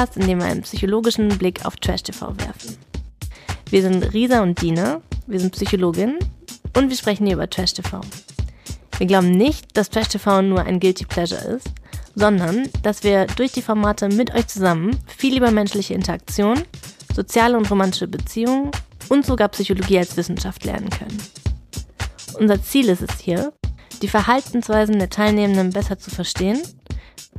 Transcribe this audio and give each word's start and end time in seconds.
Podcast, 0.00 0.16
in 0.16 0.28
dem 0.28 0.38
wir 0.38 0.46
einen 0.46 0.62
psychologischen 0.62 1.28
Blick 1.28 1.66
auf 1.66 1.76
Trash 1.76 2.04
TV 2.04 2.34
werfen. 2.38 2.78
Wir 3.68 3.82
sind 3.82 4.02
Risa 4.14 4.42
und 4.42 4.62
Dina, 4.62 5.02
wir 5.26 5.38
sind 5.38 5.52
Psychologin 5.52 6.16
und 6.74 6.88
wir 6.88 6.96
sprechen 6.96 7.26
hier 7.26 7.34
über 7.34 7.50
Trash 7.50 7.74
TV. 7.74 8.00
Wir 8.96 9.06
glauben 9.06 9.30
nicht, 9.30 9.76
dass 9.76 9.90
Trash 9.90 10.08
TV 10.08 10.40
nur 10.40 10.62
ein 10.62 10.80
Guilty 10.80 11.04
Pleasure 11.04 11.42
ist, 11.42 11.68
sondern 12.14 12.70
dass 12.82 13.02
wir 13.02 13.26
durch 13.26 13.52
die 13.52 13.60
Formate 13.60 14.08
mit 14.08 14.34
euch 14.34 14.46
zusammen 14.46 14.98
viel 15.06 15.36
über 15.36 15.50
menschliche 15.50 15.92
Interaktion, 15.92 16.62
soziale 17.14 17.58
und 17.58 17.70
romantische 17.70 18.08
Beziehungen 18.08 18.70
und 19.10 19.26
sogar 19.26 19.48
Psychologie 19.48 19.98
als 19.98 20.16
Wissenschaft 20.16 20.64
lernen 20.64 20.88
können. 20.88 21.22
Unser 22.38 22.62
Ziel 22.62 22.88
ist 22.88 23.02
es 23.02 23.20
hier, 23.20 23.52
die 24.00 24.08
Verhaltensweisen 24.08 24.98
der 24.98 25.10
Teilnehmenden 25.10 25.70
besser 25.70 25.98
zu 25.98 26.10
verstehen. 26.10 26.58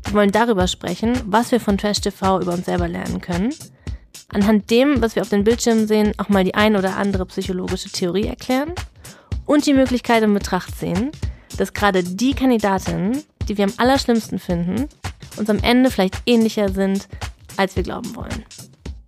Wir 0.05 0.13
wollen 0.13 0.31
darüber 0.31 0.67
sprechen, 0.67 1.19
was 1.25 1.51
wir 1.51 1.59
von 1.59 1.77
Trash 1.77 2.01
TV 2.01 2.41
über 2.41 2.53
uns 2.53 2.65
selber 2.65 2.87
lernen 2.87 3.21
können. 3.21 3.53
Anhand 4.29 4.69
dem, 4.69 5.01
was 5.01 5.15
wir 5.15 5.21
auf 5.21 5.29
den 5.29 5.43
Bildschirmen 5.43 5.87
sehen, 5.87 6.13
auch 6.17 6.29
mal 6.29 6.43
die 6.43 6.55
ein 6.55 6.75
oder 6.75 6.97
andere 6.97 7.25
psychologische 7.25 7.89
Theorie 7.89 8.27
erklären 8.27 8.73
und 9.45 9.65
die 9.65 9.73
Möglichkeit 9.73 10.23
in 10.23 10.33
Betracht 10.33 10.77
ziehen, 10.77 11.11
dass 11.57 11.73
gerade 11.73 12.03
die 12.03 12.33
Kandidatinnen, 12.33 13.23
die 13.47 13.57
wir 13.57 13.65
am 13.65 13.73
allerschlimmsten 13.77 14.39
finden, 14.39 14.87
uns 15.37 15.49
am 15.49 15.59
Ende 15.59 15.91
vielleicht 15.91 16.21
ähnlicher 16.25 16.69
sind, 16.69 17.07
als 17.57 17.75
wir 17.75 17.83
glauben 17.83 18.15
wollen. 18.15 18.45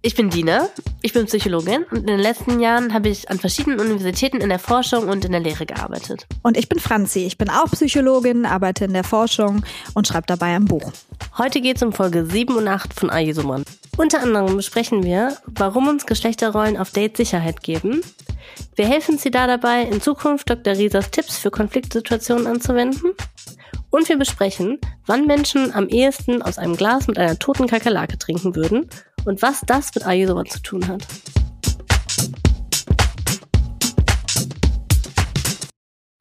Ich 0.06 0.16
bin 0.16 0.30
Dina, 0.30 0.68
ich 1.02 1.14
bin 1.14 1.28
Psychologin 1.28 1.86
und 1.90 2.00
in 2.00 2.08
den 2.08 2.20
letzten 2.20 2.60
Jahren 2.60 2.94
habe 2.94 3.08
ich 3.08 3.30
an 3.30 3.40
verschiedenen 3.40 3.80
Universitäten 3.80 4.42
in 4.42 4.50
der 4.50 4.60
Forschung 4.60 5.08
und 5.08 5.24
in 5.24 5.32
der 5.32 5.40
Lehre 5.40 5.66
gearbeitet. 5.66 6.28
Und 6.42 6.58
ich 6.58 6.68
bin 6.68 6.78
Franzi, 6.80 7.20
ich 7.20 7.38
bin 7.38 7.50
auch 7.50 7.72
Psychologin, 7.72 8.46
arbeite 8.46 8.84
in 8.84 8.92
der 8.92 9.06
Forschung 9.06 9.64
und 9.94 10.06
schreibe 10.06 10.28
dabei 10.28 10.58
ein 10.58 10.66
Buch. 10.66 10.92
Heute 11.38 11.62
geht 11.62 11.78
es 11.78 11.84
um 11.84 11.94
Folge 11.94 12.26
7 12.26 12.54
und 12.54 12.68
8 12.68 12.94
von 12.94 13.12
Ajesuman. 13.12 13.64
Unter 13.96 14.22
anderem 14.22 14.58
besprechen 14.58 15.04
wir, 15.04 15.38
warum 15.46 15.88
uns 15.88 16.06
Geschlechterrollen 16.06 16.76
auf 16.76 16.92
Dates 16.92 17.16
Sicherheit 17.16 17.64
geben. 17.64 18.02
Wir 18.76 18.88
helfen 18.90 19.18
Sie 19.18 19.32
da 19.32 19.48
dabei, 19.48 19.84
in 19.84 20.02
Zukunft 20.02 20.50
Dr. 20.50 20.74
Riesers 20.74 21.12
Tipps 21.12 21.38
für 21.38 21.50
Konfliktsituationen 21.50 22.46
anzuwenden. 22.46 23.14
Und 23.90 24.10
wir 24.10 24.18
besprechen, 24.18 24.80
wann 25.06 25.28
Menschen 25.28 25.74
am 25.74 25.88
ehesten 25.88 26.42
aus 26.42 26.58
einem 26.58 26.76
Glas 26.76 27.08
mit 27.08 27.18
einer 27.18 27.40
toten 27.40 27.68
Kakerlake 27.68 28.18
trinken 28.18 28.54
würden 28.58 28.90
und 29.26 29.42
was 29.42 29.62
das 29.62 29.94
mit 29.96 30.06
Ayurveda 30.06 30.46
zu 30.46 30.62
tun 30.62 30.88
hat. 30.88 31.06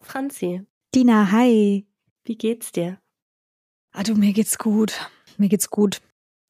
Franzi. 0.02 0.62
Dina, 0.94 1.32
hi. 1.32 1.86
Wie 2.24 2.36
geht's 2.36 2.70
dir? 2.72 2.98
Ah, 3.92 4.02
du, 4.02 4.14
mir 4.14 4.32
geht's 4.32 4.58
gut. 4.58 5.10
Mir 5.38 5.48
geht's 5.48 5.70
gut. 5.70 6.00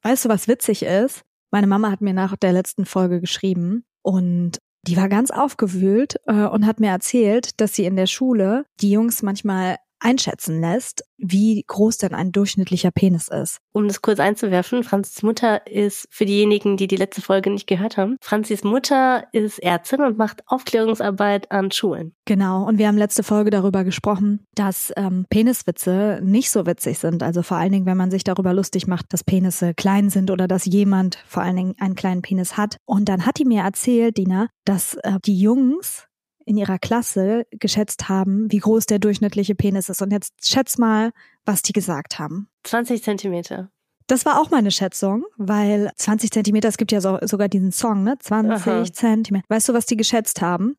Weißt 0.02 0.24
du, 0.24 0.28
was 0.28 0.48
witzig 0.48 0.82
ist? 0.82 1.22
Meine 1.50 1.66
Mama 1.66 1.90
hat 1.90 2.00
mir 2.00 2.14
nach 2.14 2.36
der 2.36 2.52
letzten 2.52 2.86
Folge 2.86 3.20
geschrieben 3.20 3.84
und 4.02 4.58
die 4.86 4.96
war 4.96 5.08
ganz 5.08 5.30
aufgewühlt 5.30 6.16
äh, 6.26 6.44
und 6.44 6.66
hat 6.66 6.80
mir 6.80 6.90
erzählt, 6.90 7.60
dass 7.60 7.74
sie 7.74 7.84
in 7.84 7.94
der 7.94 8.06
Schule 8.06 8.64
die 8.80 8.90
Jungs 8.90 9.22
manchmal 9.22 9.76
einschätzen 10.02 10.60
lässt, 10.60 11.04
wie 11.18 11.64
groß 11.66 11.98
denn 11.98 12.14
ein 12.14 12.32
durchschnittlicher 12.32 12.90
Penis 12.90 13.28
ist. 13.28 13.58
Um 13.72 13.86
das 13.86 14.02
kurz 14.02 14.18
einzuwerfen, 14.18 14.82
Franzis 14.82 15.22
Mutter 15.22 15.66
ist, 15.66 16.06
für 16.10 16.24
diejenigen, 16.24 16.76
die 16.76 16.88
die 16.88 16.96
letzte 16.96 17.22
Folge 17.22 17.50
nicht 17.50 17.66
gehört 17.66 17.96
haben, 17.96 18.16
Franzis 18.20 18.64
Mutter 18.64 19.24
ist 19.32 19.58
Ärztin 19.60 20.02
und 20.02 20.18
macht 20.18 20.42
Aufklärungsarbeit 20.46 21.50
an 21.50 21.70
Schulen. 21.70 22.14
Genau, 22.24 22.64
und 22.66 22.78
wir 22.78 22.88
haben 22.88 22.98
letzte 22.98 23.22
Folge 23.22 23.50
darüber 23.50 23.84
gesprochen, 23.84 24.44
dass 24.54 24.92
ähm, 24.96 25.26
Peniswitze 25.30 26.20
nicht 26.22 26.50
so 26.50 26.66
witzig 26.66 26.98
sind. 26.98 27.22
Also 27.22 27.42
vor 27.42 27.56
allen 27.56 27.72
Dingen, 27.72 27.86
wenn 27.86 27.96
man 27.96 28.10
sich 28.10 28.24
darüber 28.24 28.52
lustig 28.52 28.86
macht, 28.86 29.12
dass 29.12 29.24
Penisse 29.24 29.74
klein 29.74 30.10
sind 30.10 30.30
oder 30.30 30.48
dass 30.48 30.64
jemand 30.64 31.18
vor 31.26 31.42
allen 31.42 31.56
Dingen 31.56 31.74
einen 31.78 31.94
kleinen 31.94 32.22
Penis 32.22 32.56
hat. 32.56 32.76
Und 32.84 33.08
dann 33.08 33.26
hat 33.26 33.38
die 33.38 33.44
mir 33.44 33.62
erzählt, 33.62 34.16
Dina, 34.18 34.48
dass 34.64 34.94
äh, 35.02 35.18
die 35.24 35.38
Jungs 35.38 36.08
in 36.44 36.56
ihrer 36.56 36.78
Klasse 36.78 37.46
geschätzt 37.50 38.08
haben, 38.08 38.50
wie 38.50 38.58
groß 38.58 38.86
der 38.86 38.98
durchschnittliche 38.98 39.54
Penis 39.54 39.88
ist. 39.88 40.02
Und 40.02 40.12
jetzt 40.12 40.48
schätz 40.48 40.78
mal, 40.78 41.12
was 41.44 41.62
die 41.62 41.72
gesagt 41.72 42.18
haben. 42.18 42.48
20 42.64 43.02
Zentimeter. 43.02 43.70
Das 44.06 44.26
war 44.26 44.40
auch 44.40 44.50
meine 44.50 44.70
Schätzung, 44.70 45.24
weil 45.36 45.90
20 45.96 46.30
Zentimeter, 46.30 46.68
es 46.68 46.76
gibt 46.76 46.92
ja 46.92 47.00
so, 47.00 47.18
sogar 47.22 47.48
diesen 47.48 47.72
Song, 47.72 48.02
ne? 48.02 48.16
20 48.18 48.66
Aha. 48.66 48.84
Zentimeter. 48.92 49.44
Weißt 49.48 49.68
du, 49.68 49.74
was 49.74 49.86
die 49.86 49.96
geschätzt 49.96 50.42
haben? 50.42 50.76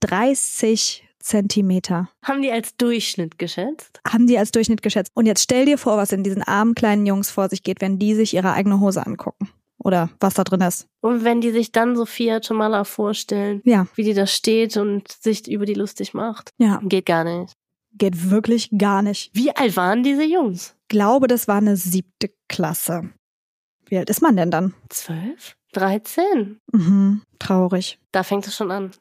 30 0.00 1.04
Zentimeter. 1.20 2.08
Haben 2.24 2.42
die 2.42 2.50
als 2.50 2.76
Durchschnitt 2.76 3.38
geschätzt? 3.38 4.00
Haben 4.08 4.26
die 4.26 4.38
als 4.38 4.50
Durchschnitt 4.50 4.82
geschätzt. 4.82 5.12
Und 5.14 5.26
jetzt 5.26 5.42
stell 5.42 5.66
dir 5.66 5.78
vor, 5.78 5.96
was 5.96 6.12
in 6.12 6.24
diesen 6.24 6.42
armen 6.42 6.74
kleinen 6.74 7.06
Jungs 7.06 7.30
vor 7.30 7.48
sich 7.48 7.62
geht, 7.62 7.80
wenn 7.80 7.98
die 7.98 8.14
sich 8.14 8.34
ihre 8.34 8.52
eigene 8.52 8.80
Hose 8.80 9.06
angucken 9.06 9.48
oder 9.84 10.10
was 10.20 10.34
da 10.34 10.44
drin 10.44 10.60
ist. 10.60 10.86
Und 11.00 11.24
wenn 11.24 11.40
die 11.40 11.50
sich 11.50 11.72
dann 11.72 11.96
Sophia 11.96 12.40
Tomala 12.40 12.84
vorstellen, 12.84 13.60
ja. 13.64 13.86
wie 13.94 14.04
die 14.04 14.14
da 14.14 14.26
steht 14.26 14.76
und 14.76 15.10
sich 15.10 15.48
über 15.48 15.66
die 15.66 15.74
lustig 15.74 16.14
macht, 16.14 16.50
ja. 16.58 16.80
geht 16.84 17.06
gar 17.06 17.24
nicht. 17.24 17.52
Geht 17.94 18.30
wirklich 18.30 18.70
gar 18.76 19.02
nicht. 19.02 19.30
Wie 19.34 19.54
alt 19.54 19.76
waren 19.76 20.02
diese 20.02 20.24
Jungs? 20.24 20.74
Ich 20.82 20.88
glaube, 20.88 21.26
das 21.26 21.46
war 21.48 21.56
eine 21.56 21.76
siebte 21.76 22.30
Klasse. 22.48 23.10
Wie 23.86 23.98
alt 23.98 24.08
ist 24.08 24.22
man 24.22 24.36
denn 24.36 24.50
dann? 24.50 24.74
Zwölf? 24.88 25.56
Dreizehn? 25.72 26.58
Mhm, 26.72 27.22
traurig. 27.38 27.98
Da 28.12 28.22
fängt 28.22 28.46
es 28.46 28.56
schon 28.56 28.70
an. 28.70 28.92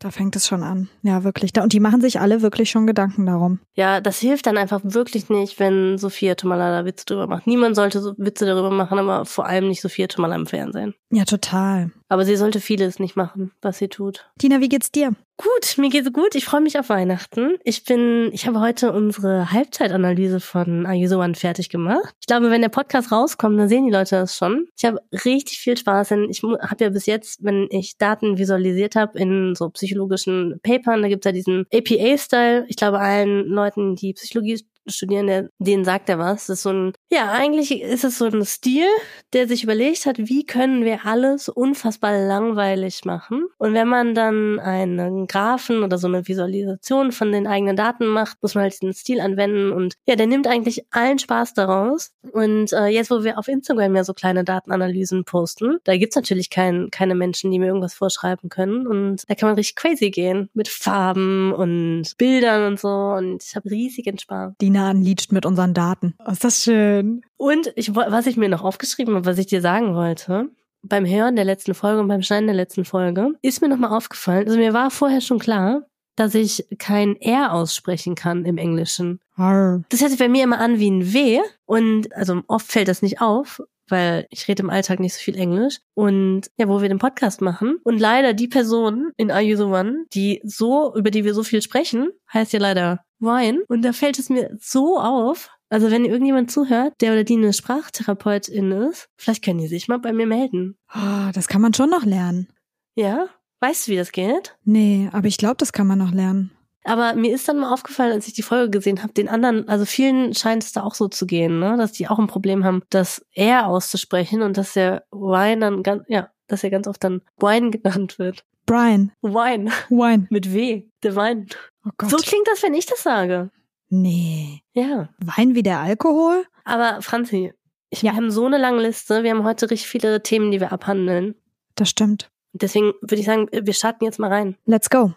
Da 0.00 0.12
fängt 0.12 0.36
es 0.36 0.46
schon 0.46 0.62
an. 0.62 0.88
Ja, 1.02 1.24
wirklich. 1.24 1.52
Und 1.60 1.72
die 1.72 1.80
machen 1.80 2.00
sich 2.00 2.20
alle 2.20 2.40
wirklich 2.40 2.70
schon 2.70 2.86
Gedanken 2.86 3.26
darum. 3.26 3.58
Ja, 3.74 4.00
das 4.00 4.20
hilft 4.20 4.46
dann 4.46 4.56
einfach 4.56 4.80
wirklich 4.84 5.28
nicht, 5.28 5.58
wenn 5.58 5.98
Sophia 5.98 6.36
Tomala 6.36 6.70
da 6.70 6.84
Witze 6.84 7.04
drüber 7.04 7.26
macht. 7.26 7.48
Niemand 7.48 7.74
sollte 7.74 8.00
so 8.00 8.14
Witze 8.16 8.46
darüber 8.46 8.70
machen, 8.70 8.98
aber 8.98 9.24
vor 9.24 9.46
allem 9.46 9.66
nicht 9.66 9.80
Sophia 9.80 10.06
Tomala 10.06 10.36
im 10.36 10.46
Fernsehen. 10.46 10.94
Ja, 11.10 11.24
total. 11.24 11.90
Aber 12.08 12.24
sie 12.24 12.36
sollte 12.36 12.60
vieles 12.60 12.98
nicht 12.98 13.16
machen, 13.16 13.52
was 13.60 13.78
sie 13.78 13.88
tut. 13.88 14.30
Tina, 14.38 14.60
wie 14.60 14.68
geht's 14.68 14.90
dir? 14.90 15.12
Gut, 15.36 15.78
mir 15.78 15.88
geht's 15.88 16.12
gut. 16.12 16.34
Ich 16.34 16.46
freue 16.46 16.60
mich 16.60 16.78
auf 16.80 16.88
Weihnachten. 16.88 17.58
Ich 17.62 17.84
bin, 17.84 18.30
ich 18.32 18.48
habe 18.48 18.60
heute 18.60 18.92
unsere 18.92 19.52
Halbzeitanalyse 19.52 20.40
von 20.40 20.84
Are 20.84 20.96
You 20.96 21.06
So 21.06 21.20
One 21.20 21.36
fertig 21.36 21.68
gemacht. 21.68 22.12
Ich 22.20 22.26
glaube, 22.26 22.50
wenn 22.50 22.60
der 22.60 22.70
Podcast 22.70 23.12
rauskommt, 23.12 23.56
dann 23.56 23.68
sehen 23.68 23.84
die 23.84 23.92
Leute 23.92 24.16
das 24.16 24.36
schon. 24.36 24.66
Ich 24.76 24.84
habe 24.84 25.00
richtig 25.24 25.58
viel 25.60 25.76
Spaß 25.76 26.10
in, 26.10 26.28
ich 26.28 26.42
habe 26.42 26.84
ja 26.84 26.90
bis 26.90 27.06
jetzt, 27.06 27.44
wenn 27.44 27.68
ich 27.70 27.98
Daten 27.98 28.36
visualisiert 28.36 28.96
habe 28.96 29.16
in 29.16 29.54
so 29.54 29.70
psychologischen 29.70 30.58
Papern, 30.62 31.02
da 31.02 31.08
gibt's 31.08 31.26
ja 31.26 31.32
diesen 31.32 31.66
APA-Style. 31.72 32.64
Ich 32.68 32.76
glaube, 32.76 32.98
allen 32.98 33.46
Leuten, 33.46 33.94
die 33.94 34.14
Psychologie 34.14 34.64
Studierende, 34.90 35.50
denen 35.58 35.84
sagt 35.84 36.08
er 36.08 36.18
was. 36.18 36.46
Das 36.46 36.58
ist 36.58 36.62
so 36.62 36.70
ein, 36.70 36.92
ja, 37.10 37.32
eigentlich 37.32 37.82
ist 37.82 38.04
es 38.04 38.18
so 38.18 38.26
ein 38.26 38.44
Stil, 38.44 38.86
der 39.32 39.48
sich 39.48 39.64
überlegt 39.64 40.06
hat, 40.06 40.18
wie 40.18 40.44
können 40.44 40.84
wir 40.84 41.04
alles 41.04 41.48
unfassbar 41.48 42.18
langweilig 42.18 43.04
machen. 43.04 43.46
Und 43.58 43.74
wenn 43.74 43.88
man 43.88 44.14
dann 44.14 44.58
einen 44.58 45.26
Graphen 45.26 45.82
oder 45.82 45.98
so 45.98 46.06
eine 46.06 46.26
Visualisation 46.26 47.12
von 47.12 47.32
den 47.32 47.46
eigenen 47.46 47.76
Daten 47.76 48.06
macht, 48.06 48.38
muss 48.42 48.54
man 48.54 48.62
halt 48.62 48.72
diesen 48.72 48.94
Stil 48.94 49.20
anwenden 49.20 49.72
und 49.72 49.94
ja, 50.06 50.16
der 50.16 50.26
nimmt 50.26 50.46
eigentlich 50.46 50.84
allen 50.90 51.18
Spaß 51.18 51.54
daraus. 51.54 52.12
Und 52.32 52.72
äh, 52.72 52.86
jetzt, 52.86 53.10
wo 53.10 53.24
wir 53.24 53.38
auf 53.38 53.48
Instagram 53.48 53.96
ja 53.96 54.04
so 54.04 54.14
kleine 54.14 54.44
Datenanalysen 54.44 55.24
posten, 55.24 55.78
da 55.84 55.96
gibt's 55.96 56.16
natürlich 56.16 56.50
kein, 56.50 56.90
keine 56.90 57.14
Menschen, 57.14 57.50
die 57.50 57.58
mir 57.58 57.66
irgendwas 57.66 57.94
vorschreiben 57.94 58.48
können. 58.48 58.86
Und 58.86 59.24
da 59.28 59.34
kann 59.34 59.48
man 59.48 59.56
richtig 59.56 59.76
crazy 59.76 60.10
gehen 60.10 60.48
mit 60.54 60.68
Farben 60.68 61.52
und 61.52 62.16
Bildern 62.18 62.66
und 62.66 62.80
so. 62.80 62.88
Und 62.88 63.42
ich 63.42 63.56
habe 63.56 63.70
riesigen 63.70 64.18
Spaß. 64.18 64.54
Die 64.60 64.70
Nina 64.78 64.90
anlietscht 64.90 65.32
mit 65.32 65.44
unseren 65.44 65.74
Daten. 65.74 66.14
Oh, 66.24 66.30
ist 66.30 66.44
das 66.44 66.62
schön. 66.62 67.22
Und 67.36 67.72
ich, 67.74 67.94
was 67.94 68.26
ich 68.26 68.36
mir 68.36 68.48
noch 68.48 68.62
aufgeschrieben 68.62 69.14
habe, 69.14 69.26
was 69.26 69.38
ich 69.38 69.46
dir 69.46 69.60
sagen 69.60 69.94
wollte, 69.94 70.50
beim 70.82 71.04
Hören 71.04 71.36
der 71.36 71.44
letzten 71.44 71.74
Folge 71.74 72.00
und 72.00 72.08
beim 72.08 72.22
Schneiden 72.22 72.46
der 72.46 72.56
letzten 72.56 72.84
Folge, 72.84 73.32
ist 73.42 73.60
mir 73.60 73.68
nochmal 73.68 73.96
aufgefallen, 73.96 74.46
also 74.46 74.58
mir 74.58 74.72
war 74.72 74.90
vorher 74.90 75.20
schon 75.20 75.38
klar, 75.40 75.82
dass 76.14 76.34
ich 76.34 76.66
kein 76.78 77.16
R 77.16 77.52
aussprechen 77.52 78.14
kann 78.14 78.44
im 78.44 78.58
Englischen. 78.58 79.20
Arr. 79.36 79.82
Das 79.88 80.00
hört 80.00 80.10
sich 80.10 80.18
bei 80.18 80.28
mir 80.28 80.44
immer 80.44 80.60
an 80.60 80.78
wie 80.78 80.90
ein 80.90 81.12
W 81.12 81.40
und 81.66 82.14
also 82.14 82.42
oft 82.46 82.70
fällt 82.70 82.88
das 82.88 83.02
nicht 83.02 83.20
auf, 83.20 83.62
weil 83.90 84.26
ich 84.30 84.48
rede 84.48 84.62
im 84.62 84.70
Alltag 84.70 85.00
nicht 85.00 85.14
so 85.14 85.20
viel 85.20 85.36
Englisch. 85.36 85.80
Und 85.94 86.50
ja, 86.56 86.68
wo 86.68 86.80
wir 86.80 86.88
den 86.88 86.98
Podcast 86.98 87.40
machen. 87.40 87.78
Und 87.84 87.98
leider 87.98 88.34
die 88.34 88.48
Person 88.48 89.12
in 89.16 89.30
Are 89.30 89.42
You 89.42 89.56
the 89.56 89.64
One, 89.64 90.04
die 90.12 90.40
so, 90.44 90.94
über 90.94 91.10
die 91.10 91.24
wir 91.24 91.34
so 91.34 91.42
viel 91.42 91.62
sprechen, 91.62 92.10
heißt 92.32 92.52
ja 92.52 92.60
leider 92.60 93.04
Wine. 93.20 93.64
Und 93.68 93.82
da 93.82 93.92
fällt 93.92 94.18
es 94.18 94.30
mir 94.30 94.56
so 94.60 94.98
auf. 94.98 95.50
Also 95.70 95.90
wenn 95.90 96.04
irgendjemand 96.04 96.50
zuhört, 96.50 96.94
der 97.00 97.12
oder 97.12 97.24
die 97.24 97.36
eine 97.36 97.52
Sprachtherapeutin 97.52 98.72
ist, 98.72 99.08
vielleicht 99.16 99.44
können 99.44 99.58
die 99.58 99.66
sich 99.66 99.88
mal 99.88 99.98
bei 99.98 100.12
mir 100.12 100.26
melden. 100.26 100.78
Oh, 100.94 101.30
das 101.34 101.48
kann 101.48 101.60
man 101.60 101.74
schon 101.74 101.90
noch 101.90 102.04
lernen. 102.04 102.48
Ja? 102.94 103.28
Weißt 103.60 103.86
du, 103.86 103.92
wie 103.92 103.96
das 103.96 104.12
geht? 104.12 104.56
Nee, 104.64 105.10
aber 105.12 105.26
ich 105.26 105.36
glaube, 105.36 105.56
das 105.58 105.72
kann 105.72 105.86
man 105.86 105.98
noch 105.98 106.12
lernen. 106.12 106.52
Aber 106.84 107.14
mir 107.14 107.34
ist 107.34 107.48
dann 107.48 107.58
mal 107.58 107.72
aufgefallen, 107.72 108.12
als 108.12 108.26
ich 108.28 108.34
die 108.34 108.42
Folge 108.42 108.70
gesehen 108.70 109.02
habe, 109.02 109.12
den 109.12 109.28
anderen, 109.28 109.68
also 109.68 109.84
vielen 109.84 110.34
scheint 110.34 110.62
es 110.64 110.72
da 110.72 110.82
auch 110.82 110.94
so 110.94 111.08
zu 111.08 111.26
gehen, 111.26 111.58
ne? 111.58 111.76
dass 111.76 111.92
die 111.92 112.08
auch 112.08 112.18
ein 112.18 112.28
Problem 112.28 112.64
haben, 112.64 112.82
das 112.90 113.24
R 113.34 113.66
auszusprechen 113.66 114.42
und 114.42 114.56
dass 114.56 114.72
der 114.74 115.04
Wine 115.10 115.58
dann 115.60 115.82
ganz, 115.82 116.04
ja, 116.08 116.30
dass 116.46 116.64
er 116.64 116.70
ganz 116.70 116.86
oft 116.86 117.02
dann 117.04 117.22
Wine 117.38 117.70
genannt 117.72 118.18
wird. 118.18 118.44
Brian. 118.64 119.12
Wine. 119.22 119.70
Wine. 119.88 120.26
Mit 120.30 120.52
W. 120.52 120.84
The 121.02 121.16
Wine. 121.16 121.46
Oh 121.86 121.90
Gott. 121.96 122.10
So 122.10 122.16
klingt 122.18 122.46
das, 122.48 122.62
wenn 122.62 122.74
ich 122.74 122.86
das 122.86 123.02
sage. 123.02 123.50
Nee. 123.88 124.60
Ja. 124.74 125.08
Wein 125.18 125.54
wie 125.54 125.62
der 125.62 125.78
Alkohol? 125.80 126.44
Aber 126.64 127.00
Franzi, 127.00 127.52
ich, 127.90 128.02
Ja. 128.02 128.12
wir 128.12 128.16
haben 128.16 128.30
so 128.30 128.44
eine 128.44 128.58
lange 128.58 128.82
Liste. 128.82 129.22
Wir 129.24 129.30
haben 129.30 129.44
heute 129.44 129.70
richtig 129.70 129.88
viele 129.88 130.22
Themen, 130.22 130.50
die 130.50 130.60
wir 130.60 130.72
abhandeln. 130.72 131.34
Das 131.76 131.88
stimmt. 131.88 132.30
Deswegen 132.52 132.92
würde 133.00 133.16
ich 133.16 133.24
sagen, 133.26 133.48
wir 133.50 133.72
starten 133.72 134.04
jetzt 134.04 134.18
mal 134.18 134.30
rein. 134.30 134.56
Let's 134.66 134.90
go. 134.90 135.12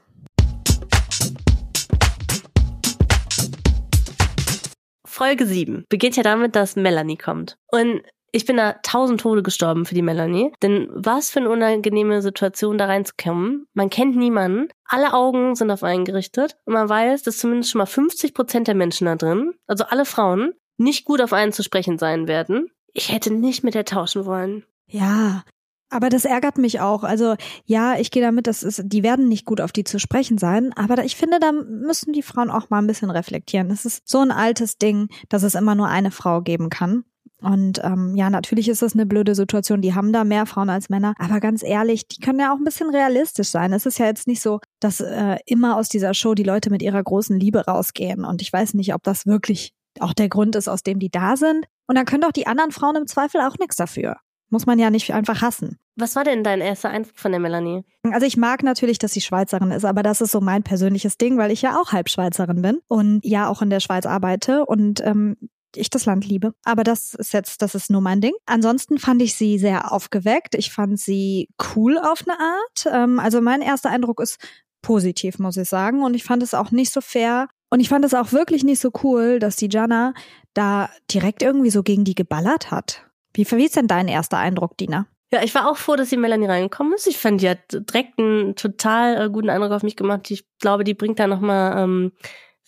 Folge 5.11 5.45
7 5.45 5.85
beginnt 5.89 6.15
ja 6.15 6.23
damit, 6.23 6.55
dass 6.55 6.75
Melanie 6.75 7.17
kommt. 7.17 7.57
Und 7.67 8.01
ich 8.31 8.45
bin 8.45 8.55
da 8.55 8.73
tausend 8.81 9.19
Tode 9.19 9.43
gestorben 9.43 9.85
für 9.85 9.93
die 9.93 10.01
Melanie. 10.01 10.53
Denn 10.61 10.87
was 10.93 11.29
für 11.29 11.39
eine 11.39 11.49
unangenehme 11.49 12.21
Situation 12.21 12.77
da 12.77 12.85
reinzukommen. 12.85 13.67
Man 13.73 13.89
kennt 13.89 14.15
niemanden. 14.15 14.69
Alle 14.85 15.13
Augen 15.13 15.55
sind 15.55 15.69
auf 15.69 15.83
einen 15.83 16.05
gerichtet. 16.05 16.57
Und 16.65 16.73
man 16.73 16.87
weiß, 16.87 17.23
dass 17.23 17.37
zumindest 17.37 17.71
schon 17.71 17.79
mal 17.79 17.85
50 17.85 18.33
Prozent 18.33 18.67
der 18.67 18.75
Menschen 18.75 19.05
da 19.05 19.15
drin, 19.15 19.53
also 19.67 19.83
alle 19.83 20.05
Frauen, 20.05 20.53
nicht 20.77 21.05
gut 21.05 21.21
auf 21.21 21.33
einen 21.33 21.51
zu 21.51 21.61
sprechen 21.61 21.97
sein 21.97 22.27
werden. 22.27 22.71
Ich 22.93 23.11
hätte 23.11 23.33
nicht 23.33 23.63
mit 23.63 23.75
der 23.75 23.85
tauschen 23.85 24.25
wollen. 24.25 24.65
Ja, 24.87 25.43
aber 25.91 26.09
das 26.09 26.25
ärgert 26.25 26.57
mich 26.57 26.79
auch. 26.79 27.03
Also 27.03 27.35
ja, 27.65 27.95
ich 27.99 28.11
gehe 28.11 28.23
damit, 28.23 28.47
das 28.47 28.63
ist, 28.63 28.81
die 28.85 29.03
werden 29.03 29.27
nicht 29.27 29.45
gut 29.45 29.61
auf 29.61 29.71
die 29.71 29.83
zu 29.83 29.99
sprechen 29.99 30.37
sein, 30.37 30.73
aber 30.73 31.03
ich 31.03 31.15
finde, 31.15 31.39
da 31.39 31.51
müssen 31.51 32.13
die 32.13 32.23
Frauen 32.23 32.49
auch 32.49 32.69
mal 32.69 32.79
ein 32.79 32.87
bisschen 32.87 33.11
reflektieren. 33.11 33.69
Es 33.69 33.85
ist 33.85 34.07
so 34.07 34.19
ein 34.19 34.31
altes 34.31 34.77
Ding, 34.77 35.09
dass 35.29 35.43
es 35.43 35.55
immer 35.55 35.75
nur 35.75 35.87
eine 35.87 36.11
Frau 36.11 36.41
geben 36.41 36.69
kann. 36.69 37.03
Und 37.41 37.81
ähm, 37.83 38.15
ja, 38.15 38.29
natürlich 38.29 38.69
ist 38.69 38.83
das 38.83 38.93
eine 38.93 39.07
blöde 39.07 39.33
Situation. 39.33 39.81
Die 39.81 39.95
haben 39.95 40.13
da 40.13 40.23
mehr 40.23 40.45
Frauen 40.45 40.69
als 40.69 40.89
Männer. 40.89 41.15
Aber 41.17 41.39
ganz 41.39 41.63
ehrlich, 41.63 42.07
die 42.07 42.19
können 42.21 42.39
ja 42.39 42.53
auch 42.53 42.57
ein 42.57 42.63
bisschen 42.63 42.91
realistisch 42.91 43.49
sein. 43.49 43.73
Es 43.73 43.87
ist 43.87 43.97
ja 43.97 44.05
jetzt 44.05 44.27
nicht 44.27 44.41
so, 44.41 44.59
dass 44.79 45.01
äh, 45.01 45.37
immer 45.47 45.75
aus 45.75 45.89
dieser 45.89 46.13
Show 46.13 46.35
die 46.35 46.43
Leute 46.43 46.69
mit 46.69 46.83
ihrer 46.83 47.01
großen 47.01 47.39
Liebe 47.39 47.65
rausgehen. 47.65 48.25
Und 48.25 48.43
ich 48.43 48.53
weiß 48.53 48.75
nicht, 48.75 48.93
ob 48.93 49.03
das 49.03 49.25
wirklich 49.25 49.73
auch 49.99 50.13
der 50.13 50.29
Grund 50.29 50.55
ist, 50.55 50.67
aus 50.67 50.83
dem 50.83 50.99
die 50.99 51.09
da 51.09 51.35
sind. 51.35 51.65
Und 51.87 51.95
dann 51.95 52.05
können 52.05 52.21
doch 52.21 52.31
die 52.31 52.45
anderen 52.45 52.71
Frauen 52.71 52.95
im 52.95 53.07
Zweifel 53.07 53.41
auch 53.41 53.57
nichts 53.57 53.75
dafür. 53.75 54.17
Muss 54.51 54.67
man 54.67 54.77
ja 54.77 54.91
nicht 54.91 55.13
einfach 55.13 55.41
hassen. 55.41 55.79
Was 55.95 56.15
war 56.15 56.23
denn 56.23 56.43
dein 56.43 56.61
erster 56.61 56.89
Eindruck 56.89 57.17
von 57.17 57.31
der 57.31 57.39
Melanie? 57.39 57.83
Also 58.03 58.25
ich 58.25 58.37
mag 58.37 58.63
natürlich, 58.63 58.99
dass 58.99 59.13
sie 59.13 59.21
Schweizerin 59.21 59.71
ist, 59.71 59.85
aber 59.85 60.03
das 60.03 60.21
ist 60.21 60.31
so 60.31 60.41
mein 60.41 60.61
persönliches 60.61 61.17
Ding, 61.17 61.37
weil 61.37 61.51
ich 61.51 61.61
ja 61.61 61.79
auch 61.79 61.91
halb 61.91 62.09
Schweizerin 62.09 62.61
bin 62.61 62.79
und 62.87 63.21
ja 63.23 63.47
auch 63.47 63.61
in 63.61 63.69
der 63.69 63.79
Schweiz 63.79 64.05
arbeite 64.05 64.65
und 64.65 65.01
ähm, 65.03 65.37
ich 65.75 65.89
das 65.89 66.05
Land 66.05 66.27
liebe. 66.27 66.53
Aber 66.63 66.83
das 66.83 67.13
ist 67.13 67.33
jetzt, 67.33 67.61
das 67.61 67.75
ist 67.75 67.89
nur 67.89 68.01
mein 68.01 68.21
Ding. 68.21 68.33
Ansonsten 68.45 68.97
fand 68.97 69.21
ich 69.21 69.35
sie 69.35 69.57
sehr 69.57 69.91
aufgeweckt. 69.91 70.55
Ich 70.55 70.71
fand 70.71 70.99
sie 70.99 71.49
cool 71.75 71.97
auf 71.97 72.23
eine 72.27 72.39
Art. 72.39 72.87
Ähm, 72.91 73.19
also 73.19 73.41
mein 73.41 73.61
erster 73.61 73.89
Eindruck 73.89 74.19
ist 74.19 74.37
positiv, 74.81 75.39
muss 75.39 75.57
ich 75.57 75.69
sagen. 75.69 76.03
Und 76.03 76.13
ich 76.13 76.23
fand 76.23 76.43
es 76.43 76.53
auch 76.53 76.71
nicht 76.71 76.91
so 76.91 77.01
fair. 77.01 77.47
Und 77.69 77.79
ich 77.79 77.89
fand 77.89 78.03
es 78.03 78.13
auch 78.13 78.31
wirklich 78.31 78.63
nicht 78.63 78.81
so 78.81 78.91
cool, 79.03 79.39
dass 79.39 79.55
die 79.55 79.69
Jana 79.69 80.13
da 80.53 80.89
direkt 81.11 81.41
irgendwie 81.41 81.69
so 81.69 81.83
gegen 81.83 82.03
die 82.03 82.15
geballert 82.15 82.71
hat. 82.71 83.07
Wie, 83.33 83.49
wie 83.49 83.65
ist 83.65 83.75
denn 83.75 83.87
dein 83.87 84.07
erster 84.07 84.37
Eindruck, 84.37 84.77
Dina? 84.77 85.07
Ja, 85.33 85.41
ich 85.43 85.55
war 85.55 85.69
auch 85.69 85.77
froh, 85.77 85.95
dass 85.95 86.09
die 86.09 86.17
Melanie 86.17 86.47
reingekommen 86.47 86.93
ist. 86.93 87.07
Ich 87.07 87.17
fand, 87.17 87.41
die 87.41 87.49
hat 87.49 87.59
direkt 87.71 88.19
einen 88.19 88.55
total 88.55 89.25
äh, 89.25 89.29
guten 89.29 89.49
Eindruck 89.49 89.71
auf 89.71 89.83
mich 89.83 89.95
gemacht. 89.95 90.29
Ich 90.29 90.45
glaube, 90.59 90.83
die 90.83 90.93
bringt 90.93 91.19
da 91.19 91.27
nochmal 91.27 91.81
ähm, 91.81 92.11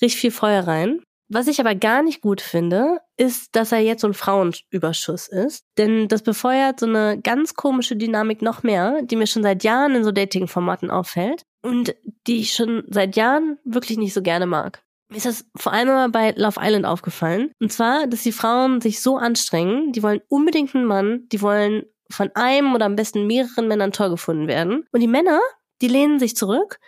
richtig 0.01 0.21
viel 0.21 0.31
Feuer 0.31 0.65
rein. 0.65 1.01
Was 1.29 1.47
ich 1.47 1.59
aber 1.59 1.73
gar 1.75 2.03
nicht 2.03 2.21
gut 2.21 2.41
finde, 2.41 2.99
ist, 3.17 3.55
dass 3.55 3.71
er 3.71 3.79
jetzt 3.79 4.01
so 4.01 4.07
ein 4.07 4.13
Frauenüberschuss 4.13 5.27
ist. 5.27 5.65
Denn 5.77 6.07
das 6.07 6.21
befeuert 6.21 6.79
so 6.79 6.85
eine 6.85 7.19
ganz 7.19 7.55
komische 7.55 7.95
Dynamik 7.95 8.41
noch 8.41 8.63
mehr, 8.63 9.01
die 9.03 9.15
mir 9.15 9.27
schon 9.27 9.43
seit 9.43 9.63
Jahren 9.63 9.95
in 9.95 10.03
so 10.03 10.11
Dating-Formaten 10.11 10.91
auffällt 10.91 11.43
und 11.63 11.95
die 12.27 12.39
ich 12.39 12.53
schon 12.53 12.83
seit 12.87 13.15
Jahren 13.15 13.57
wirklich 13.65 13.97
nicht 13.97 14.13
so 14.13 14.21
gerne 14.21 14.45
mag. 14.45 14.83
Ist 15.13 15.25
das 15.25 15.45
vor 15.55 15.73
allem 15.73 15.87
mal 15.87 16.09
bei 16.09 16.31
Love 16.31 16.59
Island 16.61 16.85
aufgefallen. 16.85 17.51
Und 17.59 17.71
zwar, 17.71 18.07
dass 18.07 18.23
die 18.23 18.31
Frauen 18.31 18.81
sich 18.81 19.01
so 19.01 19.17
anstrengen, 19.17 19.91
die 19.91 20.03
wollen 20.03 20.21
unbedingt 20.27 20.73
einen 20.75 20.85
Mann, 20.85 21.27
die 21.31 21.41
wollen 21.41 21.83
von 22.09 22.31
einem 22.35 22.73
oder 22.73 22.85
am 22.85 22.95
besten 22.95 23.27
mehreren 23.27 23.67
Männern 23.67 23.91
toll 23.91 24.09
gefunden 24.09 24.47
werden. 24.47 24.85
Und 24.91 24.99
die 24.99 25.07
Männer, 25.07 25.39
die 25.81 25.87
lehnen 25.87 26.19
sich 26.19 26.35
zurück, 26.35 26.79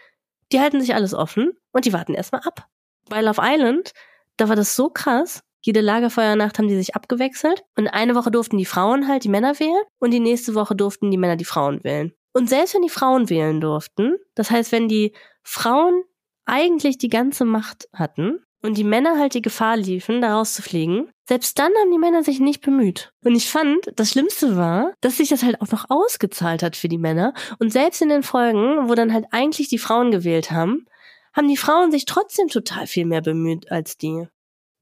die 0.51 0.59
halten 0.59 0.81
sich 0.81 0.93
alles 0.93 1.13
offen 1.13 1.51
und 1.71 1.85
die 1.85 1.93
warten 1.93 2.13
erstmal 2.13 2.41
ab. 2.41 2.67
Bei 3.09 3.21
Love 3.21 3.41
Island, 3.43 3.91
da 4.37 4.49
war 4.49 4.55
das 4.55 4.75
so 4.75 4.89
krass. 4.89 5.41
Jede 5.61 5.81
Lagerfeuernacht 5.81 6.59
haben 6.59 6.67
die 6.67 6.75
sich 6.75 6.95
abgewechselt 6.95 7.63
und 7.75 7.87
eine 7.87 8.13
Woche 8.13 8.29
durften 8.29 8.57
die 8.57 8.65
Frauen 8.65 9.07
halt 9.07 9.23
die 9.23 9.29
Männer 9.29 9.59
wählen 9.59 9.81
und 9.99 10.11
die 10.11 10.19
nächste 10.19 10.53
Woche 10.53 10.75
durften 10.75 11.09
die 11.09 11.17
Männer 11.17 11.37
die 11.37 11.45
Frauen 11.45 11.83
wählen. 11.83 12.13
Und 12.33 12.49
selbst 12.49 12.75
wenn 12.75 12.83
die 12.83 12.89
Frauen 12.89 13.29
wählen 13.29 13.61
durften, 13.61 14.17
das 14.35 14.51
heißt, 14.51 14.71
wenn 14.71 14.87
die 14.87 15.13
Frauen 15.41 16.03
eigentlich 16.45 16.97
die 16.97 17.09
ganze 17.09 17.45
Macht 17.45 17.87
hatten 17.93 18.39
und 18.61 18.77
die 18.77 18.83
Männer 18.83 19.19
halt 19.19 19.33
die 19.33 19.41
Gefahr 19.41 19.77
liefen, 19.77 20.21
da 20.21 20.35
rauszufliegen, 20.35 21.11
selbst 21.27 21.57
dann 21.59 21.71
haben 21.79 21.91
die 21.91 21.97
Männer 21.97 22.23
sich 22.23 22.39
nicht 22.39 22.61
bemüht. 22.61 23.11
Und 23.23 23.35
ich 23.35 23.49
fand, 23.49 23.91
das 23.95 24.11
Schlimmste 24.11 24.55
war, 24.55 24.93
dass 25.01 25.17
sich 25.17 25.29
das 25.29 25.43
halt 25.43 25.61
auch 25.61 25.71
noch 25.71 25.85
ausgezahlt 25.89 26.63
hat 26.63 26.75
für 26.75 26.87
die 26.87 26.97
Männer. 26.97 27.33
Und 27.59 27.71
selbst 27.71 28.01
in 28.01 28.09
den 28.09 28.23
Folgen, 28.23 28.89
wo 28.89 28.95
dann 28.95 29.13
halt 29.13 29.25
eigentlich 29.31 29.67
die 29.67 29.77
Frauen 29.77 30.11
gewählt 30.11 30.51
haben, 30.51 30.85
haben 31.33 31.47
die 31.47 31.57
Frauen 31.57 31.91
sich 31.91 32.05
trotzdem 32.05 32.47
total 32.47 32.87
viel 32.87 33.05
mehr 33.05 33.21
bemüht 33.21 33.71
als 33.71 33.97
die. 33.97 34.27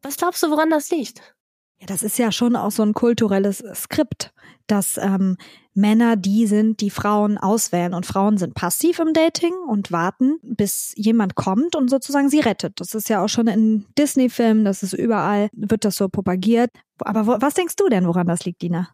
Was 0.01 0.18
glaubst 0.18 0.44
du, 0.44 0.51
woran 0.51 0.69
das 0.69 0.92
liegt? 0.92 1.21
Ja, 1.80 1.88
das 1.88 2.04
ist 2.04 2.18
ja 2.18 2.31
schon 2.31 2.56
auch 2.56 2.71
so 2.71 2.83
ein 2.83 2.94
kulturelles 2.94 3.63
Skript, 3.74 4.33
dass 4.68 4.98
ähm, 4.98 5.38
Männer 5.74 6.16
die 6.16 6.48
sind, 6.48 6.81
die 6.81 6.90
Frauen 6.90 7.38
auswählen 7.38 7.94
und 7.94 8.06
Frauen 8.06 8.38
sind 8.38 8.54
passiv 8.54 9.00
im 9.00 9.14
Dating 9.14 9.54
und 9.68 9.92
warten, 9.92 10.38
bis 10.44 10.94
jemand 10.96 11.36
kommt 11.36 11.75
und 11.75 11.90
sozusagen 11.90 12.30
sie 12.30 12.40
rettet. 12.40 12.80
Das 12.80 12.94
ist 12.94 13.10
ja 13.10 13.24
auch 13.24 13.30
schon 13.30 13.48
in 13.48 13.86
Disney-Filmen, 13.98 14.66
das 14.66 14.84
ist 14.84 14.94
überall, 14.94 15.50
wird 15.54 15.86
das 15.86 15.96
so 15.96 16.10
propagiert. 16.10 16.70
Aber 17.00 17.28
wo, 17.28 17.38
was 17.40 17.56
denkst 17.56 17.75
du 17.75 17.90
denn, 17.90 18.08
woran 18.08 18.28
das 18.28 18.46
liegt, 18.46 18.62
Dina? 18.62 18.90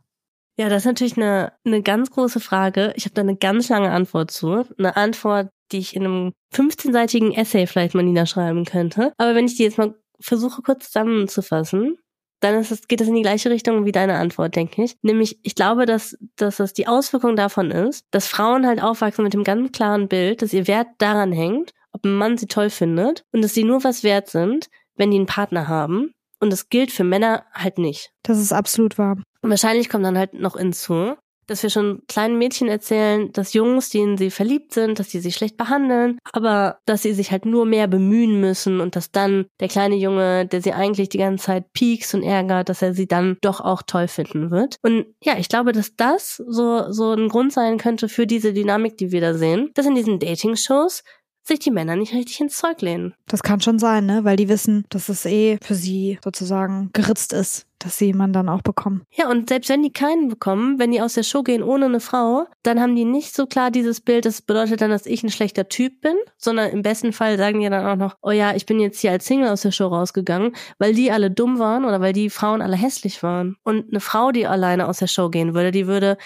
Ja, 0.57 0.67
das 0.67 0.81
ist 0.81 0.87
natürlich 0.87 1.15
eine, 1.15 1.53
eine 1.63 1.81
ganz 1.81 2.11
große 2.11 2.41
Frage. 2.41 2.91
Ich 2.95 3.05
habe 3.05 3.13
da 3.13 3.21
eine 3.21 3.37
ganz 3.37 3.69
lange 3.69 3.91
Antwort 3.91 4.29
zu. 4.29 4.65
Eine 4.77 4.97
Antwort, 4.97 5.49
die 5.71 5.77
ich 5.77 5.95
in 5.95 6.03
einem 6.03 6.33
15-seitigen 6.53 7.33
Essay 7.33 7.65
vielleicht 7.65 7.95
mal 7.95 8.03
niederschreiben 8.03 8.65
könnte. 8.65 9.13
Aber 9.17 9.35
wenn 9.35 9.45
ich 9.45 9.55
die 9.55 9.63
jetzt 9.63 9.77
mal 9.77 9.95
versuche 10.19 10.61
kurz 10.61 10.87
zusammenzufassen, 10.87 11.97
dann 12.39 12.55
ist 12.55 12.71
es, 12.71 12.87
geht 12.87 13.01
es 13.01 13.07
in 13.07 13.15
die 13.15 13.21
gleiche 13.21 13.49
Richtung 13.49 13.85
wie 13.85 13.91
deine 13.91 14.15
Antwort, 14.15 14.55
denke 14.55 14.83
ich. 14.83 14.95
Nämlich, 15.01 15.39
ich 15.43 15.55
glaube, 15.55 15.85
dass, 15.85 16.17
dass 16.35 16.57
das 16.57 16.73
die 16.73 16.87
Auswirkung 16.87 17.35
davon 17.35 17.71
ist, 17.71 18.05
dass 18.11 18.27
Frauen 18.27 18.65
halt 18.65 18.81
aufwachsen 18.81 19.23
mit 19.23 19.33
dem 19.33 19.43
ganz 19.43 19.71
klaren 19.71 20.07
Bild, 20.07 20.41
dass 20.41 20.53
ihr 20.53 20.67
Wert 20.67 20.87
daran 20.97 21.31
hängt, 21.31 21.73
ob 21.91 22.05
ein 22.05 22.15
Mann 22.15 22.37
sie 22.37 22.47
toll 22.47 22.69
findet 22.69 23.23
und 23.31 23.41
dass 23.41 23.53
sie 23.53 23.63
nur 23.63 23.83
was 23.83 24.03
wert 24.03 24.29
sind, 24.29 24.69
wenn 24.95 25.11
die 25.11 25.17
einen 25.17 25.25
Partner 25.25 25.67
haben. 25.67 26.13
Und 26.39 26.51
das 26.51 26.69
gilt 26.69 26.91
für 26.91 27.03
Männer 27.03 27.45
halt 27.53 27.77
nicht. 27.77 28.11
Das 28.23 28.39
ist 28.39 28.53
absolut 28.53 28.97
wahr. 28.97 29.17
Und 29.41 29.49
wahrscheinlich 29.49 29.89
kommt 29.89 30.05
dann 30.05 30.17
halt 30.17 30.33
noch 30.33 30.57
hinzu, 30.57 31.15
dass 31.49 31.63
wir 31.63 31.69
schon 31.69 32.01
kleinen 32.07 32.37
Mädchen 32.37 32.67
erzählen, 32.67 33.31
dass 33.31 33.53
Jungs, 33.53 33.89
denen 33.89 34.17
sie 34.17 34.31
verliebt 34.31 34.73
sind, 34.73 34.99
dass 34.99 35.09
sie 35.11 35.19
sie 35.19 35.31
schlecht 35.31 35.57
behandeln, 35.57 36.19
aber 36.31 36.79
dass 36.85 37.01
sie 37.01 37.13
sich 37.13 37.31
halt 37.31 37.45
nur 37.45 37.65
mehr 37.65 37.87
bemühen 37.87 38.39
müssen 38.39 38.79
und 38.79 38.95
dass 38.95 39.11
dann 39.11 39.45
der 39.59 39.67
kleine 39.67 39.95
Junge, 39.95 40.45
der 40.45 40.61
sie 40.61 40.73
eigentlich 40.73 41.09
die 41.09 41.17
ganze 41.17 41.45
Zeit 41.45 41.73
piekst 41.73 42.13
und 42.13 42.23
ärgert, 42.23 42.69
dass 42.69 42.81
er 42.81 42.93
sie 42.93 43.07
dann 43.07 43.37
doch 43.41 43.61
auch 43.61 43.81
toll 43.81 44.07
finden 44.07 44.51
wird. 44.51 44.77
Und 44.81 45.05
ja, 45.23 45.37
ich 45.37 45.49
glaube, 45.49 45.71
dass 45.71 45.95
das 45.95 46.37
so, 46.37 46.91
so 46.91 47.13
ein 47.13 47.29
Grund 47.29 47.53
sein 47.53 47.77
könnte 47.77 48.09
für 48.09 48.27
diese 48.27 48.53
Dynamik, 48.53 48.97
die 48.97 49.11
wir 49.11 49.21
da 49.21 49.33
sehen, 49.33 49.71
dass 49.73 49.85
in 49.85 49.95
diesen 49.95 50.19
Dating-Shows 50.19 51.03
sich 51.49 51.59
die 51.59 51.71
Männer 51.71 51.95
nicht 51.95 52.13
richtig 52.13 52.39
ins 52.39 52.57
Zeug 52.57 52.81
lehnen. 52.81 53.13
Das 53.27 53.43
kann 53.43 53.59
schon 53.59 53.79
sein, 53.79 54.05
ne? 54.05 54.23
Weil 54.23 54.37
die 54.37 54.49
wissen, 54.49 54.85
dass 54.89 55.09
es 55.09 55.25
eh 55.25 55.57
für 55.61 55.75
sie 55.75 56.19
sozusagen 56.23 56.91
geritzt 56.93 57.33
ist, 57.33 57.65
dass 57.79 57.97
sie 57.97 58.07
jemanden 58.07 58.33
dann 58.33 58.49
auch 58.49 58.61
bekommen. 58.61 59.03
Ja, 59.11 59.29
und 59.29 59.49
selbst 59.49 59.69
wenn 59.69 59.81
die 59.81 59.91
keinen 59.91 60.27
bekommen, 60.27 60.79
wenn 60.79 60.91
die 60.91 61.01
aus 61.01 61.13
der 61.13 61.23
Show 61.23 61.43
gehen 61.43 61.63
ohne 61.63 61.85
eine 61.85 61.99
Frau, 61.99 62.45
dann 62.63 62.79
haben 62.79 62.95
die 62.95 63.05
nicht 63.05 63.33
so 63.33 63.45
klar 63.45 63.71
dieses 63.71 64.01
Bild, 64.01 64.25
das 64.25 64.41
bedeutet 64.41 64.81
dann, 64.81 64.91
dass 64.91 65.05
ich 65.05 65.23
ein 65.23 65.31
schlechter 65.31 65.69
Typ 65.69 66.01
bin, 66.01 66.15
sondern 66.37 66.69
im 66.69 66.81
besten 66.81 67.13
Fall 67.13 67.37
sagen 67.37 67.61
die 67.61 67.69
dann 67.69 67.85
auch 67.85 67.95
noch, 67.95 68.15
oh 68.21 68.31
ja, 68.31 68.55
ich 68.55 68.65
bin 68.65 68.79
jetzt 68.79 68.99
hier 68.99 69.11
als 69.11 69.25
Single 69.25 69.49
aus 69.49 69.61
der 69.61 69.71
Show 69.71 69.87
rausgegangen, 69.87 70.55
weil 70.77 70.93
die 70.93 71.11
alle 71.11 71.31
dumm 71.31 71.59
waren 71.59 71.85
oder 71.85 72.01
weil 72.01 72.13
die 72.13 72.29
Frauen 72.29 72.61
alle 72.61 72.75
hässlich 72.75 73.23
waren. 73.23 73.55
Und 73.63 73.89
eine 73.89 73.99
Frau, 73.99 74.31
die 74.31 74.45
alleine 74.45 74.87
aus 74.87 74.99
der 74.99 75.07
Show 75.07 75.29
gehen 75.29 75.53
würde, 75.53 75.71
die 75.71 75.87
würde 75.87 76.17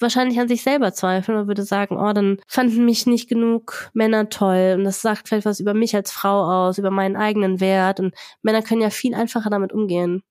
wahrscheinlich 0.00 0.38
an 0.38 0.48
sich 0.48 0.62
selber 0.62 0.92
zweifeln 0.92 1.38
und 1.38 1.48
würde 1.48 1.62
sagen, 1.62 1.96
oh, 1.96 2.12
dann 2.12 2.38
fanden 2.46 2.84
mich 2.84 3.06
nicht 3.06 3.28
genug 3.28 3.90
Männer 3.94 4.28
toll 4.28 4.74
und 4.76 4.84
das 4.84 5.00
sagt 5.00 5.28
vielleicht 5.28 5.46
was 5.46 5.60
über 5.60 5.74
mich 5.74 5.94
als 5.94 6.12
Frau 6.12 6.44
aus, 6.44 6.78
über 6.78 6.90
meinen 6.90 7.16
eigenen 7.16 7.60
Wert 7.60 8.00
und 8.00 8.14
Männer 8.42 8.62
können 8.62 8.82
ja 8.82 8.90
viel 8.90 9.14
einfacher 9.14 9.50
damit 9.50 9.72
umgehen. 9.72 10.22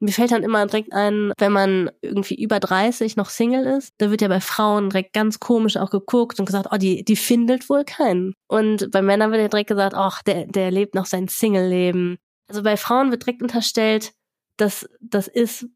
Mir 0.00 0.12
fällt 0.12 0.30
dann 0.30 0.42
immer 0.44 0.64
direkt 0.66 0.92
ein, 0.92 1.32
wenn 1.38 1.52
man 1.52 1.90
irgendwie 2.02 2.40
über 2.40 2.60
30 2.60 3.16
noch 3.16 3.30
Single 3.30 3.66
ist, 3.66 3.92
da 3.98 4.10
wird 4.10 4.22
ja 4.22 4.28
bei 4.28 4.40
Frauen 4.40 4.90
direkt 4.90 5.12
ganz 5.12 5.40
komisch 5.40 5.76
auch 5.76 5.90
geguckt 5.90 6.38
und 6.38 6.46
gesagt, 6.46 6.68
oh, 6.72 6.76
die, 6.76 7.04
die 7.04 7.16
findet 7.16 7.68
wohl 7.68 7.84
keinen. 7.84 8.34
Und 8.46 8.90
bei 8.90 9.02
Männern 9.02 9.32
wird 9.32 9.42
ja 9.42 9.48
direkt 9.48 9.70
gesagt, 9.70 9.94
ach, 9.94 10.22
der, 10.22 10.46
der 10.46 10.70
lebt 10.70 10.94
noch 10.94 11.06
sein 11.06 11.28
Single-Leben. 11.28 12.16
Also 12.48 12.62
bei 12.62 12.76
Frauen 12.76 13.10
wird 13.10 13.24
direkt 13.24 13.42
unterstellt, 13.42 14.12
dass 14.56 14.88
das 15.00 15.28
ist, 15.28 15.66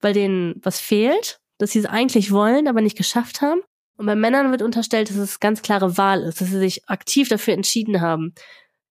weil 0.00 0.14
denen 0.14 0.60
was 0.62 0.80
fehlt 0.80 1.40
dass 1.60 1.72
sie 1.72 1.78
es 1.78 1.86
eigentlich 1.86 2.32
wollen, 2.32 2.66
aber 2.66 2.80
nicht 2.80 2.96
geschafft 2.96 3.42
haben. 3.42 3.60
Und 3.96 4.06
bei 4.06 4.16
Männern 4.16 4.50
wird 4.50 4.62
unterstellt, 4.62 5.10
dass 5.10 5.16
es 5.16 5.40
ganz 5.40 5.60
klare 5.60 5.98
Wahl 5.98 6.22
ist, 6.22 6.40
dass 6.40 6.48
sie 6.48 6.58
sich 6.58 6.88
aktiv 6.88 7.28
dafür 7.28 7.52
entschieden 7.52 8.00
haben. 8.00 8.34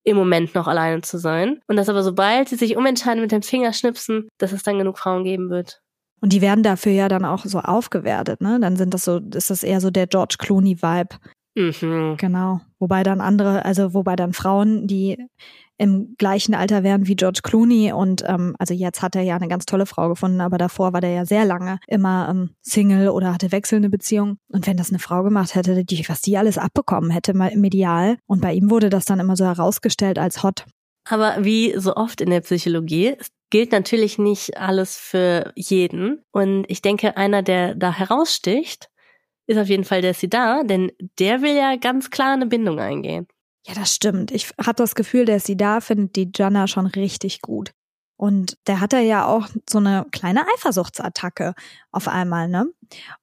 Im 0.04 0.18
Moment 0.18 0.56
noch 0.56 0.68
alleine 0.68 1.02
zu 1.02 1.18
sein. 1.18 1.60
Und 1.68 1.76
dass 1.76 1.90
aber 1.90 2.04
sobald 2.04 2.50
sie 2.50 2.56
sich 2.56 2.78
umentscheiden 2.78 3.22
mit 3.22 3.32
dem 3.32 3.42
Fingerschnipsen, 3.42 4.30
dass 4.38 4.52
es 4.52 4.64
dann 4.64 4.78
genug 4.78 4.98
Frauen 4.98 5.24
geben 5.24 5.50
wird. 5.50 5.82
Und 6.22 6.34
die 6.34 6.42
werden 6.42 6.64
dafür 6.64 6.92
ja 6.92 7.08
dann 7.08 7.26
auch 7.26 7.46
so 7.46 7.60
aufgewertet, 7.60 8.42
ne? 8.42 8.60
Dann 8.60 8.76
sind 8.76 8.94
das 8.94 9.06
so, 9.06 9.20
ist 9.34 9.50
das 9.50 9.64
eher 9.64 9.80
so 9.80 9.90
der 9.90 10.08
George 10.08 10.36
Clooney-Vibe. 10.38 11.16
Mhm. 11.56 12.18
Genau. 12.18 12.62
Wobei 12.78 13.04
dann 13.04 13.22
andere, 13.22 13.66
also 13.66 13.94
wobei 13.94 14.16
dann 14.16 14.34
Frauen, 14.34 14.88
die 14.88 15.18
im 15.80 16.16
gleichen 16.18 16.54
Alter 16.54 16.84
wären 16.84 17.08
wie 17.08 17.16
George 17.16 17.40
Clooney 17.42 17.94
und 17.94 18.24
ähm, 18.28 18.54
also 18.60 18.74
jetzt 18.74 19.02
hat 19.02 19.16
er 19.16 19.22
ja 19.22 19.38
eine 19.38 19.48
ganz 19.48 19.66
tolle 19.66 19.86
Frau 19.86 20.10
gefunden, 20.10 20.42
aber 20.42 20.58
davor 20.58 20.92
war 20.92 21.00
der 21.00 21.12
ja 21.12 21.26
sehr 21.26 21.46
lange 21.46 21.80
immer 21.88 22.28
ähm, 22.30 22.50
Single 22.62 23.08
oder 23.10 23.34
hatte 23.34 23.54
wechselnde 23.54 23.90
Beziehungen. 23.90 24.38
Und 24.50 24.68
wenn 24.68 24.76
das 24.76 24.90
eine 24.90 25.00
Frau 25.00 25.24
gemacht 25.24 25.56
hätte, 25.56 25.86
die, 25.86 26.04
was 26.10 26.22
die 26.22 26.38
alles 26.38 26.58
abbekommen 26.58 27.12
hätte, 27.12 27.34
mal 27.34 27.56
medial. 27.56 28.18
Und 28.28 28.42
bei 28.42 28.54
ihm 28.54 28.70
wurde 28.70 28.90
das 28.90 29.06
dann 29.06 29.22
immer 29.22 29.38
so 29.38 29.46
herausgestellt 29.46 30.20
als 30.20 30.44
hot. 30.44 30.66
Aber 31.08 31.38
wie 31.40 31.74
so 31.78 31.96
oft 31.96 32.20
in 32.20 32.30
der 32.30 32.42
Psychologie 32.42 33.16
gilt 33.50 33.72
natürlich 33.72 34.20
nicht 34.20 34.58
alles 34.58 34.98
für 34.98 35.54
jeden. 35.56 36.22
Und 36.32 36.66
ich 36.68 36.82
denke, 36.82 37.16
einer, 37.16 37.42
der 37.42 37.74
da 37.74 37.94
heraussticht, 37.94 38.90
ist 39.48 39.58
auf 39.58 39.70
jeden 39.70 39.86
Fall 39.86 40.02
der 40.02 40.14
Sidar, 40.14 40.64
denn 40.66 40.92
der 41.18 41.42
will 41.42 41.56
ja 41.56 41.78
ganz 41.78 42.12
klar 42.12 42.34
eine 42.34 42.46
Bindung 42.46 42.80
eingehen. 42.80 43.28
Ja, 43.70 43.76
das 43.76 43.94
stimmt. 43.94 44.32
Ich 44.32 44.50
habe 44.60 44.78
das 44.78 44.96
Gefühl, 44.96 45.26
der 45.26 45.40
Sidar 45.40 45.82
findet 45.82 46.16
die 46.16 46.32
Jana 46.36 46.66
schon 46.66 46.88
richtig 46.88 47.42
gut. 47.42 47.72
Und 48.18 48.58
der 48.68 48.82
hatte 48.82 48.98
ja 48.98 49.28
auch 49.28 49.48
so 49.70 49.78
eine 49.78 50.08
kleine 50.12 50.42
Eifersuchtsattacke 50.56 51.54
auf 51.92 52.08
einmal, 52.08 52.50
ne? 52.50 52.66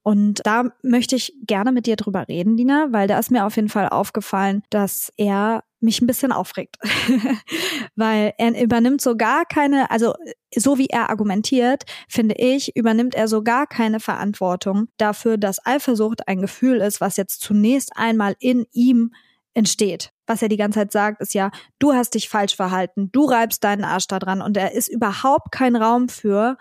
Und 0.02 0.40
da 0.44 0.70
möchte 0.82 1.16
ich 1.16 1.34
gerne 1.42 1.72
mit 1.72 1.86
dir 1.86 1.96
drüber 1.96 2.28
reden, 2.28 2.56
Dina, 2.56 2.86
weil 2.92 3.08
da 3.08 3.18
ist 3.18 3.32
mir 3.32 3.44
auf 3.44 3.56
jeden 3.56 3.68
Fall 3.68 3.88
aufgefallen, 3.88 4.62
dass 4.70 5.12
er 5.16 5.64
mich 5.80 6.00
ein 6.00 6.06
bisschen 6.06 6.30
aufregt. 6.30 6.76
weil 7.96 8.32
er 8.38 8.62
übernimmt 8.62 9.02
so 9.02 9.16
gar 9.16 9.44
keine, 9.46 9.90
also 9.90 10.14
so 10.54 10.78
wie 10.78 10.86
er 10.86 11.10
argumentiert, 11.10 11.82
finde 12.08 12.36
ich, 12.36 12.76
übernimmt 12.76 13.16
er 13.16 13.26
so 13.26 13.42
gar 13.42 13.66
keine 13.66 13.98
Verantwortung 13.98 14.86
dafür, 14.96 15.38
dass 15.38 15.64
Eifersucht 15.66 16.28
ein 16.28 16.40
Gefühl 16.40 16.76
ist, 16.76 17.00
was 17.00 17.16
jetzt 17.16 17.40
zunächst 17.40 17.90
einmal 17.96 18.36
in 18.38 18.64
ihm 18.72 19.12
entsteht. 19.52 20.12
Was 20.26 20.42
er 20.42 20.48
die 20.48 20.56
ganze 20.56 20.80
Zeit 20.80 20.92
sagt, 20.92 21.20
ist 21.20 21.34
ja, 21.34 21.50
du 21.78 21.92
hast 21.92 22.14
dich 22.14 22.28
falsch 22.28 22.56
verhalten, 22.56 23.10
du 23.12 23.24
reibst 23.24 23.64
deinen 23.64 23.84
Arsch 23.84 24.06
da 24.08 24.18
dran 24.18 24.42
und 24.42 24.56
er 24.56 24.72
ist 24.72 24.88
überhaupt 24.88 25.52
kein 25.52 25.76
Raum 25.76 26.08
für, 26.08 26.56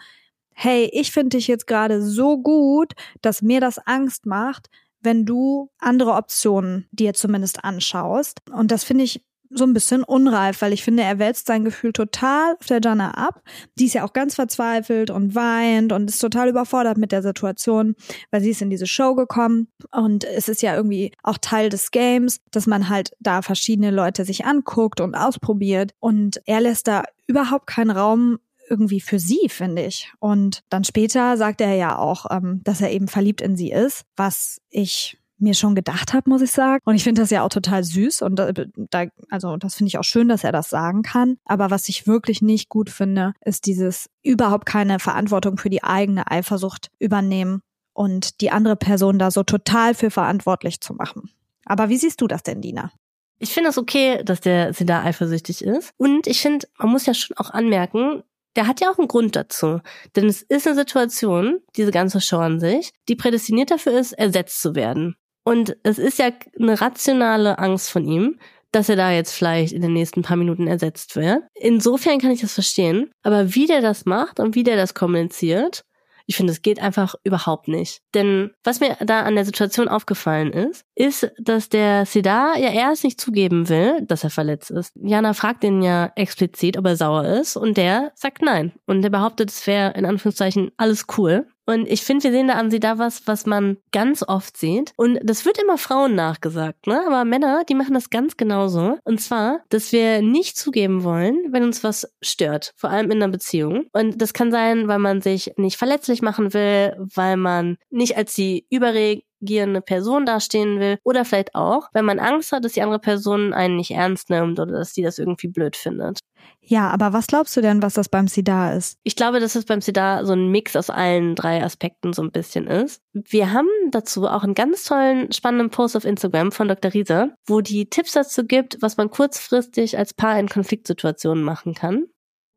hey, 0.53 0.89
ich 0.93 1.11
finde 1.11 1.37
dich 1.37 1.47
jetzt 1.47 1.67
gerade 1.67 2.01
so 2.01 2.41
gut, 2.41 2.93
dass 3.21 3.41
mir 3.41 3.59
das 3.59 3.79
Angst 3.79 4.25
macht, 4.25 4.69
wenn 5.01 5.25
du 5.25 5.69
andere 5.77 6.13
Optionen 6.13 6.87
dir 6.91 7.13
zumindest 7.13 7.63
anschaust. 7.63 8.41
Und 8.51 8.71
das 8.71 8.83
finde 8.83 9.03
ich 9.03 9.23
so 9.57 9.65
ein 9.65 9.73
bisschen 9.73 10.03
unreif, 10.03 10.61
weil 10.61 10.73
ich 10.73 10.83
finde, 10.83 11.03
er 11.03 11.19
wälzt 11.19 11.47
sein 11.47 11.63
Gefühl 11.63 11.93
total 11.93 12.55
auf 12.59 12.67
der 12.67 12.81
Jana 12.81 13.11
ab. 13.11 13.41
Die 13.79 13.85
ist 13.85 13.93
ja 13.93 14.05
auch 14.05 14.13
ganz 14.13 14.35
verzweifelt 14.35 15.09
und 15.09 15.35
weint 15.35 15.91
und 15.91 16.09
ist 16.09 16.19
total 16.19 16.49
überfordert 16.49 16.97
mit 16.97 17.11
der 17.11 17.21
Situation, 17.21 17.95
weil 18.31 18.41
sie 18.41 18.51
ist 18.51 18.61
in 18.61 18.69
diese 18.69 18.87
Show 18.87 19.15
gekommen 19.15 19.67
und 19.91 20.23
es 20.23 20.49
ist 20.49 20.61
ja 20.61 20.75
irgendwie 20.75 21.11
auch 21.23 21.37
Teil 21.39 21.69
des 21.69 21.91
Games, 21.91 22.39
dass 22.51 22.67
man 22.67 22.89
halt 22.89 23.11
da 23.19 23.41
verschiedene 23.41 23.91
Leute 23.91 24.25
sich 24.25 24.45
anguckt 24.45 25.01
und 25.01 25.15
ausprobiert 25.15 25.93
und 25.99 26.41
er 26.45 26.61
lässt 26.61 26.87
da 26.87 27.03
überhaupt 27.27 27.67
keinen 27.67 27.91
Raum 27.91 28.39
irgendwie 28.69 29.01
für 29.01 29.19
sie, 29.19 29.47
finde 29.49 29.83
ich. 29.83 30.11
Und 30.19 30.63
dann 30.69 30.83
später 30.83 31.37
sagt 31.37 31.61
er 31.61 31.75
ja 31.75 31.97
auch, 31.97 32.25
ähm, 32.31 32.61
dass 32.63 32.81
er 32.81 32.91
eben 32.91 33.07
verliebt 33.07 33.41
in 33.41 33.55
sie 33.55 33.71
ist, 33.71 34.05
was 34.15 34.59
ich 34.69 35.17
mir 35.37 35.53
schon 35.53 35.75
gedacht 35.75 36.13
habe, 36.13 36.29
muss 36.29 36.41
ich 36.41 36.51
sagen. 36.51 36.81
Und 36.85 36.95
ich 36.95 37.03
finde 37.03 37.21
das 37.21 37.29
ja 37.29 37.43
auch 37.43 37.49
total 37.49 37.83
süß 37.83 38.21
und 38.21 38.35
da, 38.35 39.05
also 39.29 39.57
das 39.57 39.75
finde 39.75 39.89
ich 39.89 39.97
auch 39.97 40.03
schön, 40.03 40.27
dass 40.27 40.43
er 40.43 40.51
das 40.51 40.69
sagen 40.69 41.01
kann. 41.01 41.37
Aber 41.45 41.71
was 41.71 41.89
ich 41.89 42.07
wirklich 42.07 42.41
nicht 42.41 42.69
gut 42.69 42.89
finde, 42.89 43.33
ist 43.43 43.65
dieses 43.65 44.09
überhaupt 44.23 44.65
keine 44.65 44.99
Verantwortung 44.99 45.57
für 45.57 45.69
die 45.69 45.83
eigene 45.83 46.29
Eifersucht 46.29 46.89
übernehmen 46.99 47.61
und 47.93 48.41
die 48.41 48.51
andere 48.51 48.75
Person 48.75 49.19
da 49.19 49.31
so 49.31 49.43
total 49.43 49.93
für 49.93 50.11
verantwortlich 50.11 50.81
zu 50.81 50.93
machen. 50.93 51.29
Aber 51.65 51.89
wie 51.89 51.97
siehst 51.97 52.21
du 52.21 52.27
das 52.27 52.43
denn, 52.43 52.61
Dina? 52.61 52.91
Ich 53.39 53.53
finde 53.53 53.69
es 53.69 53.77
okay, 53.77 54.23
dass 54.23 54.41
der 54.41 54.73
sie 54.73 54.85
da 54.85 55.03
eifersüchtig 55.03 55.63
ist. 55.63 55.91
Und 55.97 56.27
ich 56.27 56.41
finde, 56.41 56.67
man 56.77 56.89
muss 56.89 57.05
ja 57.05 57.13
schon 57.13 57.35
auch 57.37 57.49
anmerken, 57.49 58.23
der 58.55 58.67
hat 58.67 58.79
ja 58.79 58.89
auch 58.89 58.97
einen 58.97 59.07
Grund 59.07 59.35
dazu. 59.35 59.81
Denn 60.15 60.25
es 60.25 60.41
ist 60.41 60.67
eine 60.67 60.75
Situation, 60.75 61.59
diese 61.75 61.91
ganze 61.91 62.21
Show 62.21 62.37
an 62.37 62.59
sich, 62.59 62.93
die 63.09 63.15
prädestiniert 63.15 63.71
dafür 63.71 63.99
ist, 63.99 64.13
ersetzt 64.13 64.61
zu 64.61 64.75
werden. 64.75 65.15
Und 65.45 65.77
es 65.83 65.99
ist 65.99 66.19
ja 66.19 66.31
eine 66.59 66.81
rationale 66.81 67.59
Angst 67.59 67.89
von 67.89 68.05
ihm, 68.05 68.39
dass 68.71 68.89
er 68.89 68.97
da 68.97 69.11
jetzt 69.11 69.31
vielleicht 69.31 69.71
in 69.71 69.81
den 69.81 69.93
nächsten 69.93 70.21
paar 70.21 70.35
Minuten 70.35 70.67
ersetzt 70.67 71.15
wird. 71.15 71.43
Insofern 71.53 72.19
kann 72.19 72.31
ich 72.31 72.41
das 72.41 72.53
verstehen. 72.53 73.09
Aber 73.23 73.55
wie 73.55 73.67
der 73.67 73.81
das 73.81 74.05
macht 74.05 74.39
und 74.41 74.55
wie 74.55 74.63
der 74.63 74.75
das 74.75 74.93
kommuniziert, 74.93 75.85
ich 76.27 76.35
finde, 76.35 76.51
es 76.51 76.61
geht 76.61 76.81
einfach 76.81 77.15
überhaupt 77.23 77.67
nicht. 77.67 78.01
Denn 78.13 78.51
was 78.63 78.79
mir 78.79 78.97
da 78.99 79.21
an 79.21 79.35
der 79.35 79.45
Situation 79.45 79.87
aufgefallen 79.87 80.51
ist, 80.51 80.83
ist, 80.95 81.31
dass 81.37 81.69
der 81.69 82.05
Sidar 82.05 82.57
ja 82.57 82.71
erst 82.71 83.03
nicht 83.03 83.21
zugeben 83.21 83.69
will, 83.69 84.01
dass 84.01 84.23
er 84.23 84.31
verletzt 84.31 84.71
ist. 84.71 84.91
Jana 84.95 85.33
fragt 85.33 85.63
ihn 85.63 85.81
ja 85.81 86.11
explizit, 86.15 86.77
ob 86.77 86.85
er 86.87 86.95
sauer 86.95 87.25
ist 87.25 87.55
und 87.55 87.77
der 87.77 88.11
sagt 88.15 88.41
nein. 88.41 88.73
Und 88.87 89.03
der 89.03 89.09
behauptet, 89.09 89.51
es 89.51 89.67
wäre 89.67 89.93
in 89.93 90.05
Anführungszeichen 90.05 90.71
alles 90.77 91.05
cool. 91.17 91.47
Und 91.65 91.87
ich 91.87 92.03
finde, 92.03 92.25
wir 92.25 92.31
sehen 92.31 92.47
da 92.47 92.55
an 92.55 92.71
sie 92.71 92.79
da 92.79 92.97
was, 92.97 93.27
was 93.27 93.45
man 93.45 93.77
ganz 93.91 94.23
oft 94.27 94.57
sieht. 94.57 94.93
Und 94.97 95.19
das 95.23 95.45
wird 95.45 95.61
immer 95.61 95.77
Frauen 95.77 96.15
nachgesagt, 96.15 96.87
ne? 96.87 97.01
Aber 97.05 97.25
Männer, 97.25 97.63
die 97.67 97.75
machen 97.75 97.93
das 97.93 98.09
ganz 98.09 98.37
genauso. 98.37 98.97
Und 99.03 99.19
zwar, 99.19 99.61
dass 99.69 99.91
wir 99.91 100.21
nicht 100.21 100.57
zugeben 100.57 101.03
wollen, 101.03 101.51
wenn 101.51 101.63
uns 101.63 101.83
was 101.83 102.11
stört. 102.21 102.73
Vor 102.75 102.89
allem 102.89 103.11
in 103.11 103.21
einer 103.21 103.31
Beziehung. 103.31 103.87
Und 103.93 104.21
das 104.21 104.33
kann 104.33 104.51
sein, 104.51 104.87
weil 104.87 104.99
man 104.99 105.21
sich 105.21 105.53
nicht 105.57 105.77
verletzlich 105.77 106.21
machen 106.21 106.53
will, 106.53 106.95
weil 106.97 107.37
man 107.37 107.77
nicht 107.89 108.17
als 108.17 108.35
die 108.35 108.65
überreg 108.69 109.25
agierende 109.45 109.81
Person 109.81 110.25
dastehen 110.25 110.79
will 110.79 110.97
oder 111.03 111.23
vielleicht 111.23 111.53
auch, 111.55 111.89
wenn 111.93 112.05
man 112.05 112.19
Angst 112.19 112.51
hat, 112.51 112.65
dass 112.65 112.73
die 112.73 112.81
andere 112.81 112.99
Person 112.99 113.53
einen 113.53 113.75
nicht 113.75 113.91
ernst 113.91 114.29
nimmt 114.29 114.59
oder 114.59 114.71
dass 114.73 114.93
die 114.93 115.03
das 115.03 115.19
irgendwie 115.19 115.47
blöd 115.47 115.75
findet. 115.75 116.19
Ja, 116.67 116.89
aber 116.89 117.13
was 117.13 117.27
glaubst 117.27 117.55
du 117.55 117.61
denn, 117.61 117.81
was 117.83 117.93
das 117.93 118.09
beim 118.09 118.27
SIDA 118.27 118.73
ist? 118.73 118.97
Ich 119.03 119.15
glaube, 119.15 119.39
dass 119.39 119.55
es 119.55 119.65
beim 119.65 119.81
SIDA 119.81 120.25
so 120.25 120.33
ein 120.33 120.49
Mix 120.49 120.75
aus 120.75 120.89
allen 120.89 121.35
drei 121.35 121.63
Aspekten 121.63 122.11
so 122.11 122.23
ein 122.23 122.31
bisschen 122.31 122.65
ist. 122.65 123.01
Wir 123.13 123.53
haben 123.53 123.69
dazu 123.91 124.27
auch 124.27 124.43
einen 124.43 124.55
ganz 124.55 124.83
tollen, 124.83 125.31
spannenden 125.31 125.69
Post 125.69 125.95
auf 125.95 126.05
Instagram 126.05 126.51
von 126.51 126.67
Dr. 126.67 126.93
Riese, 126.93 127.35
wo 127.45 127.61
die 127.61 127.89
Tipps 127.89 128.13
dazu 128.13 128.45
gibt, 128.45 128.77
was 128.81 128.97
man 128.97 129.11
kurzfristig 129.11 129.97
als 129.97 130.13
Paar 130.13 130.39
in 130.39 130.49
Konfliktsituationen 130.49 131.43
machen 131.43 131.75
kann. 131.75 132.05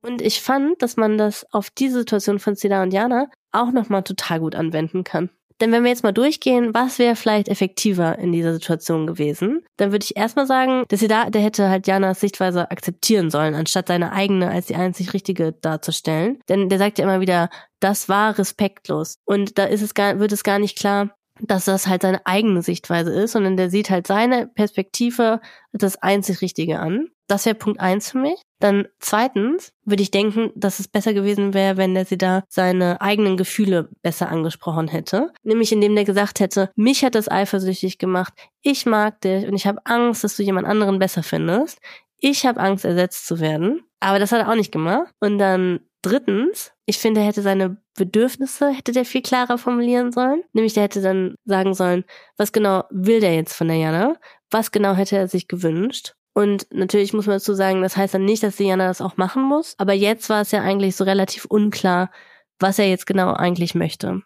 Und 0.00 0.22
ich 0.22 0.40
fand, 0.40 0.80
dass 0.80 0.96
man 0.96 1.18
das 1.18 1.46
auf 1.52 1.70
diese 1.70 1.98
Situation 1.98 2.38
von 2.38 2.54
Sida 2.54 2.82
und 2.82 2.92
Jana 2.92 3.28
auch 3.52 3.72
nochmal 3.72 4.04
total 4.04 4.40
gut 4.40 4.54
anwenden 4.54 5.04
kann. 5.04 5.30
Denn 5.60 5.72
wenn 5.72 5.82
wir 5.82 5.90
jetzt 5.90 6.04
mal 6.04 6.12
durchgehen, 6.12 6.72
was 6.72 6.98
wäre 6.98 7.16
vielleicht 7.16 7.48
effektiver 7.48 8.18
in 8.18 8.32
dieser 8.32 8.52
Situation 8.52 9.06
gewesen, 9.06 9.64
dann 9.76 9.92
würde 9.92 10.04
ich 10.04 10.16
erstmal 10.16 10.46
sagen, 10.46 10.84
dass 10.88 11.00
sie 11.00 11.08
da, 11.08 11.30
der 11.30 11.42
hätte 11.42 11.68
halt 11.68 11.86
Janas 11.86 12.20
Sichtweise 12.20 12.70
akzeptieren 12.70 13.30
sollen, 13.30 13.54
anstatt 13.54 13.88
seine 13.88 14.12
eigene 14.12 14.50
als 14.50 14.66
die 14.66 14.76
einzig 14.76 15.12
richtige 15.14 15.52
darzustellen. 15.52 16.38
Denn 16.48 16.68
der 16.68 16.78
sagt 16.78 16.98
ja 16.98 17.04
immer 17.04 17.20
wieder, 17.20 17.50
das 17.80 18.08
war 18.08 18.38
respektlos. 18.38 19.18
Und 19.24 19.58
da 19.58 19.64
ist 19.64 19.82
es 19.82 19.94
gar, 19.94 20.18
wird 20.20 20.32
es 20.32 20.44
gar 20.44 20.58
nicht 20.58 20.78
klar, 20.78 21.14
dass 21.40 21.66
das 21.66 21.86
halt 21.86 22.02
seine 22.02 22.24
eigene 22.26 22.62
Sichtweise 22.62 23.12
ist, 23.12 23.32
sondern 23.32 23.56
der 23.56 23.70
sieht 23.70 23.90
halt 23.90 24.06
seine 24.06 24.48
Perspektive 24.48 25.40
das 25.72 25.96
einzig 25.96 26.40
Richtige 26.40 26.78
an. 26.78 27.08
Das 27.28 27.44
wäre 27.44 27.54
Punkt 27.54 27.78
eins 27.78 28.10
für 28.10 28.18
mich. 28.18 28.40
Dann 28.58 28.88
zweitens 28.98 29.72
würde 29.84 30.02
ich 30.02 30.10
denken, 30.10 30.50
dass 30.56 30.80
es 30.80 30.88
besser 30.88 31.12
gewesen 31.12 31.54
wäre, 31.54 31.76
wenn 31.76 31.94
der 31.94 32.06
sie 32.06 32.18
da 32.18 32.42
seine 32.48 33.00
eigenen 33.00 33.36
Gefühle 33.36 33.90
besser 34.02 34.30
angesprochen 34.30 34.88
hätte. 34.88 35.30
Nämlich 35.42 35.70
indem 35.70 35.94
der 35.94 36.04
gesagt 36.04 36.40
hätte, 36.40 36.70
mich 36.74 37.04
hat 37.04 37.14
das 37.14 37.30
eifersüchtig 37.30 37.98
gemacht, 37.98 38.32
ich 38.62 38.86
mag 38.86 39.20
dich 39.20 39.46
und 39.46 39.54
ich 39.54 39.66
habe 39.66 39.84
Angst, 39.84 40.24
dass 40.24 40.36
du 40.36 40.42
jemand 40.42 40.66
anderen 40.66 40.98
besser 40.98 41.22
findest. 41.22 41.78
Ich 42.18 42.46
habe 42.46 42.58
Angst, 42.60 42.84
ersetzt 42.84 43.26
zu 43.26 43.38
werden. 43.40 43.84
Aber 44.00 44.18
das 44.18 44.32
hat 44.32 44.40
er 44.40 44.50
auch 44.50 44.56
nicht 44.56 44.72
gemacht. 44.72 45.12
Und 45.20 45.38
dann 45.38 45.80
drittens, 46.02 46.72
ich 46.86 46.98
finde, 46.98 47.20
er 47.20 47.26
hätte 47.26 47.42
seine 47.42 47.76
Bedürfnisse, 47.96 48.70
hätte 48.70 48.92
der 48.92 49.04
viel 49.04 49.22
klarer 49.22 49.58
formulieren 49.58 50.12
sollen. 50.12 50.42
Nämlich, 50.52 50.72
der 50.72 50.84
hätte 50.84 51.02
dann 51.02 51.34
sagen 51.44 51.74
sollen, 51.74 52.04
was 52.36 52.52
genau 52.52 52.84
will 52.90 53.20
der 53.20 53.34
jetzt 53.34 53.54
von 53.54 53.68
der 53.68 53.76
Jana? 53.76 54.16
Was 54.50 54.70
genau 54.72 54.94
hätte 54.94 55.16
er 55.16 55.28
sich 55.28 55.46
gewünscht? 55.46 56.14
Und 56.34 56.66
natürlich 56.72 57.12
muss 57.12 57.26
man 57.26 57.36
dazu 57.36 57.54
sagen, 57.54 57.82
das 57.82 57.96
heißt 57.96 58.14
dann 58.14 58.24
nicht, 58.24 58.42
dass 58.42 58.56
Diana 58.56 58.86
das 58.86 59.00
auch 59.00 59.16
machen 59.16 59.42
muss. 59.42 59.74
Aber 59.78 59.92
jetzt 59.92 60.30
war 60.30 60.42
es 60.42 60.52
ja 60.52 60.62
eigentlich 60.62 60.94
so 60.96 61.04
relativ 61.04 61.44
unklar, 61.46 62.10
was 62.58 62.78
er 62.78 62.88
jetzt 62.88 63.06
genau 63.06 63.32
eigentlich 63.32 63.74
möchte. 63.74 64.22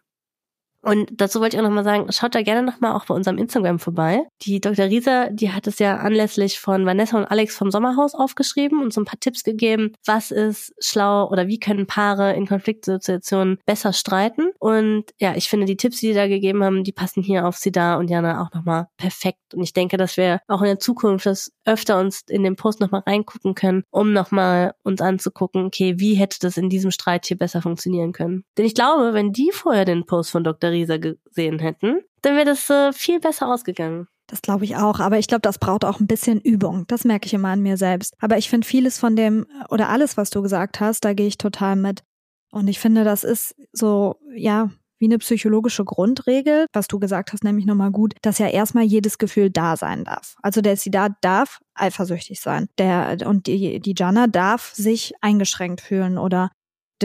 Und 0.83 1.11
dazu 1.13 1.41
wollte 1.41 1.57
ich 1.57 1.61
auch 1.61 1.67
nochmal 1.67 1.85
sagen, 1.85 2.11
schaut 2.13 2.35
da 2.35 2.43
gerne 2.43 2.63
nochmal 2.63 2.93
auch 2.93 3.07
bei 3.07 3.15
unserem 3.15 3.39
Instagram 3.39 3.79
vorbei. 3.79 4.23
Die 4.43 4.61
Dr. 4.61 4.87
Rieser, 4.87 5.31
die 5.31 5.53
hat 5.53 5.67
es 5.67 5.79
ja 5.79 5.97
anlässlich 5.97 6.61
von 6.61 6.87
Vanessa 6.87 7.19
und 7.19 7.25
Alex 7.25 7.57
vom 7.57 7.71
Sommerhaus 7.71 8.15
aufgeschrieben 8.15 8.81
und 8.83 8.93
so 8.93 9.01
ein 9.01 9.05
paar 9.05 9.21
Tipps 9.21 9.45
gegeben, 9.45 9.93
was 10.07 10.31
ist 10.31 10.73
schlau 10.81 11.29
oder 11.29 11.47
wie 11.47 11.59
können 11.59 11.87
Paare 11.87 12.35
in 12.35 12.47
Konfliktsituationen 12.47 13.59
besser 13.67 13.93
streiten. 13.93 14.51
Und 14.59 15.05
ja, 15.19 15.35
ich 15.35 15.49
finde 15.49 15.67
die 15.67 15.77
Tipps, 15.77 16.01
die 16.01 16.13
die 16.13 16.15
da 16.15 16.29
gegeben 16.29 16.63
haben, 16.63 16.85
die 16.85 16.93
passen 16.93 17.23
hier 17.23 17.47
auf 17.47 17.57
sie 17.57 17.73
da 17.73 17.97
und 17.97 18.09
Jana 18.09 18.43
auch 18.43 18.53
nochmal 18.53 18.89
perfekt. 18.97 19.55
Und 19.55 19.63
ich 19.63 19.73
denke, 19.73 19.97
dass 19.97 20.17
wir 20.17 20.41
auch 20.47 20.61
in 20.61 20.69
der 20.69 20.79
Zukunft 20.79 21.27
das 21.27 21.53
öfter 21.65 21.99
uns 21.99 22.23
in 22.29 22.43
den 22.43 22.57
Post 22.57 22.81
nochmal 22.81 23.03
reingucken 23.07 23.55
können, 23.55 23.85
um 23.91 24.13
nochmal 24.13 24.75
uns 24.83 25.01
anzugucken, 25.01 25.65
okay, 25.65 25.95
wie 25.99 26.15
hätte 26.15 26.39
das 26.41 26.57
in 26.57 26.69
diesem 26.69 26.91
Streit 26.91 27.27
hier 27.27 27.39
besser 27.39 27.63
funktionieren 27.63 28.13
können. 28.13 28.45
Denn 28.59 28.67
ich 28.67 28.75
glaube, 28.75 29.15
wenn 29.15 29.33
die 29.33 29.51
vorher 29.53 29.85
den 29.85 30.05
Post 30.07 30.31
von 30.31 30.45
Dr. 30.45 30.71
Rieser 30.73 30.99
gesehen 30.99 31.59
hätten, 31.59 32.01
dann 32.23 32.37
wäre 32.37 32.47
das 32.47 32.69
äh, 32.71 32.93
viel 32.93 33.21
besser 33.21 33.49
ausgegangen. 33.49 34.09
Das 34.27 34.41
glaube 34.41 34.65
ich 34.65 34.77
auch, 34.77 34.99
aber 34.99 35.19
ich 35.19 35.27
glaube, 35.27 35.43
das 35.43 35.59
braucht 35.59 35.85
auch 35.85 36.01
ein 36.01 36.07
bisschen 36.07 36.41
Übung. 36.41 36.87
Das 36.89 37.05
merke 37.05 37.27
ich 37.27 37.35
immer 37.35 37.49
an 37.49 37.61
mir 37.61 37.77
selbst. 37.77 38.15
Aber 38.21 38.39
ich 38.39 38.49
finde 38.49 38.67
vieles 38.67 38.99
von 38.99 39.15
dem 39.15 39.47
oder 39.69 39.91
alles, 39.91 40.17
was 40.17 40.31
du 40.31 40.41
gesagt 40.41 40.81
hast, 40.81 41.05
da 41.05 41.13
gehe 41.13 41.27
ich 41.27 41.39
total 41.39 41.77
mit. 41.77 42.03
Und 42.51 42.69
ich 42.69 42.79
finde, 42.79 43.05
das 43.05 43.25
ist 43.25 43.55
so, 43.73 44.17
ja, 44.35 44.71
wie 45.03 45.07
eine 45.07 45.19
psychologische 45.19 45.85
Grundregel, 45.85 46.67
was 46.73 46.87
du 46.87 47.01
gesagt 47.01 47.33
hast, 47.33 47.43
nämlich 47.43 47.67
nochmal 47.67 47.91
gut, 47.91 48.15
dass 48.23 48.39
ja 48.39 48.47
erstmal 48.47 48.85
jedes 48.85 49.19
Gefühl 49.19 49.51
da 49.51 49.77
sein 49.77 50.05
darf. 50.05 50.37
Also 50.43 50.61
der 50.61 50.77
Sida 50.77 51.09
darf 51.23 51.61
eifersüchtig 51.75 52.41
sein. 52.41 52.69
Der, 52.79 53.19
und 53.27 53.49
die, 53.49 53.81
die 53.81 53.95
Jana 53.97 54.29
darf 54.29 54.73
sich 54.75 55.13
eingeschränkt 55.21 55.81
fühlen 55.81 56.19
oder 56.19 56.53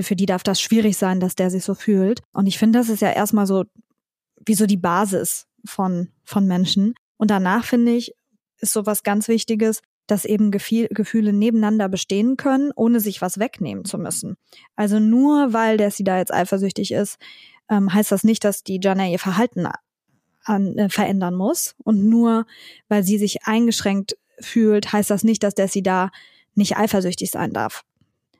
für 0.03 0.15
die 0.15 0.25
darf 0.25 0.43
das 0.43 0.61
schwierig 0.61 0.97
sein, 0.97 1.19
dass 1.19 1.35
der 1.35 1.49
sich 1.49 1.63
so 1.63 1.73
fühlt. 1.73 2.21
Und 2.33 2.47
ich 2.47 2.57
finde, 2.57 2.79
das 2.79 2.89
ist 2.89 3.01
ja 3.01 3.11
erstmal 3.11 3.47
so 3.47 3.65
wie 4.45 4.55
so 4.55 4.65
die 4.65 4.77
Basis 4.77 5.45
von, 5.65 6.09
von 6.23 6.47
Menschen. 6.47 6.95
Und 7.17 7.31
danach 7.31 7.65
finde 7.65 7.93
ich, 7.93 8.13
ist 8.59 8.73
so 8.73 8.85
was 8.85 9.03
ganz 9.03 9.27
Wichtiges, 9.27 9.81
dass 10.07 10.23
eben 10.23 10.51
Gefühle 10.51 11.33
nebeneinander 11.33 11.89
bestehen 11.89 12.37
können, 12.37 12.71
ohne 12.75 13.01
sich 13.01 13.21
was 13.21 13.39
wegnehmen 13.39 13.83
zu 13.83 13.97
müssen. 13.97 14.37
Also 14.75 14.99
nur 14.99 15.51
weil 15.51 15.77
der 15.77 15.91
sie 15.91 16.05
da 16.05 16.17
jetzt 16.17 16.33
eifersüchtig 16.33 16.91
ist, 16.93 17.17
ähm, 17.69 17.93
heißt 17.93 18.11
das 18.11 18.23
nicht, 18.23 18.43
dass 18.45 18.63
die 18.63 18.79
Jana 18.81 19.07
ihr 19.07 19.19
Verhalten 19.19 19.67
an, 20.43 20.77
äh, 20.77 20.89
verändern 20.89 21.35
muss. 21.35 21.75
Und 21.83 22.07
nur 22.07 22.45
weil 22.87 23.03
sie 23.03 23.17
sich 23.17 23.43
eingeschränkt 23.43 24.17
fühlt, 24.39 24.93
heißt 24.93 25.09
das 25.09 25.23
nicht, 25.25 25.43
dass 25.43 25.55
der 25.55 25.67
sie 25.67 25.83
da 25.83 26.09
nicht 26.55 26.77
eifersüchtig 26.77 27.29
sein 27.29 27.51
darf 27.51 27.83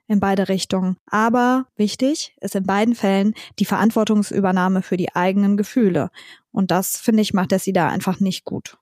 in 0.08 0.20
beide 0.20 0.50
Richtungen. 0.50 0.98
Aber 1.06 1.66
wichtig 1.76 2.36
ist 2.42 2.56
in 2.56 2.66
beiden 2.66 2.96
Fällen 2.96 3.34
die 3.60 3.66
Verantwortungsübernahme 3.66 4.82
für 4.82 4.98
die 4.98 5.16
eigenen 5.16 5.58
Gefühle. 5.58 6.10
Und 6.52 6.72
das, 6.72 6.98
finde 6.98 7.22
ich, 7.22 7.34
macht 7.34 7.52
er 7.52 7.60
sie 7.60 7.74
da 7.74 7.90
einfach 7.90 8.20
nicht 8.20 8.46
gut. 8.46 8.78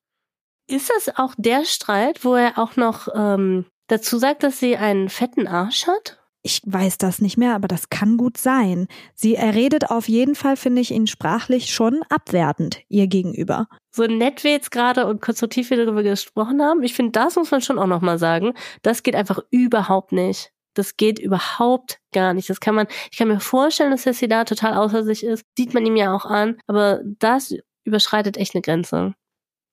Ist 0.68 0.90
das 0.90 1.16
auch 1.16 1.36
der 1.38 1.66
Streit, 1.66 2.24
wo 2.24 2.36
er 2.36 2.58
auch 2.58 2.76
noch 2.76 3.08
ähm, 3.14 3.66
dazu 3.88 4.18
sagt, 4.18 4.44
dass 4.44 4.60
sie 4.60 4.78
einen 4.78 5.10
fetten 5.10 5.48
Arsch 5.48 5.88
hat? 5.88 6.20
Ich 6.42 6.62
weiß 6.64 7.00
das 7.00 7.22
nicht 7.22 7.38
mehr, 7.38 7.56
aber 7.56 7.68
das 7.68 7.90
kann 7.90 8.18
gut 8.18 8.38
sein. 8.38 8.88
Sie 9.16 9.34
erredet 9.34 9.90
auf 9.90 10.08
jeden 10.08 10.36
Fall, 10.36 10.58
finde 10.58 10.80
ich, 10.80 10.92
ihn 10.92 11.08
sprachlich 11.08 11.74
schon 11.74 12.02
abwertend 12.10 12.84
ihr 12.88 13.08
gegenüber. 13.08 13.68
So 13.90 14.04
nett 14.04 14.44
wir 14.44 14.52
jetzt 14.52 14.70
gerade 14.70 15.08
und 15.08 15.22
konstruktiv 15.22 15.72
wir 15.72 15.84
darüber 15.84 16.04
gesprochen 16.04 16.62
haben, 16.62 16.84
ich 16.84 16.94
finde, 16.94 17.14
das 17.14 17.36
muss 17.36 17.50
man 17.50 17.62
schon 17.62 17.80
auch 17.80 17.88
nochmal 17.88 18.20
sagen. 18.20 18.54
Das 18.84 19.02
geht 19.02 19.16
einfach 19.16 19.40
überhaupt 19.50 20.12
nicht. 20.12 20.52
Das 20.76 20.98
geht 20.98 21.20
überhaupt 21.20 22.00
gar 22.14 22.34
nicht. 22.34 22.50
Das 22.50 22.60
kann 22.60 22.76
man, 22.76 22.88
ich 23.12 23.18
kann 23.18 23.28
mir 23.28 23.40
vorstellen, 23.40 23.92
dass 23.92 24.04
Sessi 24.04 24.28
da 24.28 24.44
total 24.46 24.76
außer 24.76 25.04
sich 25.04 25.24
ist. 25.24 25.46
Sieht 25.58 25.74
man 25.74 25.86
ihm 25.86 25.96
ja 25.96 26.14
auch 26.16 26.26
an. 26.26 26.58
Aber 26.68 27.02
das 27.04 27.54
überschreitet 27.84 28.38
echt 28.38 28.56
eine 28.56 28.62
Grenze. 28.62 29.14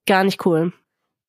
Gar 0.07 0.25
nicht 0.25 0.45
cool. 0.47 0.73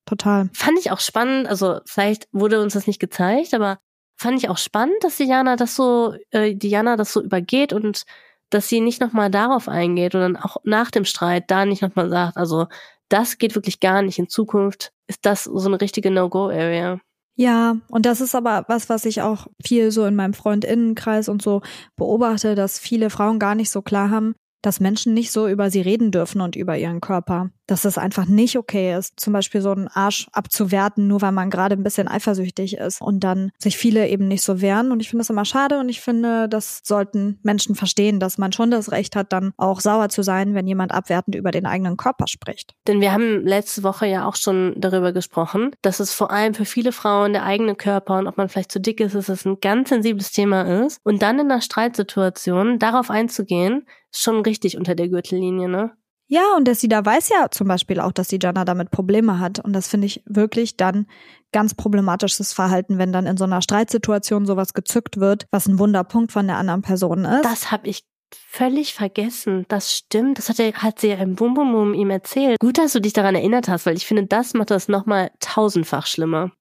Total. 0.06 0.50
Fand 0.54 0.80
ich 0.80 0.92
auch 0.92 1.00
spannend. 1.00 1.48
Also 1.48 1.80
vielleicht 1.86 2.28
wurde 2.32 2.62
uns 2.62 2.74
das 2.74 2.88
nicht 2.88 3.00
gezeigt, 3.00 3.54
aber 3.54 3.80
fand 4.16 4.38
ich 4.38 4.50
auch 4.50 4.58
spannend, 4.58 4.96
dass 5.02 5.18
Diana 5.18 5.56
das 5.56 5.76
so, 5.76 6.16
äh, 6.32 6.56
Diana 6.56 6.96
das 6.96 7.14
so 7.14 7.22
übergeht 7.22 7.74
und 7.74 8.04
dass 8.50 8.70
sie 8.70 8.82
nicht 8.82 9.02
nochmal 9.02 9.32
darauf 9.32 9.68
eingeht 9.68 10.14
und 10.14 10.22
dann 10.22 10.38
auch 10.38 10.58
nach 10.64 10.92
dem 10.92 11.06
Streit 11.06 11.50
da 11.50 11.66
nicht 11.66 11.82
nochmal 11.82 12.10
sagt, 12.10 12.38
also 12.38 12.68
das 13.10 13.38
geht 13.38 13.56
wirklich 13.56 13.80
gar 13.80 14.02
nicht. 14.02 14.20
In 14.20 14.30
Zukunft 14.30 14.92
ist 15.08 15.26
das 15.26 15.44
so 15.46 15.68
eine 15.68 15.82
richtige 15.82 16.12
No-Go-Area. 16.12 17.00
Ja, 17.36 17.78
und 17.90 18.06
das 18.06 18.22
ist 18.22 18.36
aber 18.36 18.66
was, 18.68 18.90
was 18.90 19.06
ich 19.06 19.22
auch 19.22 19.48
viel 19.64 19.92
so 19.92 20.06
in 20.06 20.16
meinem 20.16 20.34
Freundinnenkreis 20.34 21.30
und 21.30 21.42
so 21.42 21.62
beobachte, 21.96 22.54
dass 22.56 22.78
viele 22.80 23.10
Frauen 23.10 23.40
gar 23.40 23.56
nicht 23.56 23.72
so 23.72 23.82
klar 23.82 24.12
haben, 24.12 24.36
dass 24.62 24.80
Menschen 24.80 25.14
nicht 25.14 25.32
so 25.32 25.48
über 25.48 25.72
sie 25.72 25.82
reden 25.82 26.12
dürfen 26.12 26.42
und 26.42 26.56
über 26.56 26.78
ihren 26.78 27.02
Körper. 27.02 27.50
Dass 27.68 27.86
es 27.86 27.98
einfach 27.98 28.26
nicht 28.26 28.58
okay 28.58 28.96
ist, 28.98 29.20
zum 29.20 29.34
Beispiel 29.34 29.62
so 29.62 29.72
einen 29.72 29.88
Arsch 29.88 30.28
abzuwerten, 30.32 31.08
nur 31.08 31.22
weil 31.22 31.32
man 31.32 31.50
gerade 31.50 31.76
ein 31.76 31.84
bisschen 31.84 32.08
eifersüchtig 32.08 32.78
ist 32.78 33.02
und 33.02 33.22
dann 33.22 33.52
sich 33.58 33.78
viele 33.78 34.08
eben 34.10 34.28
nicht 34.28 34.42
so 34.42 34.62
wehren. 34.62 34.92
Und 34.92 35.00
ich 35.00 35.10
finde 35.10 35.22
das 35.22 35.30
immer 35.30 35.46
schade 35.46 35.80
und 35.80 35.90
ich 35.90 36.02
finde, 36.02 36.50
das 36.50 36.82
sollten 36.84 37.40
Menschen 37.44 37.76
verstehen, 37.76 38.20
dass 38.20 38.38
man 38.38 38.52
schon 38.52 38.72
das 38.72 38.92
Recht 38.92 39.16
hat, 39.16 39.32
dann 39.32 39.54
auch 39.58 39.80
sauer 39.80 40.10
zu 40.10 40.24
sein, 40.24 40.54
wenn 40.54 40.68
jemand 40.68 40.92
abwertend 40.92 41.36
über 41.36 41.52
den 41.52 41.66
eigenen 41.66 41.98
Körper 41.98 42.28
spricht. 42.28 42.76
Denn 42.88 43.02
wir 43.02 43.14
haben 43.14 43.46
letzte 43.46 43.84
Woche 43.84 44.08
ja 44.08 44.28
auch 44.28 44.36
schon 44.36 44.74
darüber 44.78 45.14
gesprochen, 45.14 45.72
dass 45.82 46.00
es 46.00 46.14
vor 46.14 46.32
allem 46.32 46.54
für 46.54 46.66
viele 46.66 46.92
Frauen 46.92 47.34
der 47.34 47.44
eigene 47.44 47.76
Körper 47.76 48.18
und 48.18 48.28
ob 48.28 48.38
man 48.38 48.50
vielleicht 48.50 48.72
zu 48.72 48.80
dick 48.80 49.00
ist, 49.00 49.16
dass 49.16 49.30
es 49.30 49.46
ein 49.46 49.60
ganz 49.62 49.90
sensibles 49.90 50.32
Thema 50.32 50.86
ist. 50.86 51.00
Und 51.04 51.22
dann 51.22 51.40
in 51.40 51.52
einer 51.52 51.62
Streitsituation 51.62 52.80
darauf 52.80 53.10
einzugehen, 53.10 53.86
schon 54.12 54.42
richtig 54.42 54.78
unter 54.78 54.96
der 54.96 55.10
Gürtellinie, 55.10 55.68
ne? 55.68 55.92
Ja, 56.34 56.56
und 56.58 56.66
der 56.66 56.74
Sida 56.74 57.06
weiß 57.06 57.30
ja 57.30 57.52
zum 57.52 57.68
Beispiel 57.68 58.00
auch, 58.00 58.12
dass 58.12 58.28
die 58.28 58.40
Jana 58.42 58.66
damit 58.66 58.90
Probleme 58.90 59.38
hat. 59.38 59.60
Und 59.60 59.72
das 59.74 59.88
finde 59.88 60.08
ich 60.08 60.24
wirklich 60.26 60.78
dann 60.78 61.06
ganz 61.52 61.76
problematisches 61.76 62.54
Verhalten, 62.54 62.98
wenn 62.98 63.14
dann 63.14 63.28
in 63.28 63.38
so 63.38 63.44
einer 63.44 63.62
Streitsituation 63.62 64.48
sowas 64.48 64.74
gezückt 64.74 65.18
wird, 65.18 65.46
was 65.52 65.68
ein 65.68 65.78
Wunderpunkt 65.78 66.32
von 66.32 66.48
der 66.48 66.58
anderen 66.58 66.82
Person 66.82 67.24
ist. 67.24 67.46
Das 67.46 67.72
habe 67.72 67.88
ich 67.88 68.04
völlig 68.34 68.96
vergessen. 68.96 69.66
Das 69.68 69.94
stimmt. 69.96 70.40
Das 70.40 70.50
hat, 70.50 70.58
er, 70.60 70.74
hat 70.74 71.00
sie 71.00 71.10
ja 71.10 71.18
im 71.18 71.36
Bum 71.36 71.54
Bum 71.54 71.72
Bum 71.72 71.94
ihm 71.94 72.10
erzählt. 72.10 72.58
Gut, 72.60 72.80
dass 72.80 72.94
du 72.94 73.00
dich 73.00 73.14
daran 73.14 73.36
erinnert 73.36 73.68
hast, 73.68 73.86
weil 73.86 73.96
ich 73.96 74.08
finde, 74.08 74.26
das 74.26 74.56
macht 74.56 74.72
das 74.72 74.88
nochmal 74.88 75.30
tausendfach 75.40 76.08
schlimmer. 76.08 76.52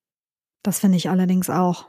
Das 0.63 0.81
finde 0.81 0.99
ich 0.99 1.09
allerdings 1.09 1.49
auch. 1.49 1.87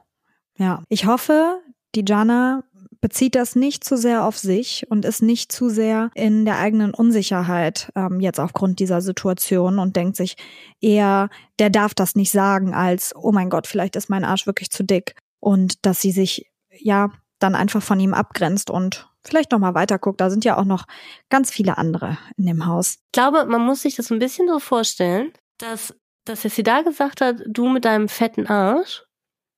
Ja. 0.58 0.84
Ich 0.88 1.06
hoffe, 1.06 1.60
die 1.96 2.06
Jana 2.08 2.64
bezieht 3.04 3.36
das 3.36 3.58
nicht 3.58 3.84
zu 3.84 3.98
sehr 3.98 4.24
auf 4.24 4.38
sich 4.38 4.88
und 4.90 5.04
ist 5.04 5.22
nicht 5.22 5.52
zu 5.52 5.68
sehr 5.68 6.10
in 6.16 6.46
der 6.46 6.60
eigenen 6.60 6.94
Unsicherheit 6.94 7.92
ähm, 7.98 8.22
jetzt 8.22 8.40
aufgrund 8.40 8.80
dieser 8.80 9.02
Situation 9.02 9.78
und 9.78 9.98
denkt 9.98 10.16
sich 10.16 10.38
eher, 10.80 11.30
der 11.60 11.70
darf 11.70 11.94
das 11.94 12.16
nicht 12.16 12.32
sagen, 12.32 12.74
als, 12.74 13.14
oh 13.14 13.34
mein 13.34 13.50
Gott, 13.50 13.68
vielleicht 13.68 13.98
ist 13.98 14.10
mein 14.10 14.24
Arsch 14.24 14.48
wirklich 14.48 14.70
zu 14.70 14.86
dick. 14.86 15.16
Und 15.42 15.86
dass 15.86 16.00
sie 16.00 16.12
sich 16.12 16.50
ja 16.72 17.12
dann 17.40 17.56
einfach 17.56 17.84
von 17.84 18.00
ihm 18.00 18.14
abgrenzt 18.14 18.70
und 18.70 19.10
vielleicht 19.22 19.52
nochmal 19.52 19.74
weiterguckt. 19.74 20.22
Da 20.22 20.30
sind 20.30 20.46
ja 20.46 20.58
auch 20.58 20.64
noch 20.64 20.86
ganz 21.28 21.52
viele 21.52 21.78
andere 21.78 22.18
in 22.38 22.46
dem 22.46 22.66
Haus. 22.68 23.00
Ich 23.08 23.12
glaube, 23.12 23.44
man 23.48 23.66
muss 23.66 23.82
sich 23.82 23.98
das 23.98 24.12
ein 24.12 24.20
bisschen 24.20 24.48
so 24.48 24.60
vorstellen, 24.60 25.34
dass, 25.58 25.94
dass 26.24 26.44
sie 26.44 26.64
da 26.64 26.84
gesagt 26.84 27.20
hat, 27.20 27.42
du 27.48 27.68
mit 27.68 27.84
deinem 27.84 28.08
fetten 28.08 28.48
Arsch, 28.48 29.04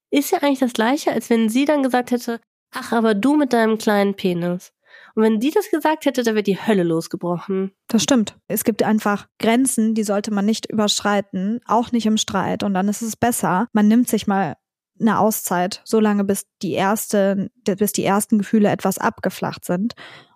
ist 0.10 0.32
ja 0.32 0.40
eigentlich 0.40 0.60
das 0.60 0.74
gleiche, 0.74 1.12
als 1.12 1.30
wenn 1.30 1.48
sie 1.48 1.66
dann 1.66 1.84
gesagt 1.84 2.10
hätte, 2.10 2.40
Ach, 2.72 2.92
aber 2.92 3.14
du 3.14 3.36
mit 3.36 3.54
deinem 3.54 3.78
kleinen 3.78 4.16
Penis. 4.16 4.74
Und 5.16 5.24
wenn 5.24 5.40
die 5.40 5.52
das 5.52 5.70
gesagt 5.70 6.06
hätte, 6.06 6.24
da 6.24 6.34
wäre 6.34 6.44
die 6.44 6.60
Hölle 6.60 6.84
losgebrochen. 6.84 7.72
Das 7.88 8.04
stimmt. 8.04 8.38
Es 8.48 8.66
gibt 8.66 8.84
einfach 8.84 9.28
Grenzen, 9.40 9.96
die 9.96 10.04
sollte 10.04 10.32
man 10.32 10.46
nicht 10.46 10.70
überschreiten, 10.70 11.62
auch 11.66 11.94
nicht 11.94 12.06
im 12.06 12.18
Streit. 12.18 12.64
Und 12.64 12.74
dann 12.74 12.90
ist 12.90 13.02
es 13.02 13.16
besser, 13.16 13.68
man 13.72 13.88
nimmt 13.88 14.10
sich 14.10 14.28
mal 14.28 14.58
eine 15.00 15.20
Auszeit, 15.20 15.82
solange 15.86 16.24
bis 16.24 16.46
die 16.62 16.74
erste, 16.74 17.50
bis 17.64 17.94
die 17.94 18.04
ersten 18.04 18.38
Gefühle 18.38 18.70
etwas 18.70 18.98
abgeflacht 18.98 19.66
sind 19.66 19.94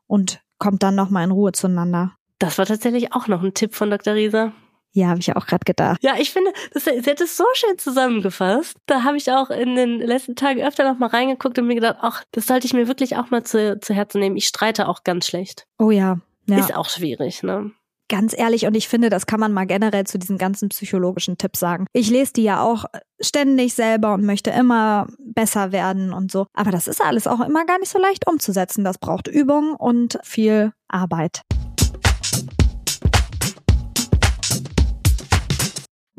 und 0.08 0.42
kommt 0.58 0.84
dann 0.84 0.96
nochmal 0.96 1.24
in 1.24 1.32
Ruhe 1.32 1.52
zueinander. 1.52 2.16
Das 2.40 2.58
war 2.58 2.66
tatsächlich 2.66 3.14
auch 3.14 3.28
noch 3.28 3.44
ein 3.44 3.54
Tipp 3.54 3.76
von 3.76 3.90
Dr. 3.90 4.14
Rieser. 4.14 4.54
Ja, 4.92 5.10
habe 5.10 5.20
ich 5.20 5.36
auch 5.36 5.46
gerade 5.46 5.66
gedacht. 5.66 6.04
Ja, 6.04 6.16
ich 6.18 6.32
finde, 6.32 6.52
das, 6.74 6.86
sie 6.86 7.10
hat 7.10 7.22
es 7.22 7.38
so 7.38 7.46
schön 7.54 7.78
zusammengefasst. 7.78 8.76
Da 8.88 9.04
habe 9.04 9.18
ich 9.18 9.32
auch 9.32 9.50
in 9.50 9.76
den 9.76 10.00
letzten 10.00 10.36
Tagen 10.36 10.62
öfter 10.62 10.92
noch 10.92 11.00
mal 11.00 11.08
reingeguckt 11.08 11.60
und 11.60 11.68
mir 11.68 11.76
gedacht, 11.76 11.98
ach, 12.02 12.24
das 12.32 12.48
sollte 12.48 12.66
ich 12.66 12.74
mir 12.74 12.88
wirklich 12.88 13.16
auch 13.16 13.30
mal 13.30 13.44
zu, 13.44 13.80
zu 13.80 13.94
Herzen 13.94 14.20
nehmen. 14.20 14.36
Ich 14.36 14.48
streite 14.48 14.88
auch 14.88 15.04
ganz 15.04 15.28
schlecht. 15.28 15.68
Oh 15.78 15.92
ja. 15.92 16.20
ja. 16.48 16.58
Ist 16.58 16.76
auch 16.76 16.90
schwierig, 16.90 17.44
ne? 17.44 17.72
Ganz 18.12 18.36
ehrlich, 18.36 18.66
und 18.66 18.76
ich 18.76 18.88
finde, 18.88 19.12
das 19.12 19.28
kann 19.28 19.40
man 19.40 19.54
mal 19.54 19.68
generell 19.68 20.08
zu 20.08 20.18
diesen 20.18 20.40
ganzen 20.40 20.70
psychologischen 20.70 21.38
Tipps 21.38 21.60
sagen. 21.60 21.86
Ich 21.94 22.10
lese 22.10 22.34
die 22.34 22.44
ja 22.44 22.64
auch 22.64 22.86
ständig 23.22 23.76
selber 23.76 24.16
und 24.16 24.26
möchte 24.26 24.50
immer 24.50 25.06
besser 25.20 25.72
werden 25.72 26.12
und 26.12 26.32
so. 26.32 26.48
Aber 26.56 26.72
das 26.72 26.88
ist 26.88 27.06
alles 27.06 27.28
auch 27.28 27.40
immer 27.40 27.66
gar 27.66 27.78
nicht 27.78 27.90
so 27.90 28.00
leicht 28.00 28.28
umzusetzen. 28.28 28.84
Das 28.84 28.98
braucht 28.98 29.28
Übung 29.28 29.76
und 29.76 30.18
viel 30.24 30.74
Arbeit. 30.88 31.44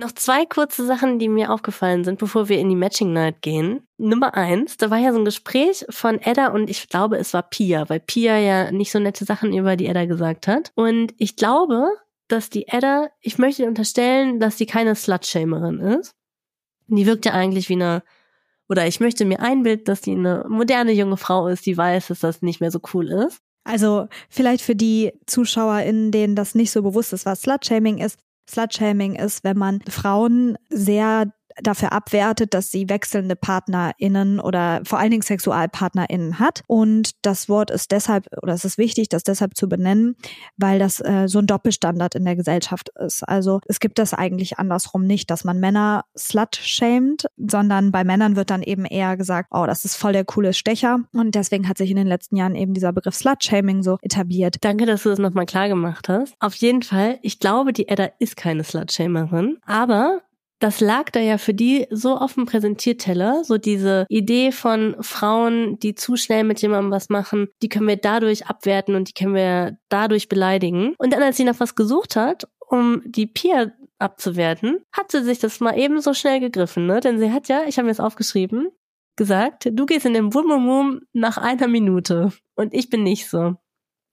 Noch 0.01 0.13
zwei 0.13 0.47
kurze 0.47 0.87
Sachen, 0.87 1.19
die 1.19 1.29
mir 1.29 1.53
aufgefallen 1.53 2.05
sind, 2.05 2.19
bevor 2.19 2.49
wir 2.49 2.59
in 2.59 2.71
die 2.71 2.75
Matching 2.75 3.13
Night 3.13 3.43
gehen. 3.43 3.87
Nummer 3.99 4.33
eins, 4.33 4.79
da 4.79 4.89
war 4.89 4.97
ja 4.97 5.13
so 5.13 5.19
ein 5.19 5.27
Gespräch 5.27 5.85
von 5.91 6.19
Edda 6.19 6.49
und 6.49 6.71
ich 6.71 6.89
glaube, 6.89 7.19
es 7.19 7.35
war 7.35 7.43
Pia, 7.43 7.87
weil 7.91 8.01
Pia 8.01 8.39
ja 8.39 8.73
nicht 8.73 8.93
so 8.93 8.99
nette 8.99 9.27
Sachen 9.27 9.53
über 9.53 9.77
die 9.77 9.85
Edda 9.85 10.07
gesagt 10.07 10.47
hat. 10.47 10.73
Und 10.75 11.13
ich 11.19 11.37
glaube, 11.37 11.87
dass 12.29 12.49
die 12.49 12.67
Edda, 12.67 13.11
ich 13.21 13.37
möchte 13.37 13.67
unterstellen, 13.67 14.41
dass 14.41 14.57
sie 14.57 14.65
keine 14.65 14.95
Slut-Shamerin 14.95 15.81
ist. 15.81 16.15
Die 16.87 17.05
wirkt 17.05 17.27
ja 17.27 17.33
eigentlich 17.33 17.69
wie 17.69 17.75
eine, 17.75 18.03
oder 18.71 18.87
ich 18.87 19.01
möchte 19.01 19.27
mir 19.27 19.41
einbilden, 19.41 19.85
dass 19.85 20.01
sie 20.01 20.13
eine 20.13 20.47
moderne 20.49 20.93
junge 20.93 21.19
Frau 21.19 21.47
ist, 21.49 21.67
die 21.67 21.77
weiß, 21.77 22.07
dass 22.07 22.21
das 22.21 22.41
nicht 22.41 22.63
mehr 22.63 22.71
so 22.71 22.81
cool 22.95 23.11
ist. 23.11 23.43
Also 23.65 24.09
vielleicht 24.31 24.63
für 24.65 24.75
die 24.75 25.13
ZuschauerInnen, 25.27 26.11
denen 26.11 26.37
das 26.37 26.55
nicht 26.55 26.71
so 26.71 26.81
bewusst 26.81 27.13
ist, 27.13 27.27
was 27.27 27.43
Slut-Shaming 27.43 27.99
ist. 27.99 28.19
Slutshaming 28.51 29.15
ist, 29.15 29.45
wenn 29.45 29.57
man 29.57 29.81
Frauen 29.89 30.57
sehr 30.69 31.33
dafür 31.63 31.93
abwertet, 31.93 32.55
dass 32.55 32.71
sie 32.71 32.89
wechselnde 32.89 33.37
PartnerInnen 33.37 34.41
oder 34.41 34.81
vor 34.85 34.99
allen 34.99 35.11
Dingen 35.11 35.23
SexualpartnerInnen 35.23 36.39
hat. 36.39 36.63
Und 36.67 37.13
das 37.23 37.49
Wort 37.49 37.71
ist 37.71 37.91
deshalb, 37.91 38.27
oder 38.43 38.55
es 38.55 38.65
ist 38.65 38.79
wichtig, 38.79 39.09
das 39.09 39.23
deshalb 39.23 39.57
zu 39.57 39.69
benennen, 39.69 40.17
weil 40.57 40.79
das 40.79 41.01
äh, 41.01 41.27
so 41.27 41.39
ein 41.39 41.47
Doppelstandard 41.47 42.15
in 42.15 42.25
der 42.25 42.37
Gesellschaft 42.37 42.91
ist. 42.99 43.29
Also 43.29 43.61
es 43.67 43.81
gibt 43.81 43.99
das 43.99 44.15
eigentlich 44.15 44.59
andersrum 44.59 45.07
nicht, 45.07 45.31
dass 45.31 45.45
man 45.45 45.61
Männer 45.61 46.05
slut-shamed, 46.17 47.27
sondern 47.37 47.93
bei 47.93 48.05
Männern 48.05 48.37
wird 48.37 48.51
dann 48.51 48.63
eben 48.63 48.85
eher 48.85 49.17
gesagt, 49.17 49.49
oh, 49.53 49.67
das 49.67 49.85
ist 49.85 49.97
voll 49.97 50.13
der 50.13 50.25
coole 50.25 50.53
Stecher. 50.53 51.01
Und 51.13 51.35
deswegen 51.35 51.69
hat 51.69 51.79
sich 51.79 51.91
in 51.91 51.97
den 51.97 52.07
letzten 52.07 52.37
Jahren 52.37 52.55
eben 52.55 52.75
dieser 52.75 52.93
Begriff 52.93 53.15
Slut-Shaming 53.15 53.83
so 53.83 53.99
etabliert. 54.03 54.57
Danke, 54.61 54.87
dass 54.87 55.03
du 55.03 55.11
das 55.11 55.19
nochmal 55.19 55.47
klar 55.47 55.69
gemacht 55.69 56.09
hast. 56.09 56.35
Auf 56.41 56.55
jeden 56.55 56.83
Fall, 56.83 57.19
ich 57.23 57.39
glaube, 57.39 57.73
die 57.73 57.89
Edda 57.89 58.11
ist 58.19 58.37
keine 58.37 58.65
Slut-Shamerin, 58.65 59.59
aber 59.67 60.23
das 60.61 60.81
lag 60.81 61.11
da 61.11 61.21
ja 61.21 61.39
für 61.39 61.55
die 61.55 61.87
so 61.91 62.17
auf 62.17 62.35
dem 62.35 62.45
Präsentierteller, 62.45 63.43
so 63.45 63.57
diese 63.59 64.07
Idee 64.09 64.53
von 64.53 64.95
Frauen, 65.01 65.79
die 65.79 65.95
zu 65.95 66.17
schnell 66.17 66.45
mit 66.45 66.61
jemandem 66.63 66.91
was 66.91 67.09
machen, 67.09 67.49
die 67.63 67.69
können 67.69 67.89
wir 67.89 67.97
dadurch 67.97 68.47
abwerten 68.47 68.95
und 68.95 69.09
die 69.09 69.15
können 69.15 69.35
wir 69.35 69.79
dadurch 69.89 70.29
beleidigen. 70.29 70.95
Und 70.99 71.13
dann, 71.13 71.23
als 71.23 71.39
sie 71.39 71.45
nach 71.45 71.59
was 71.59 71.75
gesucht 71.75 72.15
hat, 72.15 72.47
um 72.69 73.03
die 73.07 73.27
Pia 73.27 73.73
abzuwerten, 73.99 74.79
hat 74.93 75.11
sie 75.11 75.25
sich 75.25 75.39
das 75.39 75.61
mal 75.61 75.79
eben 75.79 76.01
so 76.01 76.15
schnell 76.15 76.41
gegriffen, 76.41 76.87
ne? 76.87 77.01
Denn 77.01 77.19
sie 77.19 77.33
hat 77.33 77.49
ja, 77.49 77.63
ich 77.67 77.79
habe 77.79 77.87
mir 77.87 77.93
das 77.93 78.01
aufgeschrieben, 78.01 78.69
gesagt, 79.17 79.69
du 79.71 79.87
gehst 79.87 80.07
in 80.07 80.15
den 80.15 80.33
Wum 80.35 81.01
nach 81.13 81.39
einer 81.39 81.69
Minute 81.69 82.33
und 82.55 82.75
ich 82.75 82.91
bin 82.91 83.03
nicht 83.03 83.29
so. 83.29 83.57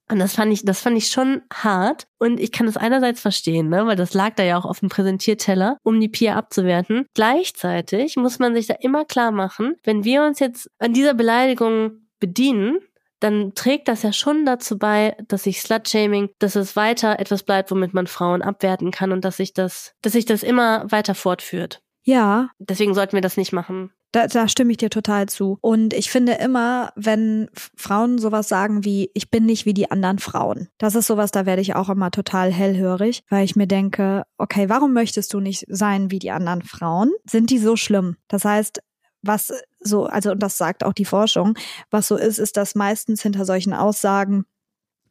Und 0.10 0.20
das 0.20 0.36
fand 0.36 0.54
ich, 0.54 0.63
das 0.63 0.82
fand 0.82 0.98
ich 0.98 1.08
schon 1.08 1.41
hart. 1.54 2.08
Und 2.17 2.39
ich 2.39 2.52
kann 2.52 2.65
das 2.65 2.78
einerseits 2.78 3.22
verstehen, 3.22 3.70
ne, 3.70 3.86
weil 3.86 3.96
das 3.96 4.13
lag 4.13 4.36
da 4.36 4.43
ja 4.43 4.58
auch 4.58 4.65
auf 4.65 4.80
dem 4.80 4.89
Präsentierteller, 4.89 5.78
um 5.84 6.00
die 6.00 6.08
Pia 6.08 6.36
abzuwerten. 6.36 7.06
Gleichzeitig 7.13 8.15
muss 8.15 8.39
man 8.39 8.56
sich 8.56 8.67
da 8.67 8.76
immer 8.80 9.06
klar 9.06 9.32
machen, 9.32 9.76
wenn 9.84 10.04
wir 10.04 10.24
uns 10.24 10.39
jetzt 10.39 10.70
an 10.80 10.93
dieser 10.93 11.13
Beleidigung 11.13 12.08
bedienen, 12.20 12.80
dann 13.20 13.54
trägt 13.56 13.88
das 13.88 14.04
ja 14.04 14.13
schon 14.13 14.46
dazu 14.46 14.78
bei, 14.78 15.17
dass 15.28 15.43
sich 15.43 15.62
Slutshaming, 15.62 16.30
dass 16.39 16.56
es 16.56 16.76
weiter 16.76 17.20
etwas 17.20 17.43
bleibt, 17.43 17.72
womit 17.72 17.93
man 17.93 18.08
Frauen 18.08 18.41
abwerten 18.41 18.91
kann 18.91 19.12
und 19.12 19.26
dass 19.26 19.38
sich 19.38 19.54
das, 19.54 19.93
dass 20.02 20.13
sich 20.13 20.26
das 20.26 20.43
immer 20.43 20.89
weiter 20.91 21.15
fortführt. 21.15 21.82
Ja. 22.04 22.50
Deswegen 22.60 22.93
sollten 22.93 23.13
wir 23.13 23.22
das 23.22 23.38
nicht 23.38 23.54
machen. 23.54 23.91
Da, 24.12 24.28
da 24.28 24.48
stimme 24.48 24.72
ich 24.72 24.78
dir 24.78 24.89
total 24.89 25.28
zu. 25.28 25.58
Und 25.62 25.93
ich 25.93 26.10
finde 26.10 26.34
immer, 26.34 26.91
wenn 26.96 27.50
Frauen 27.76 28.17
sowas 28.17 28.48
sagen 28.48 28.86
wie, 28.86 29.12
ich 29.13 29.30
bin 29.30 29.46
nicht 29.46 29.65
wie 29.65 29.74
die 29.74 29.91
anderen 29.91 30.20
Frauen, 30.20 30.70
das 30.78 30.96
ist 30.96 31.08
sowas, 31.08 31.32
da 31.32 31.46
werde 31.46 31.62
ich 31.62 31.76
auch 31.76 31.89
immer 31.89 32.12
total 32.12 32.52
hellhörig, 32.52 33.24
weil 33.30 33.43
ich 33.43 33.56
mir 33.56 33.67
denke, 33.67 34.24
okay, 34.38 34.70
warum 34.70 34.93
möchtest 34.93 35.34
du 35.34 35.39
nicht 35.39 35.65
sein 35.67 36.10
wie 36.12 36.20
die 36.20 36.32
anderen 36.32 36.62
Frauen? 36.62 37.12
Sind 37.30 37.50
die 37.50 37.60
so 37.60 37.76
schlimm? 37.76 38.15
Das 38.28 38.46
heißt, 38.46 38.82
was 39.22 39.54
so, 39.80 40.06
also, 40.06 40.32
und 40.32 40.41
das 40.41 40.58
sagt 40.58 40.84
auch 40.84 40.93
die 40.93 41.06
Forschung, 41.06 41.58
was 41.89 42.08
so 42.08 42.15
ist, 42.15 42.39
ist, 42.39 42.58
dass 42.58 42.76
meistens 42.76 43.22
hinter 43.22 43.46
solchen 43.46 43.74
Aussagen 43.74 44.46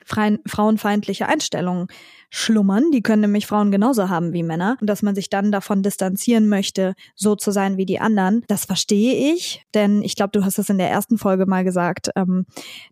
frauenfeindliche 0.07 1.27
Einstellungen 1.27 1.89
schlummern. 2.31 2.91
Die 2.93 3.03
können 3.03 3.23
nämlich 3.23 3.47
Frauen 3.47 3.71
genauso 3.71 4.09
haben 4.09 4.33
wie 4.33 4.43
Männer. 4.43 4.77
Und 4.81 4.89
dass 4.89 5.03
man 5.03 5.15
sich 5.15 5.31
dann 5.31 5.53
davon 5.53 5.83
distanzieren 5.83 6.49
möchte, 6.49 6.95
so 7.15 7.35
zu 7.35 7.51
sein 7.51 7.77
wie 7.77 7.87
die 7.87 8.01
anderen, 8.01 8.45
das 8.49 8.65
verstehe 8.65 9.33
ich. 9.35 9.65
Denn 9.75 10.03
ich 10.03 10.17
glaube, 10.17 10.31
du 10.33 10.45
hast 10.45 10.59
es 10.59 10.69
in 10.69 10.79
der 10.79 10.91
ersten 10.91 11.19
Folge 11.19 11.47
mal 11.47 11.65
gesagt, 11.65 12.11
ähm, 12.17 12.47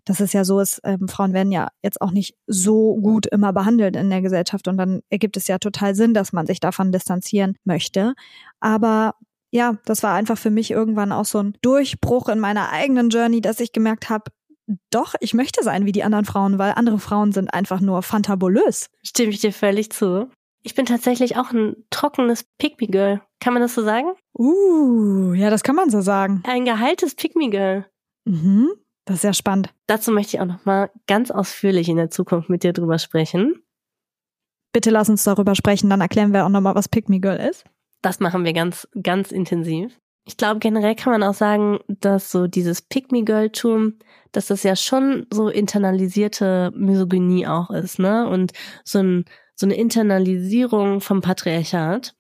dass 0.05 0.21
es 0.21 0.33
ja 0.33 0.45
so 0.45 0.61
ist, 0.61 0.81
ähm, 0.85 1.09
Frauen 1.09 1.33
werden 1.33 1.53
ja 1.53 1.69
jetzt 1.83 2.01
auch 2.01 2.11
nicht 2.11 2.37
so 2.47 2.97
gut 2.97 3.27
immer 3.27 3.53
behandelt 3.53 3.97
in 3.97 4.11
der 4.11 4.23
Gesellschaft. 4.23 4.69
Und 4.69 4.77
dann 4.77 5.01
ergibt 5.11 5.37
es 5.37 5.47
ja 5.47 5.59
total 5.59 5.95
Sinn, 5.95 6.15
dass 6.15 6.33
man 6.33 6.47
sich 6.47 6.61
davon 6.61 6.93
distanzieren 6.93 7.57
möchte. 7.65 8.15
Aber 8.61 9.15
ja, 9.55 9.79
das 9.85 10.03
war 10.03 10.15
einfach 10.15 10.37
für 10.37 10.51
mich 10.51 10.73
irgendwann 10.73 11.13
auch 11.13 11.27
so 11.27 11.39
ein 11.39 11.57
Durchbruch 11.63 12.29
in 12.29 12.41
meiner 12.41 12.71
eigenen 12.71 13.11
Journey, 13.11 13.41
dass 13.41 13.61
ich 13.61 13.73
gemerkt 13.73 14.11
habe, 14.11 14.25
doch, 14.91 15.15
ich 15.21 15.35
möchte 15.35 15.63
sein 15.63 15.87
wie 15.87 15.93
die 15.93 16.05
anderen 16.05 16.25
Frauen, 16.25 16.59
weil 16.59 16.73
andere 16.73 16.99
Frauen 16.99 17.33
sind 17.33 17.53
einfach 17.53 17.81
nur 17.81 18.03
fantabulös. 18.03 18.91
Stimme 19.03 19.31
ich 19.31 19.41
dir 19.41 19.53
völlig 19.53 19.91
zu. 19.91 20.31
Ich 20.63 20.75
bin 20.75 20.87
tatsächlich 20.87 21.37
auch 21.37 21.53
ein 21.53 21.77
trockenes 21.91 22.47
Pygmy 22.59 22.87
Girl. 22.87 23.21
Kann 23.41 23.53
man 23.53 23.61
das 23.61 23.75
so 23.75 23.83
sagen? 23.83 24.09
Uh, 24.39 25.35
ja, 25.35 25.51
das 25.51 25.63
kann 25.63 25.77
man 25.77 25.91
so 25.91 26.01
sagen. 26.01 26.43
Ein 26.47 26.65
geheiltes 26.65 27.15
Pygmy 27.15 27.51
Girl. 27.51 27.85
Mhm, 28.25 28.71
das 29.05 29.17
ist 29.17 29.23
sehr 29.23 29.35
spannend. 29.35 29.75
Dazu 29.87 30.11
möchte 30.11 30.37
ich 30.37 30.41
auch 30.41 30.47
noch 30.47 30.65
mal 30.65 30.91
ganz 31.07 31.31
ausführlich 31.31 31.91
in 31.91 31.99
der 31.99 32.09
Zukunft 32.09 32.49
mit 32.49 32.63
dir 32.63 32.73
drüber 32.73 32.99
sprechen. 32.99 33.63
Bitte 34.73 34.91
lass 34.91 35.11
uns 35.11 35.23
darüber 35.25 35.55
sprechen, 35.55 35.91
dann 35.91 36.01
erklären 36.01 36.33
wir 36.33 36.47
auch 36.47 36.49
noch 36.49 36.63
mal, 36.63 36.75
was 36.75 36.89
Pygmy 36.89 37.21
Girl 37.21 37.37
ist. 37.37 37.65
Das 38.01 38.21
machen 38.21 38.45
wir 38.45 38.55
ganz, 38.55 38.89
ganz 39.03 39.31
intensiv. 39.31 39.99
Ich 40.27 40.37
glaube, 40.37 40.59
generell 40.59 40.95
kann 40.95 41.13
man 41.13 41.23
auch 41.23 41.35
sagen, 41.35 41.79
dass 41.87 42.31
so 42.31 42.47
dieses 42.47 42.81
Pick-me-Girl-Tum, 42.81 43.99
dass 44.33 44.47
das 44.47 44.63
ja 44.63 44.75
schon 44.75 45.27
so 45.31 45.49
internalisierte 45.49 46.73
Misogynie 46.75 47.47
auch 47.47 47.71
ist, 47.71 47.99
ne? 47.99 48.29
Und 48.29 48.53
so, 48.85 49.01
ein, 49.01 49.25
so 49.55 49.67
eine 49.67 49.75
Internalisierung 49.75 51.01
vom 51.01 51.21
Patriarchat. 51.21 52.15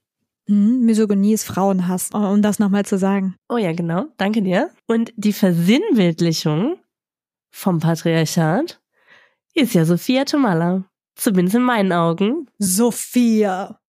Hm, 0.47 0.81
Misogynie 0.85 1.33
ist 1.33 1.45
Frauenhass, 1.45 2.11
um 2.13 2.43
das 2.43 2.59
nochmal 2.59 2.85
zu 2.85 2.99
sagen. 2.99 3.37
Oh 3.49 3.57
ja, 3.57 3.73
genau. 3.73 4.07
Danke 4.19 4.43
dir. 4.43 4.71
Und 4.87 5.13
die 5.17 5.33
Versinnbildlichung 5.33 6.79
vom 7.51 7.81
Patriarchat 7.81 8.81
ist 9.55 9.75
ja 9.75 9.87
Sophia 9.87 10.25
Tomala. 10.25 10.85
Zumindest 11.15 11.57
in 11.57 11.63
meinen 11.63 11.93
Augen. 11.93 12.51
Sophia. 12.59 13.81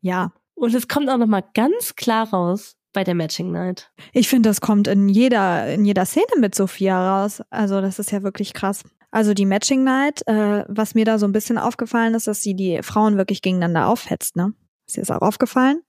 Ja. 0.00 0.32
Und 0.54 0.74
es 0.74 0.88
kommt 0.88 1.08
auch 1.08 1.16
nochmal 1.16 1.44
ganz 1.54 1.94
klar 1.94 2.28
raus, 2.28 2.76
bei 2.92 3.04
der 3.04 3.14
Matching 3.14 3.52
Night. 3.52 3.90
Ich 4.12 4.28
finde, 4.28 4.48
das 4.48 4.60
kommt 4.60 4.88
in 4.88 5.08
jeder, 5.08 5.72
in 5.72 5.84
jeder 5.84 6.06
Szene 6.06 6.38
mit 6.38 6.54
Sophia 6.54 7.22
raus. 7.22 7.42
Also 7.50 7.80
das 7.80 7.98
ist 7.98 8.10
ja 8.10 8.22
wirklich 8.22 8.52
krass. 8.52 8.82
Also 9.10 9.34
die 9.34 9.46
Matching 9.46 9.84
Night, 9.84 10.26
äh, 10.26 10.64
was 10.68 10.94
mir 10.94 11.04
da 11.04 11.18
so 11.18 11.26
ein 11.26 11.32
bisschen 11.32 11.58
aufgefallen 11.58 12.14
ist, 12.14 12.26
dass 12.26 12.42
sie 12.42 12.54
die 12.54 12.82
Frauen 12.82 13.16
wirklich 13.16 13.42
gegeneinander 13.42 13.88
aufhetzt, 13.88 14.36
ne? 14.36 14.54
Ist 14.86 14.96
dir 14.96 15.00
das 15.00 15.10
auch 15.10 15.22
aufgefallen? 15.22 15.82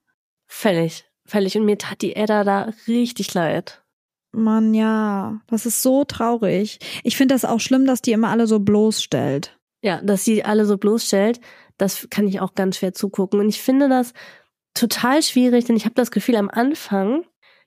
Völlig, 0.48 1.06
völlig. 1.26 1.58
Und 1.58 1.66
mir 1.66 1.78
tat 1.78 2.02
die 2.02 2.16
Edda 2.16 2.44
da 2.44 2.72
richtig 2.88 3.34
leid. 3.34 3.84
Mann, 4.32 4.74
ja, 4.74 5.42
das 5.48 5.66
ist 5.66 5.82
so 5.82 6.04
traurig. 6.04 6.80
Ich 7.04 7.18
finde 7.18 7.36
das 7.36 7.46
auch 7.46 7.60
schlimm, 7.60 7.86
dass 7.86 8.02
die 8.02 8.14
immer 8.14 8.30
alle 8.30 8.48
so 8.48 8.60
bloßstellt. 8.60 9.58
Ja, 9.84 10.02
dass 10.02 10.24
sie 10.24 10.44
alle 10.44 10.66
so 10.66 10.78
bloßstellt, 10.78 11.42
das 11.78 12.08
kann 12.10 12.28
ich 12.28 12.40
auch 12.40 12.54
ganz 12.54 12.78
schwer 12.78 12.94
zugucken. 12.94 13.40
Und 13.40 13.50
ich 13.50 13.62
finde 13.62 13.90
das 13.90 14.14
total 14.74 15.22
schwierig, 15.24 15.66
denn 15.66 15.76
ich 15.76 15.86
habe 15.86 15.96
das 15.96 16.12
Gefühl 16.12 16.36
am 16.36 16.50
Anfang, 16.50 17.24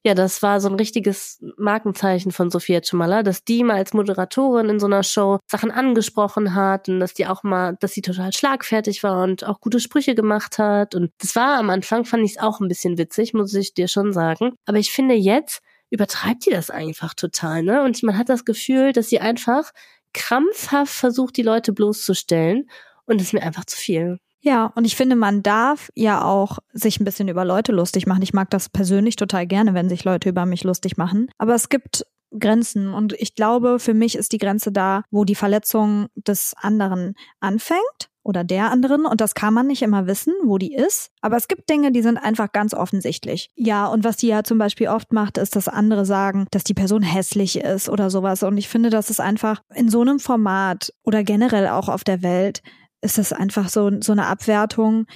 ja, 0.07 0.15
das 0.15 0.43
war 0.43 0.61
so 0.61 0.69
ein 0.69 0.75
richtiges 0.75 1.43
Markenzeichen 1.57 2.31
von 2.31 2.51
Sophia 2.51 2.83
Chumala, 2.83 3.23
dass 3.23 3.43
die 3.43 3.65
mal 3.65 3.77
als 3.77 3.95
Moderatorin 3.95 4.69
in 4.69 4.79
so 4.79 4.85
einer 4.87 5.03
Show 5.03 5.39
Sachen 5.51 5.71
angesprochen 5.71 6.55
hat 6.55 6.91
und 6.91 7.01
dass 7.01 7.15
die 7.15 7.27
auch 7.27 7.43
mal, 7.43 7.77
dass 7.81 7.93
sie 7.95 8.03
total 8.03 8.33
schlagfertig 8.35 9.03
war 9.03 9.25
und 9.25 9.45
auch 9.45 9.61
gute 9.61 9.81
Sprüche 9.81 10.15
gemacht 10.15 10.59
hat. 10.59 10.95
Und 10.95 11.11
das 11.19 11.35
war 11.37 11.59
am 11.59 11.71
Anfang, 11.71 12.05
fand 12.05 12.25
ich 12.25 12.33
es 12.33 12.39
auch 12.39 12.61
ein 12.61 12.69
bisschen 12.69 12.99
witzig, 12.99 13.33
muss 13.33 13.55
ich 13.55 13.73
dir 13.73 13.89
schon 13.89 14.13
sagen. 14.13 14.53
Aber 14.67 14.79
ich 14.79 14.91
finde 14.93 15.15
jetzt 15.15 15.63
übertreibt 15.91 16.45
die 16.47 16.51
das 16.51 16.71
einfach 16.71 17.15
total, 17.15 17.63
ne? 17.63 17.83
Und 17.83 18.03
man 18.03 18.19
hat 18.19 18.29
das 18.29 18.45
Gefühl, 18.45 18.93
dass 18.93 19.09
sie 19.09 19.21
einfach 19.21 19.71
krampfhaft 20.13 20.93
versucht, 20.93 21.37
die 21.37 21.43
Leute 21.43 21.73
bloßzustellen. 21.73 22.69
Und 23.07 23.21
das 23.21 23.29
ist 23.29 23.33
mir 23.33 23.43
einfach 23.43 23.65
zu 23.65 23.77
viel. 23.77 24.19
Ja, 24.45 24.67
und 24.75 24.85
ich 24.85 24.95
finde, 24.95 25.17
man 25.17 25.43
darf 25.43 25.91
ja 25.95 26.23
auch 26.23 26.59
sich 26.75 27.01
ein 27.01 27.07
bisschen 27.07 27.29
über 27.29 27.47
Leute 27.47 27.73
lustig 27.73 28.07
machen. 28.07 28.21
Ich 28.21 28.35
mag 28.35 28.51
das 28.51 28.69
persönlich 28.69 29.17
total 29.17 29.47
gerne, 29.47 29.73
wenn 29.73 29.89
sich 29.89 30.05
Leute 30.05 30.29
über 30.29 30.45
mich 30.45 30.65
lustig 30.65 30.99
machen. 30.99 31.31
Aber 31.39 31.55
es 31.55 31.71
gibt 31.71 32.05
Grenzen 32.39 32.93
und 32.93 33.15
ich 33.15 33.37
glaube, 33.37 33.79
für 33.79 33.95
mich 33.95 34.17
ist 34.17 34.33
die 34.33 34.39
Grenze 34.39 34.71
da, 34.71 35.05
wo 35.11 35.25
die 35.25 35.35
Verletzung 35.35 36.09
des 36.15 36.53
anderen 36.59 37.15
anfängt 37.41 38.11
oder 38.23 38.45
der 38.45 38.71
anderen 38.71 39.07
und 39.07 39.23
das 39.23 39.35
kann 39.35 39.55
man 39.55 39.67
nicht 39.67 39.81
immer 39.81 40.07
wissen, 40.07 40.35
wo 40.43 40.59
die 40.59 40.75
ist. 40.75 41.11
Aber 41.23 41.39
es 41.39 41.49
gibt 41.49 41.71
Dinge, 41.71 41.91
die 41.91 42.03
sind 42.03 42.19
einfach 42.19 42.53
ganz 42.53 42.75
offensichtlich. 42.75 43.51
Ja, 43.55 43.87
und 43.87 44.05
was 44.05 44.19
die 44.19 44.27
ja 44.27 44.45
zum 44.45 44.59
Beispiel 44.59 44.89
oft 44.89 45.11
macht, 45.13 45.39
ist, 45.39 45.57
dass 45.57 45.69
andere 45.69 46.05
sagen, 46.05 46.47
dass 46.51 46.65
die 46.65 46.75
Person 46.75 47.03
hässlich 47.03 47.61
ist 47.61 47.89
oder 47.89 48.11
sowas. 48.11 48.43
Und 48.43 48.59
ich 48.59 48.69
finde, 48.69 48.91
das 48.91 49.09
ist 49.09 49.21
einfach 49.21 49.63
in 49.75 49.89
so 49.89 50.03
einem 50.03 50.19
Format 50.19 50.93
oder 51.03 51.23
generell 51.23 51.69
auch 51.69 51.89
auf 51.89 52.05
der 52.05 52.23
Welt 52.23 52.61
ist 53.05 53.19
das 53.19 53.33
einfach 53.33 53.69
so, 53.69 53.91
so 54.01 54.13
eine 54.13 54.27
Abwertung, 54.27 55.07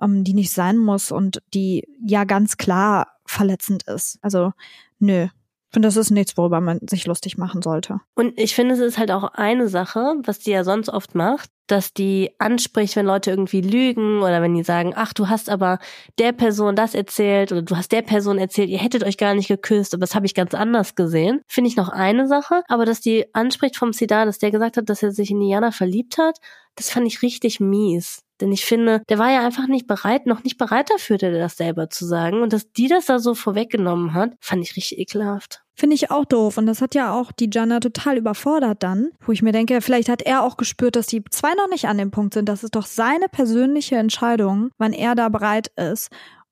ähm, 0.00 0.22
die 0.22 0.34
nicht 0.34 0.52
sein 0.52 0.76
muss 0.76 1.10
und 1.10 1.42
die 1.54 1.88
ja 2.04 2.24
ganz 2.24 2.56
klar 2.56 3.08
verletzend 3.24 3.84
ist. 3.84 4.18
Also 4.22 4.52
nö, 4.98 5.24
ich 5.70 5.74
finde, 5.74 5.88
das 5.88 5.96
ist 5.96 6.10
nichts, 6.10 6.34
worüber 6.38 6.62
man 6.62 6.80
sich 6.88 7.06
lustig 7.06 7.36
machen 7.36 7.60
sollte. 7.60 8.00
Und 8.14 8.38
ich 8.38 8.54
finde, 8.54 8.74
es 8.74 8.80
ist 8.80 8.96
halt 8.96 9.10
auch 9.10 9.24
eine 9.34 9.68
Sache, 9.68 10.14
was 10.24 10.38
die 10.38 10.50
ja 10.50 10.64
sonst 10.64 10.88
oft 10.88 11.14
macht, 11.14 11.50
dass 11.66 11.92
die 11.92 12.30
anspricht, 12.38 12.96
wenn 12.96 13.04
Leute 13.04 13.28
irgendwie 13.28 13.60
lügen 13.60 14.20
oder 14.22 14.40
wenn 14.40 14.54
die 14.54 14.62
sagen, 14.62 14.94
ach, 14.96 15.12
du 15.12 15.28
hast 15.28 15.50
aber 15.50 15.78
der 16.18 16.32
Person 16.32 16.74
das 16.74 16.94
erzählt 16.94 17.52
oder 17.52 17.60
du 17.60 17.76
hast 17.76 17.92
der 17.92 18.00
Person 18.00 18.38
erzählt, 18.38 18.70
ihr 18.70 18.78
hättet 18.78 19.04
euch 19.04 19.18
gar 19.18 19.34
nicht 19.34 19.48
geküsst, 19.48 19.92
aber 19.92 20.00
das 20.00 20.14
habe 20.14 20.24
ich 20.24 20.34
ganz 20.34 20.54
anders 20.54 20.94
gesehen. 20.94 21.42
Finde 21.46 21.68
ich 21.68 21.76
noch 21.76 21.90
eine 21.90 22.26
Sache, 22.28 22.62
aber 22.68 22.86
dass 22.86 23.02
die 23.02 23.26
anspricht 23.34 23.76
vom 23.76 23.92
Sidar, 23.92 24.24
dass 24.24 24.38
der 24.38 24.50
gesagt 24.50 24.78
hat, 24.78 24.88
dass 24.88 25.02
er 25.02 25.12
sich 25.12 25.30
in 25.30 25.40
Diana 25.40 25.70
verliebt 25.70 26.16
hat, 26.16 26.38
das 26.78 26.90
fand 26.90 27.06
ich 27.06 27.22
richtig 27.22 27.60
mies. 27.60 28.22
Denn 28.40 28.52
ich 28.52 28.64
finde, 28.64 29.02
der 29.08 29.18
war 29.18 29.32
ja 29.32 29.44
einfach 29.44 29.66
nicht 29.66 29.88
bereit, 29.88 30.26
noch 30.26 30.44
nicht 30.44 30.58
bereit 30.58 30.90
dafür, 30.90 31.18
das 31.18 31.56
selber 31.56 31.90
zu 31.90 32.06
sagen. 32.06 32.40
Und 32.42 32.52
dass 32.52 32.70
die 32.70 32.86
das 32.86 33.06
da 33.06 33.18
so 33.18 33.34
vorweggenommen 33.34 34.14
hat, 34.14 34.34
fand 34.40 34.62
ich 34.62 34.76
richtig 34.76 34.98
ekelhaft. 34.98 35.64
Finde 35.74 35.94
ich 35.94 36.10
auch 36.10 36.24
doof. 36.24 36.56
Und 36.56 36.66
das 36.66 36.80
hat 36.80 36.94
ja 36.94 37.12
auch 37.12 37.32
die 37.32 37.50
Jana 37.52 37.80
total 37.80 38.16
überfordert 38.16 38.82
dann, 38.82 39.10
wo 39.20 39.32
ich 39.32 39.42
mir 39.42 39.52
denke, 39.52 39.80
vielleicht 39.80 40.08
hat 40.08 40.22
er 40.22 40.44
auch 40.44 40.56
gespürt, 40.56 40.96
dass 40.96 41.06
die 41.06 41.22
zwei 41.30 41.54
noch 41.54 41.68
nicht 41.68 41.86
an 41.86 41.98
dem 41.98 42.10
Punkt 42.10 42.34
sind. 42.34 42.48
Das 42.48 42.64
ist 42.64 42.76
doch 42.76 42.86
seine 42.86 43.28
persönliche 43.28 43.96
Entscheidung, 43.96 44.70
wann 44.78 44.92
er 44.92 45.14
da 45.14 45.28
bereit 45.28 45.68
ist. 45.76 46.08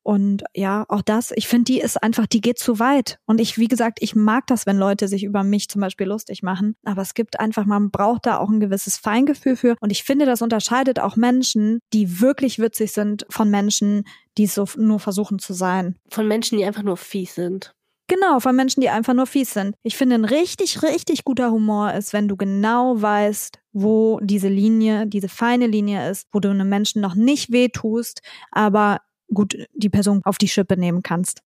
Und 0.06 0.44
ja, 0.54 0.84
auch 0.86 1.02
das, 1.02 1.32
ich 1.34 1.48
finde, 1.48 1.64
die 1.64 1.80
ist 1.80 2.00
einfach, 2.00 2.28
die 2.28 2.40
geht 2.40 2.60
zu 2.60 2.78
weit. 2.78 3.18
Und 3.26 3.40
ich, 3.40 3.58
wie 3.58 3.66
gesagt, 3.66 3.98
ich 4.00 4.14
mag 4.14 4.46
das, 4.46 4.64
wenn 4.64 4.78
Leute 4.78 5.08
sich 5.08 5.24
über 5.24 5.42
mich 5.42 5.68
zum 5.68 5.80
Beispiel 5.80 6.06
lustig 6.06 6.44
machen. 6.44 6.76
Aber 6.84 7.02
es 7.02 7.12
gibt 7.14 7.40
einfach, 7.40 7.66
man 7.66 7.90
braucht 7.90 8.24
da 8.24 8.38
auch 8.38 8.48
ein 8.48 8.60
gewisses 8.60 8.98
Feingefühl 8.98 9.56
für. 9.56 9.74
Und 9.80 9.90
ich 9.90 10.04
finde, 10.04 10.24
das 10.24 10.42
unterscheidet 10.42 11.00
auch 11.00 11.16
Menschen, 11.16 11.80
die 11.92 12.20
wirklich 12.20 12.60
witzig 12.60 12.92
sind, 12.92 13.26
von 13.30 13.50
Menschen, 13.50 14.04
die 14.38 14.44
es 14.44 14.54
so 14.54 14.64
nur 14.76 15.00
versuchen 15.00 15.40
zu 15.40 15.54
sein. 15.54 15.96
Von 16.08 16.28
Menschen, 16.28 16.56
die 16.56 16.64
einfach 16.64 16.84
nur 16.84 16.96
fies 16.96 17.34
sind. 17.34 17.74
Genau, 18.06 18.38
von 18.38 18.54
Menschen, 18.54 18.82
die 18.82 18.90
einfach 18.90 19.14
nur 19.14 19.26
fies 19.26 19.54
sind. 19.54 19.74
Ich 19.82 19.96
finde, 19.96 20.14
ein 20.14 20.24
richtig, 20.24 20.84
richtig 20.84 21.24
guter 21.24 21.50
Humor 21.50 21.92
ist, 21.94 22.12
wenn 22.12 22.28
du 22.28 22.36
genau 22.36 23.02
weißt, 23.02 23.58
wo 23.72 24.20
diese 24.22 24.46
Linie, 24.46 25.08
diese 25.08 25.28
feine 25.28 25.66
Linie 25.66 26.08
ist, 26.08 26.28
wo 26.30 26.38
du 26.38 26.50
einem 26.50 26.68
Menschen 26.68 27.02
noch 27.02 27.16
nicht 27.16 27.50
wehtust, 27.50 28.20
aber 28.52 29.00
gut 29.32 29.56
die 29.74 29.88
Person 29.88 30.20
auf 30.24 30.38
die 30.38 30.48
Schippe 30.48 30.76
nehmen 30.76 31.02
kannst. 31.02 31.42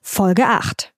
Folge 0.00 0.46
8. 0.46 0.92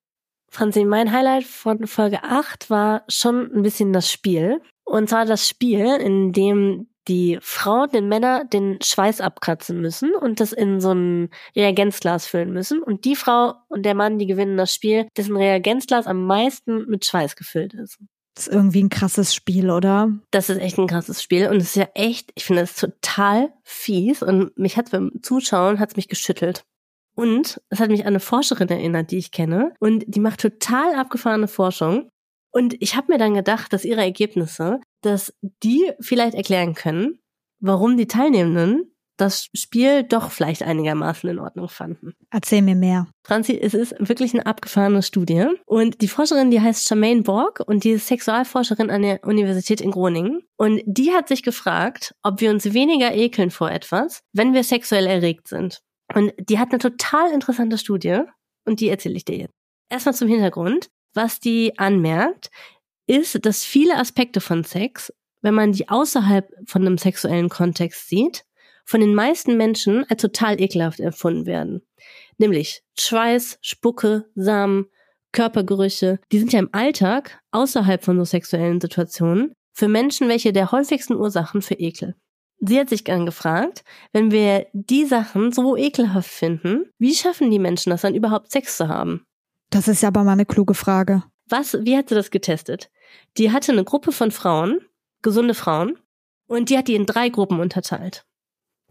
Franzi, 0.51 0.85
mein 0.85 1.13
Highlight 1.13 1.45
von 1.45 1.87
Folge 1.87 2.23
8 2.23 2.71
war 2.71 3.05
schon 3.09 3.51
ein 3.53 3.63
bisschen 3.63 3.93
das 3.93 4.11
Spiel. 4.11 4.61
Und 4.85 5.09
zwar 5.09 5.25
das 5.25 5.49
Spiel, 5.49 5.87
in 5.87 6.33
dem 6.33 6.89
die 7.09 7.39
Frauen 7.41 7.91
den 7.91 8.09
Männer 8.09 8.45
den 8.45 8.79
Schweiß 8.83 9.21
abkratzen 9.21 9.81
müssen 9.81 10.15
und 10.15 10.41
das 10.41 10.53
in 10.53 10.81
so 10.81 10.93
ein 10.93 11.31
Reagenzglas 11.55 12.27
füllen 12.27 12.53
müssen. 12.53 12.83
Und 12.83 13.05
die 13.05 13.17
Frau 13.17 13.55
und 13.69 13.85
der 13.85 13.95
Mann, 13.95 14.19
die 14.19 14.27
gewinnen 14.27 14.57
das 14.57 14.75
Spiel, 14.75 15.09
dessen 15.17 15.37
Reagenzglas 15.37 16.07
am 16.07 16.27
meisten 16.27 16.87
mit 16.87 17.05
Schweiß 17.05 17.37
gefüllt 17.37 17.75
ist. 17.75 17.99
Das 18.35 18.49
ist 18.49 18.55
irgendwie 18.55 18.83
ein 18.83 18.89
krasses 18.89 19.35
Spiel, 19.35 19.71
oder? 19.71 20.13
Das 20.31 20.51
ist 20.51 20.59
echt 20.59 20.79
ein 20.79 20.89
krasses 20.89 21.23
Spiel 21.23 21.49
und 21.49 21.57
es 21.57 21.69
ist 21.69 21.77
ja 21.77 21.89
echt, 21.95 22.33
ich 22.35 22.45
finde 22.45 22.63
es 22.63 22.75
total 22.75 23.53
fies 23.63 24.23
und 24.23 24.57
mich 24.59 24.77
hat 24.77 24.91
beim 24.91 25.13
Zuschauen 25.23 25.79
hat's 25.79 25.97
mich 25.97 26.09
geschüttelt. 26.09 26.65
Und 27.17 27.61
es 27.69 27.79
hat 27.79 27.91
mich 27.91 28.01
an 28.01 28.09
eine 28.09 28.21
Forscherin 28.21 28.69
erinnert, 28.69 29.13
die 29.13 29.19
ich 29.19 29.31
kenne 29.31 29.73
und 29.79 30.05
die 30.09 30.19
macht 30.19 30.41
total 30.41 30.97
abgefahrene 30.97 31.47
Forschung 31.47 32.09
und 32.55 32.77
ich 32.79 32.95
habe 32.95 33.13
mir 33.13 33.19
dann 33.19 33.35
gedacht, 33.35 33.73
dass 33.73 33.85
ihre 33.85 34.03
Ergebnisse, 34.03 34.81
dass 35.01 35.35
die 35.43 35.91
vielleicht 35.99 36.37
erklären 36.37 36.75
können, 36.75 37.19
warum 37.59 37.97
die 37.97 38.07
Teilnehmenden 38.07 38.94
das 39.17 39.49
Spiel 39.55 40.03
doch 40.03 40.31
vielleicht 40.31 40.63
einigermaßen 40.63 41.29
in 41.31 41.39
Ordnung 41.39 41.69
fanden. 41.69 42.15
Erzähl 42.31 42.63
mir 42.63 42.75
mehr. 42.75 43.07
Franzi, 43.23 43.59
es 43.59 43.75
ist 43.75 43.95
wirklich 43.99 44.35
eine 44.35 44.47
abgefahrene 44.47 45.03
Studie. 45.03 45.47
Und 45.67 46.01
die 46.03 46.09
Forscherin, 46.09 46.51
die 46.51 46.61
heißt 46.61 46.89
Charmaine 46.89 47.23
Borg 47.23 47.61
und 47.67 47.85
die 47.85 47.91
ist 47.91 48.09
Sexualforscherin 48.09 48.91
an 48.91 49.03
der 49.03 49.25
Universität 49.25 49.81
in 49.81 49.91
Groningen. 49.91 50.43
Und 50.57 50.83
die 50.87 51.13
hat 51.13 51.29
sich 51.29 51.43
gefragt, 51.43 52.15
ob 52.23 52.41
wir 52.41 52.51
uns 52.51 52.73
weniger 52.73 53.15
ekeln 53.15 53.51
vor 53.51 53.71
etwas, 53.71 54.23
wenn 54.33 54.53
wir 54.53 54.65
sexuell 54.65 55.07
erregt 55.07 55.49
sind. 55.49 55.81
Und 56.15 56.33
die 56.39 56.59
hat 56.59 56.71
eine 56.71 56.79
total 56.79 57.33
interessante 57.33 57.79
Studie 57.79 58.21
und 58.65 58.81
die 58.81 58.89
erzähle 58.89 59.17
ich 59.17 59.25
dir 59.25 59.37
jetzt. 59.37 59.55
Erstmal 59.89 60.15
zum 60.15 60.29
Hintergrund. 60.29 60.89
Was 61.15 61.39
die 61.39 61.79
anmerkt, 61.79 62.51
ist, 63.07 63.47
dass 63.47 63.63
viele 63.63 63.97
Aspekte 63.97 64.41
von 64.41 64.65
Sex, 64.65 65.13
wenn 65.43 65.55
man 65.55 65.73
die 65.73 65.89
außerhalb 65.89 66.51
von 66.67 66.83
einem 66.83 66.99
sexuellen 66.99 67.49
Kontext 67.49 68.09
sieht, 68.09 68.45
von 68.85 69.01
den 69.01 69.15
meisten 69.15 69.57
Menschen 69.57 70.05
als 70.09 70.23
total 70.23 70.61
ekelhaft 70.61 71.01
empfunden 71.01 71.47
werden. 71.47 71.83
Nämlich 72.39 72.83
Schweiß, 72.99 73.59
Spucke, 73.61 74.27
Samen, 74.35 74.87
Körpergerüche, 75.33 76.21
die 76.31 76.39
sind 76.39 76.53
ja 76.53 76.61
im 76.61 76.69
Alltag 76.73 77.41
außerhalb 77.51 78.05
von 78.05 78.17
so 78.19 78.25
sexuellen 78.25 78.81
Situationen 78.81 79.53
für 79.73 79.89
Menschen 79.89 80.29
welche 80.29 80.53
der 80.53 80.71
häufigsten 80.71 81.15
Ursachen 81.15 81.61
für 81.61 81.75
Ekel. 81.75 82.15
Sie 82.61 82.79
hat 82.79 82.89
sich 82.89 83.05
dann 83.05 83.27
gefragt, 83.27 83.83
wenn 84.13 84.31
wir 84.31 84.67
die 84.73 85.05
Sachen 85.05 85.53
so 85.53 85.77
ekelhaft 85.77 86.31
finden, 86.31 86.87
wie 86.99 87.15
schaffen 87.15 87.51
die 87.51 87.59
Menschen 87.59 87.91
das 87.91 88.03
dann 88.03 88.15
überhaupt 88.15 88.51
Sex 88.53 88.77
zu 88.77 88.89
haben? 88.89 89.27
Das 89.71 89.89
ist 89.89 90.03
ja 90.03 90.09
aber 90.09 90.23
mal 90.23 90.33
eine 90.33 90.47
kluge 90.47 90.75
Frage. 90.75 91.25
Was, 91.49 91.77
wie 91.85 91.97
hat 91.97 92.09
sie 92.09 92.15
das 92.15 92.31
getestet? 92.31 92.91
Die 93.37 93.51
hatte 93.51 93.73
eine 93.73 93.85
Gruppe 93.85 94.13
von 94.13 94.31
Frauen, 94.31 94.79
gesunde 95.21 95.55
Frauen, 95.55 95.99
und 96.47 96.71
die 96.71 96.79
hat 96.79 96.89
die 96.89 96.95
in 96.95 97.07
drei 97.07 97.29
Gruppen 97.29 97.61
unterteilt. 97.61 98.25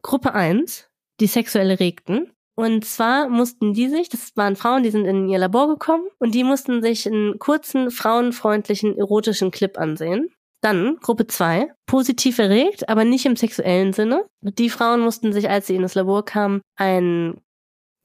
Gruppe 0.04 0.34
1, 0.34 0.90
die 1.20 1.28
sexuell 1.28 1.72
Erregten. 1.72 2.32
Und 2.56 2.86
zwar 2.86 3.30
mussten 3.30 3.74
die 3.74 3.90
sich, 3.90 4.10
das 4.10 4.36
waren 4.36 4.56
Frauen, 4.56 4.84
die 4.84 4.92
sind 4.92 5.06
in 5.06 5.28
ihr 5.28 5.40
Labor 5.40 5.68
gekommen 5.68 6.06
und 6.20 6.36
die 6.36 6.44
mussten 6.44 6.84
sich 6.84 7.08
einen 7.08 7.40
kurzen, 7.40 7.90
frauenfreundlichen, 7.90 8.96
erotischen 8.96 9.50
Clip 9.50 9.76
ansehen. 9.80 10.30
Dann 10.62 10.98
Gruppe 11.02 11.26
2, 11.26 11.74
positiv 11.88 12.38
erregt, 12.38 12.88
aber 12.90 13.06
nicht 13.06 13.26
im 13.26 13.36
sexuellen 13.36 13.92
Sinne. 13.92 14.26
Die 14.42 14.70
Frauen 14.70 15.02
mussten 15.02 15.34
sich, 15.34 15.50
als 15.50 15.68
sie 15.68 15.76
in 15.76 15.82
das 15.82 15.96
Labor 15.96 16.24
kamen, 16.24 16.62
einen, 16.78 17.42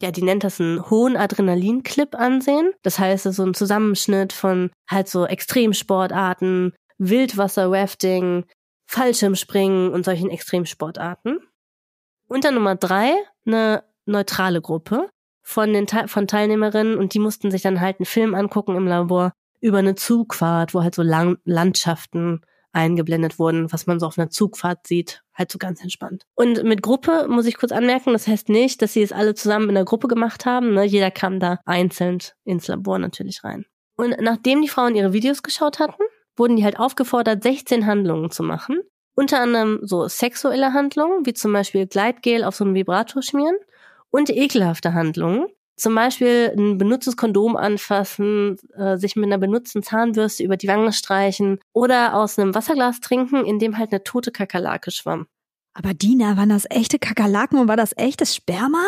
ja, 0.00 0.10
die 0.10 0.22
nennt 0.22 0.44
das 0.44 0.60
einen 0.60 0.88
hohen 0.88 1.16
Adrenalin-Clip 1.16 2.14
ansehen. 2.14 2.72
Das 2.82 2.98
heißt, 2.98 3.24
so 3.24 3.44
ein 3.44 3.54
Zusammenschnitt 3.54 4.32
von 4.32 4.70
halt 4.90 5.08
so 5.08 5.26
Extremsportarten, 5.26 6.74
Wildwasser-Rafting, 6.98 8.46
Fallschirmspringen 8.90 9.92
und 9.92 10.04
solchen 10.04 10.30
Extremsportarten. 10.30 11.40
Unter 12.28 12.52
Nummer 12.52 12.76
drei 12.76 13.14
eine 13.46 13.84
neutrale 14.04 14.60
Gruppe 14.60 15.08
von 15.42 15.72
den 15.72 15.86
von 15.88 16.26
Teilnehmerinnen 16.26 16.98
und 16.98 17.14
die 17.14 17.18
mussten 17.18 17.50
sich 17.50 17.62
dann 17.62 17.80
halt 17.80 17.98
einen 17.98 18.06
Film 18.06 18.34
angucken 18.34 18.76
im 18.76 18.86
Labor 18.86 19.32
über 19.60 19.78
eine 19.78 19.94
Zugfahrt, 19.94 20.74
wo 20.74 20.82
halt 20.82 20.94
so 20.94 21.02
Lang 21.02 21.38
Landschaften 21.44 22.42
eingeblendet 22.72 23.38
wurden, 23.38 23.72
was 23.72 23.86
man 23.86 23.98
so 23.98 24.06
auf 24.06 24.18
einer 24.18 24.28
Zugfahrt 24.28 24.86
sieht, 24.86 25.22
halt 25.34 25.50
so 25.50 25.58
ganz 25.58 25.82
entspannt. 25.82 26.24
Und 26.34 26.62
mit 26.64 26.82
Gruppe 26.82 27.26
muss 27.28 27.46
ich 27.46 27.56
kurz 27.56 27.72
anmerken, 27.72 28.12
das 28.12 28.28
heißt 28.28 28.50
nicht, 28.50 28.82
dass 28.82 28.92
sie 28.92 29.02
es 29.02 29.12
alle 29.12 29.34
zusammen 29.34 29.70
in 29.70 29.74
der 29.74 29.86
Gruppe 29.86 30.06
gemacht 30.06 30.44
haben. 30.44 30.74
Ne? 30.74 30.84
Jeder 30.84 31.10
kam 31.10 31.40
da 31.40 31.58
einzeln 31.64 32.18
ins 32.44 32.68
Labor 32.68 32.98
natürlich 32.98 33.42
rein. 33.42 33.64
Und 33.96 34.16
nachdem 34.20 34.62
die 34.62 34.68
Frauen 34.68 34.94
ihre 34.94 35.12
Videos 35.12 35.42
geschaut 35.42 35.78
hatten, 35.80 36.02
wurden 36.36 36.56
die 36.56 36.64
halt 36.64 36.78
aufgefordert, 36.78 37.42
16 37.42 37.86
Handlungen 37.86 38.30
zu 38.30 38.42
machen. 38.42 38.80
Unter 39.18 39.40
anderem 39.40 39.80
so 39.82 40.06
sexuelle 40.06 40.74
Handlungen, 40.74 41.26
wie 41.26 41.34
zum 41.34 41.52
Beispiel 41.52 41.88
Gleitgel 41.88 42.44
auf 42.44 42.54
so 42.54 42.62
einen 42.62 42.76
Vibrator 42.76 43.20
schmieren 43.20 43.56
und 44.10 44.30
ekelhafte 44.30 44.94
Handlungen, 44.94 45.46
zum 45.74 45.96
Beispiel 45.96 46.54
ein 46.56 46.78
benutztes 46.78 47.16
Kondom 47.16 47.56
anfassen, 47.56 48.58
äh, 48.76 48.96
sich 48.96 49.16
mit 49.16 49.24
einer 49.24 49.38
benutzten 49.38 49.82
Zahnbürste 49.82 50.44
über 50.44 50.56
die 50.56 50.68
Wange 50.68 50.92
streichen 50.92 51.58
oder 51.72 52.14
aus 52.14 52.38
einem 52.38 52.54
Wasserglas 52.54 53.00
trinken, 53.00 53.44
in 53.44 53.58
dem 53.58 53.76
halt 53.76 53.90
eine 53.90 54.04
tote 54.04 54.30
Kakerlake 54.30 54.92
schwamm. 54.92 55.26
Aber 55.74 55.94
Dina, 55.94 56.36
waren 56.36 56.50
das 56.50 56.66
echte 56.70 57.00
Kakerlaken 57.00 57.58
und 57.58 57.66
war 57.66 57.76
das 57.76 57.94
echtes 57.96 58.36
Sperma? 58.36 58.84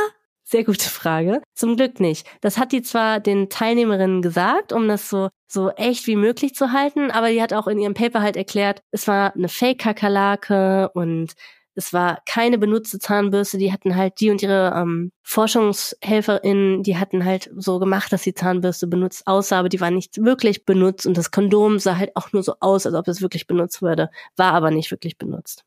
Sehr 0.51 0.65
gute 0.65 0.91
Frage. 0.91 1.43
Zum 1.55 1.77
Glück 1.77 2.01
nicht. 2.01 2.27
Das 2.41 2.59
hat 2.59 2.73
die 2.73 2.83
zwar 2.83 3.21
den 3.21 3.51
Teilnehmerinnen 3.51 4.21
gesagt, 4.21 4.73
um 4.73 4.89
das 4.89 5.09
so, 5.09 5.29
so 5.47 5.71
echt 5.71 6.09
wie 6.09 6.17
möglich 6.17 6.57
zu 6.57 6.73
halten, 6.73 7.13
aber 7.13 7.31
die 7.31 7.41
hat 7.41 7.53
auch 7.53 7.69
in 7.69 7.79
ihrem 7.79 7.95
Paper 7.95 8.21
halt 8.21 8.37
erklärt, 8.37 8.83
es 8.91 9.07
war 9.07 9.33
eine 9.33 9.49
Fake-Kakerlake 9.49 10.91
und 10.93 11.35
es 11.77 11.93
war 11.93 12.21
keine 12.27 12.59
benutzte 12.59 12.99
Zahnbürste, 12.99 13.59
die 13.59 13.73
hatten 13.73 13.95
halt 13.95 14.19
die 14.19 14.31
und 14.31 14.43
ihre 14.43 14.73
ähm, 14.75 15.13
ForschungshelferInnen, 15.23 16.83
die 16.83 16.97
hatten 16.97 17.25
halt 17.25 17.49
so 17.57 17.79
gemacht, 17.79 18.13
dass 18.13 18.23
die 18.23 18.35
Zahnbürste 18.35 18.89
benutzt 18.89 19.29
aussah, 19.29 19.61
aber 19.61 19.69
die 19.69 19.81
war 19.81 19.93
nicht 19.93 20.21
wirklich 20.21 20.65
benutzt 20.65 21.07
und 21.07 21.17
das 21.17 21.31
Kondom 21.31 21.79
sah 21.79 21.97
halt 21.97 22.17
auch 22.17 22.33
nur 22.33 22.43
so 22.43 22.55
aus, 22.59 22.87
als 22.87 22.97
ob 22.97 23.07
es 23.07 23.23
wirklich 23.23 23.47
benutzt 23.47 23.83
würde, 23.83 24.11
war 24.35 24.53
aber 24.53 24.73
nicht 24.73 24.91
wirklich 24.91 25.17
benutzt. 25.17 25.65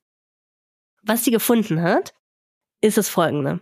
Was 1.03 1.23
sie 1.23 1.31
gefunden 1.31 1.81
hat, 1.81 2.13
ist 2.81 2.97
das 2.97 3.07
folgende 3.07 3.61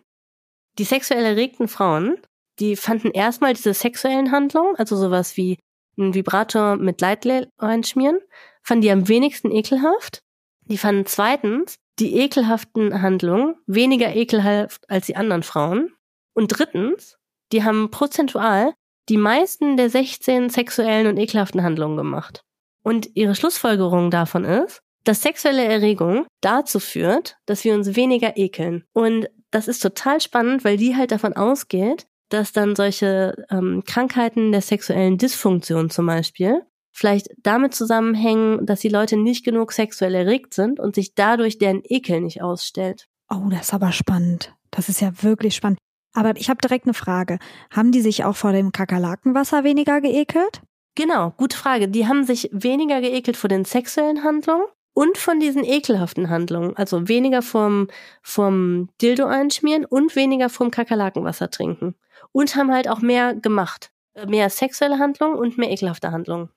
die 0.77 0.83
sexuell 0.83 1.23
erregten 1.25 1.67
Frauen, 1.67 2.17
die 2.59 2.75
fanden 2.75 3.11
erstmal 3.11 3.53
diese 3.53 3.73
sexuellen 3.73 4.31
Handlungen, 4.31 4.75
also 4.75 4.95
sowas 4.95 5.37
wie 5.37 5.59
ein 5.97 6.13
Vibrator 6.13 6.77
mit 6.77 7.01
Leitl 7.01 7.49
reinschmieren, 7.57 8.19
fanden 8.63 8.81
die 8.81 8.91
am 8.91 9.07
wenigsten 9.07 9.51
ekelhaft. 9.51 10.21
Die 10.65 10.77
fanden 10.77 11.05
zweitens 11.05 11.75
die 11.99 12.17
ekelhaften 12.17 13.01
Handlungen 13.01 13.55
weniger 13.67 14.15
ekelhaft 14.15 14.89
als 14.89 15.07
die 15.07 15.15
anderen 15.15 15.43
Frauen. 15.43 15.93
Und 16.33 16.47
drittens, 16.47 17.17
die 17.51 17.63
haben 17.63 17.91
prozentual 17.91 18.73
die 19.09 19.17
meisten 19.17 19.75
der 19.77 19.89
16 19.89 20.49
sexuellen 20.49 21.07
und 21.07 21.17
ekelhaften 21.17 21.63
Handlungen 21.63 21.97
gemacht. 21.97 22.43
Und 22.83 23.09
ihre 23.15 23.35
Schlussfolgerung 23.35 24.09
davon 24.09 24.45
ist, 24.45 24.81
dass 25.03 25.21
sexuelle 25.21 25.65
Erregung 25.65 26.25
dazu 26.41 26.79
führt, 26.79 27.37
dass 27.45 27.63
wir 27.63 27.73
uns 27.73 27.95
weniger 27.95 28.37
ekeln. 28.37 28.85
Und 28.93 29.27
das 29.51 29.67
ist 29.67 29.79
total 29.79 30.21
spannend, 30.21 30.63
weil 30.63 30.77
die 30.77 30.95
halt 30.95 31.11
davon 31.11 31.33
ausgeht, 31.33 32.07
dass 32.29 32.53
dann 32.53 32.75
solche 32.75 33.45
ähm, 33.49 33.83
Krankheiten 33.85 34.51
der 34.51 34.61
sexuellen 34.61 35.17
Dysfunktion 35.17 35.89
zum 35.89 36.05
Beispiel 36.05 36.63
vielleicht 36.93 37.29
damit 37.41 37.73
zusammenhängen, 37.73 38.65
dass 38.65 38.81
die 38.81 38.89
Leute 38.89 39.17
nicht 39.17 39.45
genug 39.45 39.71
sexuell 39.71 40.13
erregt 40.13 40.53
sind 40.53 40.79
und 40.79 40.95
sich 40.95 41.15
dadurch 41.15 41.57
deren 41.57 41.81
Ekel 41.83 42.21
nicht 42.21 42.41
ausstellt. 42.41 43.07
Oh, 43.29 43.47
das 43.49 43.61
ist 43.67 43.73
aber 43.73 43.91
spannend. 43.91 44.53
Das 44.71 44.89
ist 44.89 45.01
ja 45.01 45.11
wirklich 45.23 45.55
spannend. 45.55 45.79
Aber 46.13 46.35
ich 46.35 46.49
habe 46.49 46.59
direkt 46.61 46.85
eine 46.85 46.93
Frage. 46.93 47.39
Haben 47.69 47.91
die 47.91 48.01
sich 48.01 48.25
auch 48.25 48.35
vor 48.35 48.51
dem 48.51 48.73
Kakerlakenwasser 48.73 49.63
weniger 49.63 50.01
geekelt? 50.01 50.61
Genau, 50.95 51.31
gute 51.31 51.55
Frage. 51.55 51.87
Die 51.87 52.07
haben 52.07 52.25
sich 52.25 52.49
weniger 52.51 52.99
geekelt 52.99 53.37
vor 53.37 53.47
den 53.47 53.63
sexuellen 53.63 54.23
Handlungen 54.23 54.65
und 54.93 55.17
von 55.17 55.39
diesen 55.39 55.63
ekelhaften 55.63 56.29
Handlungen. 56.29 56.75
Also 56.75 57.07
weniger 57.07 57.41
vom, 57.41 57.87
vom 58.21 58.89
Dildo 59.01 59.25
einschmieren 59.25 59.85
und 59.85 60.15
weniger 60.15 60.49
vom 60.49 60.71
Kakerlakenwasser 60.71 61.49
trinken. 61.49 61.95
Und 62.31 62.55
haben 62.55 62.71
halt 62.71 62.89
auch 62.89 63.01
mehr 63.01 63.33
gemacht. 63.35 63.91
Mehr 64.27 64.49
sexuelle 64.49 64.99
Handlungen 64.99 65.37
und 65.37 65.57
mehr 65.57 65.71
ekelhafte 65.71 66.11
Handlungen. 66.11 66.49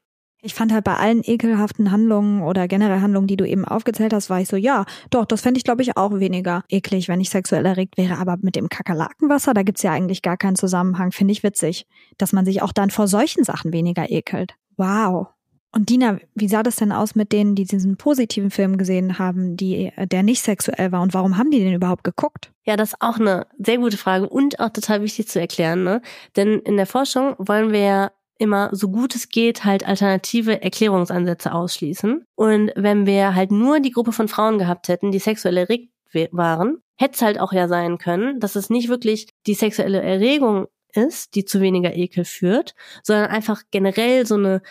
Ich 0.46 0.52
fand 0.52 0.74
halt 0.74 0.84
bei 0.84 0.96
allen 0.96 1.22
ekelhaften 1.24 1.90
Handlungen 1.90 2.42
oder 2.42 2.68
generell 2.68 3.00
Handlungen, 3.00 3.26
die 3.26 3.38
du 3.38 3.46
eben 3.46 3.64
aufgezählt 3.64 4.12
hast, 4.12 4.28
war 4.28 4.42
ich 4.42 4.48
so, 4.48 4.56
ja, 4.56 4.84
doch, 5.08 5.24
das 5.24 5.40
fände 5.40 5.56
ich, 5.56 5.64
glaube 5.64 5.80
ich, 5.80 5.96
auch 5.96 6.18
weniger 6.18 6.64
eklig, 6.68 7.08
wenn 7.08 7.22
ich 7.22 7.30
sexuell 7.30 7.64
erregt 7.64 7.96
wäre. 7.96 8.18
Aber 8.18 8.36
mit 8.42 8.54
dem 8.54 8.68
Kakerlakenwasser, 8.68 9.54
da 9.54 9.62
gibt's 9.62 9.82
ja 9.82 9.92
eigentlich 9.92 10.20
gar 10.20 10.36
keinen 10.36 10.56
Zusammenhang, 10.56 11.12
finde 11.12 11.32
ich 11.32 11.42
witzig, 11.44 11.86
dass 12.18 12.34
man 12.34 12.44
sich 12.44 12.60
auch 12.60 12.72
dann 12.72 12.90
vor 12.90 13.08
solchen 13.08 13.42
Sachen 13.42 13.72
weniger 13.72 14.10
ekelt. 14.10 14.54
Wow. 14.76 15.28
Und 15.74 15.90
Dina, 15.90 16.18
wie 16.34 16.46
sah 16.46 16.62
das 16.62 16.76
denn 16.76 16.92
aus 16.92 17.16
mit 17.16 17.32
denen, 17.32 17.56
die 17.56 17.64
diesen 17.64 17.96
positiven 17.96 18.52
Film 18.52 18.78
gesehen 18.78 19.18
haben, 19.18 19.56
die, 19.56 19.90
der 19.96 20.22
nicht 20.22 20.42
sexuell 20.42 20.92
war? 20.92 21.02
Und 21.02 21.14
warum 21.14 21.36
haben 21.36 21.50
die 21.50 21.58
den 21.58 21.74
überhaupt 21.74 22.04
geguckt? 22.04 22.52
Ja, 22.64 22.76
das 22.76 22.90
ist 22.90 23.00
auch 23.00 23.18
eine 23.18 23.46
sehr 23.58 23.78
gute 23.78 23.96
Frage 23.96 24.28
und 24.28 24.60
auch 24.60 24.70
total 24.70 25.02
wichtig 25.02 25.28
zu 25.28 25.40
erklären. 25.40 25.82
Ne? 25.82 26.00
Denn 26.36 26.60
in 26.60 26.76
der 26.76 26.86
Forschung 26.86 27.34
wollen 27.38 27.72
wir 27.72 27.80
ja 27.80 28.12
immer 28.38 28.68
so 28.72 28.88
gut 28.88 29.14
es 29.14 29.28
geht 29.28 29.64
halt 29.64 29.86
alternative 29.86 30.62
Erklärungsansätze 30.62 31.52
ausschließen. 31.52 32.24
Und 32.34 32.72
wenn 32.76 33.06
wir 33.06 33.34
halt 33.34 33.50
nur 33.50 33.80
die 33.80 33.92
Gruppe 33.92 34.12
von 34.12 34.28
Frauen 34.28 34.58
gehabt 34.58 34.88
hätten, 34.88 35.10
die 35.10 35.18
sexuell 35.18 35.56
erregt 35.56 35.90
waren, 36.30 36.78
hätte 36.96 37.14
es 37.14 37.22
halt 37.22 37.40
auch 37.40 37.52
ja 37.52 37.66
sein 37.66 37.98
können, 37.98 38.38
dass 38.38 38.54
es 38.54 38.70
nicht 38.70 38.88
wirklich 38.88 39.28
die 39.46 39.54
sexuelle 39.54 40.00
Erregung 40.00 40.66
ist, 40.92 41.34
die 41.34 41.44
zu 41.44 41.60
weniger 41.60 41.96
Ekel 41.96 42.24
führt, 42.24 42.74
sondern 43.02 43.30
einfach 43.30 43.62
generell 43.72 44.26
so 44.26 44.36
eine 44.36 44.62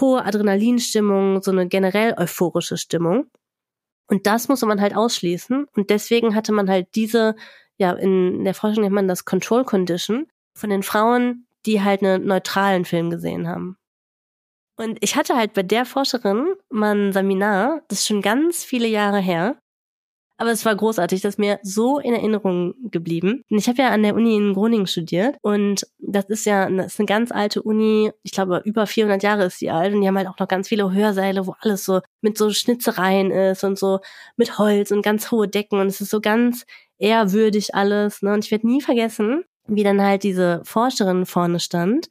hohe 0.00 0.24
Adrenalinstimmung, 0.24 1.42
so 1.42 1.50
eine 1.50 1.68
generell 1.68 2.14
euphorische 2.16 2.76
Stimmung. 2.76 3.26
Und 4.06 4.26
das 4.26 4.48
muss 4.48 4.62
man 4.62 4.80
halt 4.80 4.94
ausschließen. 4.94 5.66
Und 5.74 5.90
deswegen 5.90 6.34
hatte 6.34 6.52
man 6.52 6.68
halt 6.68 6.88
diese, 6.94 7.36
ja, 7.76 7.92
in 7.92 8.44
der 8.44 8.54
Forschung 8.54 8.82
nennt 8.82 8.94
man 8.94 9.08
das 9.08 9.24
Control 9.24 9.64
Condition 9.64 10.26
von 10.54 10.70
den 10.70 10.82
Frauen, 10.82 11.46
die 11.66 11.82
halt 11.82 12.02
einen 12.02 12.26
neutralen 12.26 12.84
Film 12.84 13.10
gesehen 13.10 13.48
haben. 13.48 13.76
Und 14.76 14.98
ich 15.00 15.16
hatte 15.16 15.36
halt 15.36 15.54
bei 15.54 15.62
der 15.62 15.86
Forscherin 15.86 16.54
mal 16.68 16.94
ein 16.96 17.12
Seminar, 17.12 17.82
das 17.88 18.00
ist 18.00 18.06
schon 18.06 18.22
ganz 18.22 18.64
viele 18.64 18.88
Jahre 18.88 19.20
her, 19.20 19.56
aber 20.36 20.50
es 20.50 20.64
war 20.64 20.74
großartig, 20.74 21.20
das 21.20 21.34
ist 21.34 21.38
mir 21.38 21.60
so 21.62 21.98
in 21.98 22.12
Erinnerung 22.12 22.74
geblieben. 22.90 23.44
Und 23.50 23.58
ich 23.58 23.68
habe 23.68 23.82
ja 23.82 23.90
an 23.90 24.02
der 24.02 24.14
Uni 24.14 24.36
in 24.36 24.54
Groningen 24.54 24.86
studiert 24.86 25.36
und 25.42 25.86
das 25.98 26.24
ist 26.26 26.44
ja 26.44 26.68
das 26.68 26.94
ist 26.94 27.00
eine 27.00 27.06
ganz 27.06 27.30
alte 27.30 27.62
Uni, 27.62 28.10
ich 28.22 28.32
glaube 28.32 28.62
über 28.64 28.86
400 28.86 29.22
Jahre 29.22 29.44
ist 29.44 29.60
die 29.60 29.70
alt 29.70 29.94
und 29.94 30.00
die 30.00 30.08
haben 30.08 30.16
halt 30.18 30.28
auch 30.28 30.38
noch 30.38 30.48
ganz 30.48 30.68
viele 30.68 30.92
Hörsäle, 30.92 31.46
wo 31.46 31.54
alles 31.60 31.84
so 31.84 32.00
mit 32.20 32.36
so 32.36 32.50
Schnitzereien 32.50 33.30
ist 33.30 33.62
und 33.62 33.78
so 33.78 34.00
mit 34.36 34.58
Holz 34.58 34.90
und 34.90 35.02
ganz 35.02 35.30
hohe 35.30 35.48
Decken 35.48 35.78
und 35.80 35.86
es 35.86 36.00
ist 36.00 36.10
so 36.10 36.20
ganz 36.20 36.66
ehrwürdig 36.98 37.74
alles. 37.74 38.22
Ne? 38.22 38.32
Und 38.34 38.44
ich 38.44 38.50
werde 38.50 38.66
nie 38.66 38.80
vergessen, 38.80 39.44
wie 39.66 39.84
dann 39.84 40.02
halt 40.02 40.24
diese 40.24 40.62
Forscherin 40.64 41.26
vorne 41.26 41.60
stand 41.60 42.08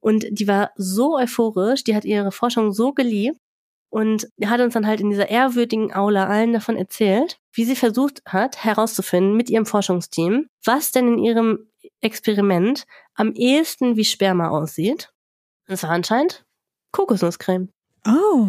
und 0.00 0.26
die 0.30 0.48
war 0.48 0.72
so 0.76 1.16
euphorisch, 1.16 1.84
die 1.84 1.94
hat 1.94 2.04
ihre 2.04 2.32
Forschung 2.32 2.72
so 2.72 2.92
geliebt 2.92 3.38
und 3.90 4.28
hat 4.44 4.60
uns 4.60 4.74
dann 4.74 4.86
halt 4.86 5.00
in 5.00 5.10
dieser 5.10 5.28
ehrwürdigen 5.28 5.92
Aula 5.94 6.26
allen 6.26 6.52
davon 6.52 6.76
erzählt, 6.76 7.38
wie 7.52 7.64
sie 7.64 7.76
versucht 7.76 8.22
hat 8.24 8.64
herauszufinden 8.64 9.36
mit 9.36 9.50
ihrem 9.50 9.66
Forschungsteam, 9.66 10.46
was 10.64 10.92
denn 10.92 11.08
in 11.14 11.18
ihrem 11.18 11.70
Experiment 12.00 12.84
am 13.14 13.32
ehesten 13.32 13.96
wie 13.96 14.04
Sperma 14.04 14.48
aussieht. 14.48 15.12
Das 15.66 15.82
war 15.82 15.90
anscheinend 15.90 16.44
Kokosnusscreme. 16.92 17.68
Oh. 18.06 18.46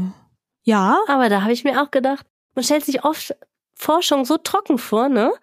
Ja. 0.64 1.00
Aber 1.08 1.28
da 1.28 1.42
habe 1.42 1.54
ich 1.54 1.64
mir 1.64 1.82
auch 1.82 1.92
gedacht, 1.92 2.26
man 2.56 2.64
stellt 2.64 2.86
sich 2.86 3.04
oft 3.04 3.36
Forschung 3.76 4.26
so 4.26 4.38
trocken 4.38 4.78
vor, 4.78 5.10
ne? 5.10 5.34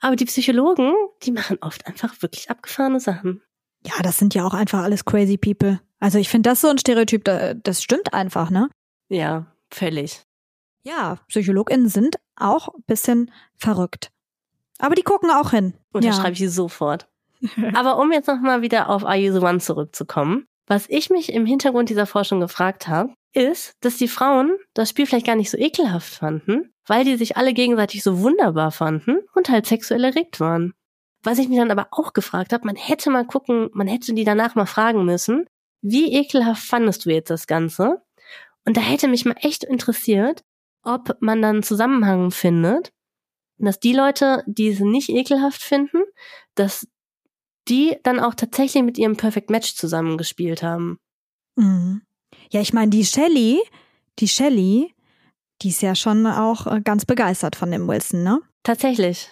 Aber 0.00 0.16
die 0.16 0.24
Psychologen, 0.26 0.94
die 1.22 1.32
machen 1.32 1.58
oft 1.60 1.86
einfach 1.86 2.20
wirklich 2.22 2.50
abgefahrene 2.50 3.00
Sachen. 3.00 3.42
Ja, 3.84 3.94
das 4.02 4.18
sind 4.18 4.34
ja 4.34 4.44
auch 4.44 4.54
einfach 4.54 4.82
alles 4.82 5.04
crazy 5.04 5.36
people. 5.36 5.80
Also 6.00 6.18
ich 6.18 6.28
finde 6.28 6.50
das 6.50 6.60
so 6.60 6.68
ein 6.68 6.78
Stereotyp, 6.78 7.24
das 7.24 7.82
stimmt 7.82 8.14
einfach, 8.14 8.50
ne? 8.50 8.68
Ja, 9.08 9.46
völlig. 9.70 10.22
Ja, 10.82 11.18
PsychologInnen 11.28 11.88
sind 11.88 12.16
auch 12.36 12.68
ein 12.68 12.82
bisschen 12.86 13.30
verrückt. 13.56 14.10
Aber 14.78 14.94
die 14.94 15.02
gucken 15.02 15.30
auch 15.30 15.50
hin. 15.50 15.74
Unterschreibe 15.92 16.36
ja. 16.36 16.46
ich 16.46 16.52
sofort. 16.52 17.08
Aber 17.74 17.98
um 17.98 18.12
jetzt 18.12 18.28
nochmal 18.28 18.62
wieder 18.62 18.88
auf 18.88 19.04
Are 19.04 19.16
You 19.16 19.32
the 19.32 19.44
One 19.44 19.58
zurückzukommen, 19.58 20.46
was 20.66 20.86
ich 20.88 21.10
mich 21.10 21.32
im 21.32 21.46
Hintergrund 21.46 21.88
dieser 21.88 22.06
Forschung 22.06 22.40
gefragt 22.40 22.88
habe, 22.88 23.14
ist, 23.32 23.72
dass 23.80 23.96
die 23.96 24.08
Frauen 24.08 24.56
das 24.74 24.90
Spiel 24.90 25.06
vielleicht 25.06 25.26
gar 25.26 25.36
nicht 25.36 25.50
so 25.50 25.58
ekelhaft 25.58 26.14
fanden, 26.14 26.72
weil 26.86 27.04
die 27.04 27.16
sich 27.16 27.36
alle 27.36 27.54
gegenseitig 27.54 28.02
so 28.02 28.20
wunderbar 28.20 28.70
fanden 28.70 29.20
und 29.34 29.48
halt 29.48 29.66
sexuell 29.66 30.04
erregt 30.04 30.40
waren. 30.40 30.74
Was 31.22 31.38
ich 31.38 31.48
mich 31.48 31.58
dann 31.58 31.70
aber 31.70 31.88
auch 31.90 32.12
gefragt 32.12 32.52
habe, 32.52 32.66
man 32.66 32.76
hätte 32.76 33.10
mal 33.10 33.26
gucken, 33.26 33.70
man 33.72 33.86
hätte 33.86 34.14
die 34.14 34.24
danach 34.24 34.54
mal 34.54 34.66
fragen 34.66 35.04
müssen, 35.04 35.46
wie 35.80 36.12
ekelhaft 36.14 36.62
fandest 36.62 37.04
du 37.04 37.10
jetzt 37.10 37.30
das 37.30 37.46
Ganze? 37.46 38.02
Und 38.68 38.76
da 38.76 38.82
hätte 38.82 39.08
mich 39.08 39.24
mal 39.24 39.34
echt 39.40 39.64
interessiert, 39.64 40.44
ob 40.82 41.16
man 41.20 41.40
dann 41.40 41.56
einen 41.56 41.62
Zusammenhang 41.62 42.30
findet, 42.30 42.92
dass 43.56 43.80
die 43.80 43.94
Leute, 43.94 44.44
die 44.46 44.68
es 44.68 44.80
nicht 44.80 45.08
ekelhaft 45.08 45.62
finden, 45.62 46.02
dass 46.54 46.86
die 47.66 47.96
dann 48.02 48.20
auch 48.20 48.34
tatsächlich 48.34 48.82
mit 48.82 48.98
ihrem 48.98 49.16
Perfect 49.16 49.48
Match 49.48 49.74
zusammengespielt 49.74 50.62
haben. 50.62 50.98
Mhm. 51.56 52.02
Ja, 52.50 52.60
ich 52.60 52.74
meine, 52.74 52.90
die 52.90 53.06
Shelly, 53.06 53.58
die 54.18 54.28
Shelly, 54.28 54.94
die 55.62 55.70
ist 55.70 55.80
ja 55.80 55.94
schon 55.94 56.26
auch 56.26 56.66
äh, 56.66 56.82
ganz 56.82 57.06
begeistert 57.06 57.56
von 57.56 57.70
dem 57.70 57.88
Wilson, 57.88 58.22
ne? 58.22 58.42
Tatsächlich. 58.64 59.30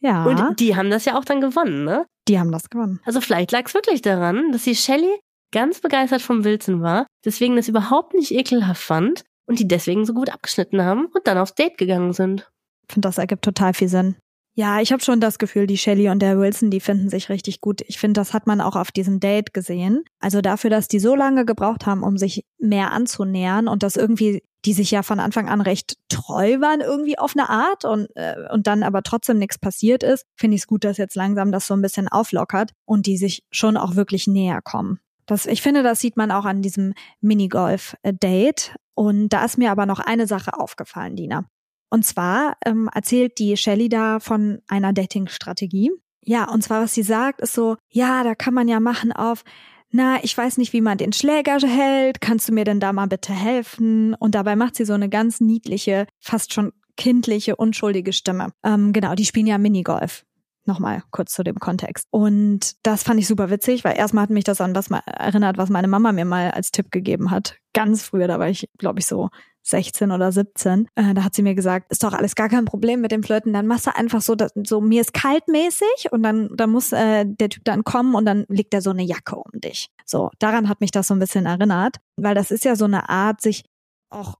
Ja. 0.00 0.26
Und 0.26 0.60
die 0.60 0.76
haben 0.76 0.90
das 0.90 1.06
ja 1.06 1.18
auch 1.18 1.24
dann 1.24 1.40
gewonnen, 1.40 1.84
ne? 1.84 2.04
Die 2.28 2.38
haben 2.38 2.52
das 2.52 2.68
gewonnen. 2.68 3.00
Also 3.06 3.22
vielleicht 3.22 3.50
lag 3.50 3.64
es 3.64 3.72
wirklich 3.72 4.02
daran, 4.02 4.52
dass 4.52 4.64
die 4.64 4.76
Shelly 4.76 5.20
ganz 5.54 5.80
begeistert 5.80 6.20
vom 6.20 6.44
Wilson 6.44 6.82
war, 6.82 7.06
deswegen 7.24 7.56
das 7.56 7.68
überhaupt 7.68 8.12
nicht 8.12 8.32
ekelhaft 8.32 8.82
fand 8.82 9.22
und 9.46 9.60
die 9.60 9.68
deswegen 9.68 10.04
so 10.04 10.12
gut 10.12 10.28
abgeschnitten 10.28 10.82
haben 10.82 11.06
und 11.06 11.26
dann 11.26 11.38
aufs 11.38 11.54
Date 11.54 11.78
gegangen 11.78 12.12
sind. 12.12 12.50
Ich 12.88 12.94
finde, 12.94 13.08
das 13.08 13.18
ergibt 13.18 13.44
total 13.44 13.72
viel 13.72 13.88
Sinn. 13.88 14.16
Ja, 14.56 14.80
ich 14.80 14.92
habe 14.92 15.02
schon 15.02 15.20
das 15.20 15.38
Gefühl, 15.38 15.66
die 15.66 15.78
Shelly 15.78 16.08
und 16.08 16.20
der 16.20 16.38
Wilson, 16.38 16.70
die 16.70 16.80
finden 16.80 17.08
sich 17.08 17.28
richtig 17.28 17.60
gut. 17.60 17.82
Ich 17.86 17.98
finde, 17.98 18.20
das 18.20 18.32
hat 18.32 18.46
man 18.46 18.60
auch 18.60 18.76
auf 18.76 18.92
diesem 18.92 19.18
Date 19.18 19.52
gesehen. 19.52 20.04
Also 20.20 20.40
dafür, 20.42 20.70
dass 20.70 20.86
die 20.86 21.00
so 21.00 21.14
lange 21.16 21.44
gebraucht 21.44 21.86
haben, 21.86 22.02
um 22.02 22.18
sich 22.18 22.44
mehr 22.58 22.92
anzunähern 22.92 23.66
und 23.66 23.82
das 23.82 23.96
irgendwie, 23.96 24.42
die 24.64 24.72
sich 24.72 24.90
ja 24.90 25.02
von 25.02 25.18
Anfang 25.18 25.48
an 25.48 25.60
recht 25.60 25.94
treu 26.08 26.60
waren 26.60 26.80
irgendwie 26.80 27.18
auf 27.18 27.34
eine 27.36 27.48
Art 27.48 27.84
und 27.84 28.08
äh, 28.14 28.36
und 28.52 28.66
dann 28.68 28.82
aber 28.84 29.02
trotzdem 29.02 29.38
nichts 29.38 29.58
passiert 29.58 30.02
ist, 30.04 30.24
finde 30.36 30.54
ich 30.56 30.62
es 30.62 30.66
gut, 30.68 30.84
dass 30.84 30.98
jetzt 30.98 31.16
langsam 31.16 31.50
das 31.50 31.66
so 31.66 31.74
ein 31.74 31.82
bisschen 31.82 32.08
auflockert 32.08 32.70
und 32.84 33.06
die 33.06 33.16
sich 33.16 33.42
schon 33.50 33.76
auch 33.76 33.96
wirklich 33.96 34.28
näher 34.28 34.60
kommen. 34.62 35.00
Das, 35.26 35.46
ich 35.46 35.62
finde, 35.62 35.82
das 35.82 36.00
sieht 36.00 36.16
man 36.16 36.30
auch 36.30 36.44
an 36.44 36.62
diesem 36.62 36.94
Minigolf-Date. 37.20 38.74
Und 38.94 39.28
da 39.30 39.44
ist 39.44 39.58
mir 39.58 39.70
aber 39.70 39.86
noch 39.86 40.00
eine 40.00 40.26
Sache 40.26 40.58
aufgefallen, 40.58 41.16
Dina. 41.16 41.46
Und 41.90 42.04
zwar 42.04 42.56
ähm, 42.64 42.88
erzählt 42.92 43.38
die 43.38 43.56
Shelley 43.56 43.88
da 43.88 44.20
von 44.20 44.60
einer 44.68 44.92
Dating-Strategie. 44.92 45.92
Ja, 46.24 46.50
und 46.50 46.62
zwar, 46.62 46.82
was 46.82 46.94
sie 46.94 47.02
sagt, 47.02 47.40
ist 47.40 47.52
so, 47.52 47.76
ja, 47.90 48.24
da 48.24 48.34
kann 48.34 48.54
man 48.54 48.66
ja 48.66 48.80
machen 48.80 49.12
auf, 49.12 49.44
na, 49.90 50.18
ich 50.24 50.36
weiß 50.36 50.58
nicht, 50.58 50.72
wie 50.72 50.80
man 50.80 50.98
den 50.98 51.12
Schläger 51.12 51.58
hält, 51.58 52.20
kannst 52.20 52.48
du 52.48 52.52
mir 52.52 52.64
denn 52.64 52.80
da 52.80 52.92
mal 52.92 53.06
bitte 53.06 53.32
helfen? 53.32 54.14
Und 54.14 54.34
dabei 54.34 54.56
macht 54.56 54.74
sie 54.74 54.84
so 54.84 54.92
eine 54.92 55.08
ganz 55.08 55.40
niedliche, 55.40 56.06
fast 56.18 56.52
schon 56.52 56.72
kindliche, 56.96 57.54
unschuldige 57.54 58.12
Stimme. 58.12 58.48
Ähm, 58.64 58.92
genau, 58.92 59.14
die 59.14 59.24
spielen 59.24 59.46
ja 59.46 59.56
Minigolf. 59.56 60.24
Nochmal 60.66 61.02
kurz 61.10 61.32
zu 61.32 61.42
dem 61.42 61.58
Kontext. 61.58 62.06
Und 62.10 62.74
das 62.86 63.02
fand 63.02 63.20
ich 63.20 63.26
super 63.26 63.50
witzig, 63.50 63.84
weil 63.84 63.96
erstmal 63.96 64.22
hat 64.22 64.30
mich 64.30 64.44
das 64.44 64.60
an 64.60 64.74
was 64.74 64.90
erinnert, 64.90 65.58
was 65.58 65.68
meine 65.68 65.88
Mama 65.88 66.12
mir 66.12 66.24
mal 66.24 66.50
als 66.50 66.70
Tipp 66.70 66.90
gegeben 66.90 67.30
hat. 67.30 67.58
Ganz 67.74 68.02
früher, 68.02 68.28
da 68.28 68.38
war 68.38 68.48
ich, 68.48 68.68
glaube 68.78 69.00
ich, 69.00 69.06
so 69.06 69.28
16 69.64 70.10
oder 70.10 70.30
17. 70.30 70.88
Äh, 70.94 71.14
da 71.14 71.24
hat 71.24 71.34
sie 71.34 71.42
mir 71.42 71.54
gesagt, 71.54 71.90
ist 71.90 72.02
doch 72.02 72.12
alles 72.12 72.34
gar 72.34 72.48
kein 72.48 72.64
Problem 72.64 73.00
mit 73.00 73.12
dem 73.12 73.22
Flirten. 73.22 73.52
Dann 73.52 73.66
machst 73.66 73.86
du 73.86 73.94
einfach 73.94 74.20
so, 74.20 74.34
dass, 74.34 74.52
so 74.64 74.80
mir 74.80 75.00
ist 75.00 75.14
kaltmäßig 75.14 76.12
und 76.12 76.22
dann, 76.22 76.50
dann 76.54 76.70
muss 76.70 76.92
äh, 76.92 77.24
der 77.26 77.48
Typ 77.48 77.64
dann 77.64 77.84
kommen 77.84 78.14
und 78.14 78.24
dann 78.24 78.44
legt 78.48 78.74
er 78.74 78.82
so 78.82 78.90
eine 78.90 79.02
Jacke 79.02 79.36
um 79.36 79.60
dich. 79.60 79.88
So, 80.06 80.30
daran 80.38 80.68
hat 80.68 80.80
mich 80.80 80.90
das 80.90 81.08
so 81.08 81.14
ein 81.14 81.20
bisschen 81.20 81.46
erinnert, 81.46 81.96
weil 82.16 82.34
das 82.34 82.50
ist 82.50 82.64
ja 82.64 82.76
so 82.76 82.84
eine 82.84 83.08
Art, 83.08 83.40
sich 83.40 83.64
auch 84.10 84.36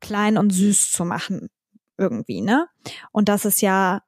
klein 0.00 0.38
und 0.38 0.50
süß 0.50 0.90
zu 0.90 1.04
machen 1.04 1.48
irgendwie, 1.98 2.40
ne? 2.40 2.68
Und 3.12 3.28
das 3.28 3.44
ist 3.44 3.62
ja 3.62 4.02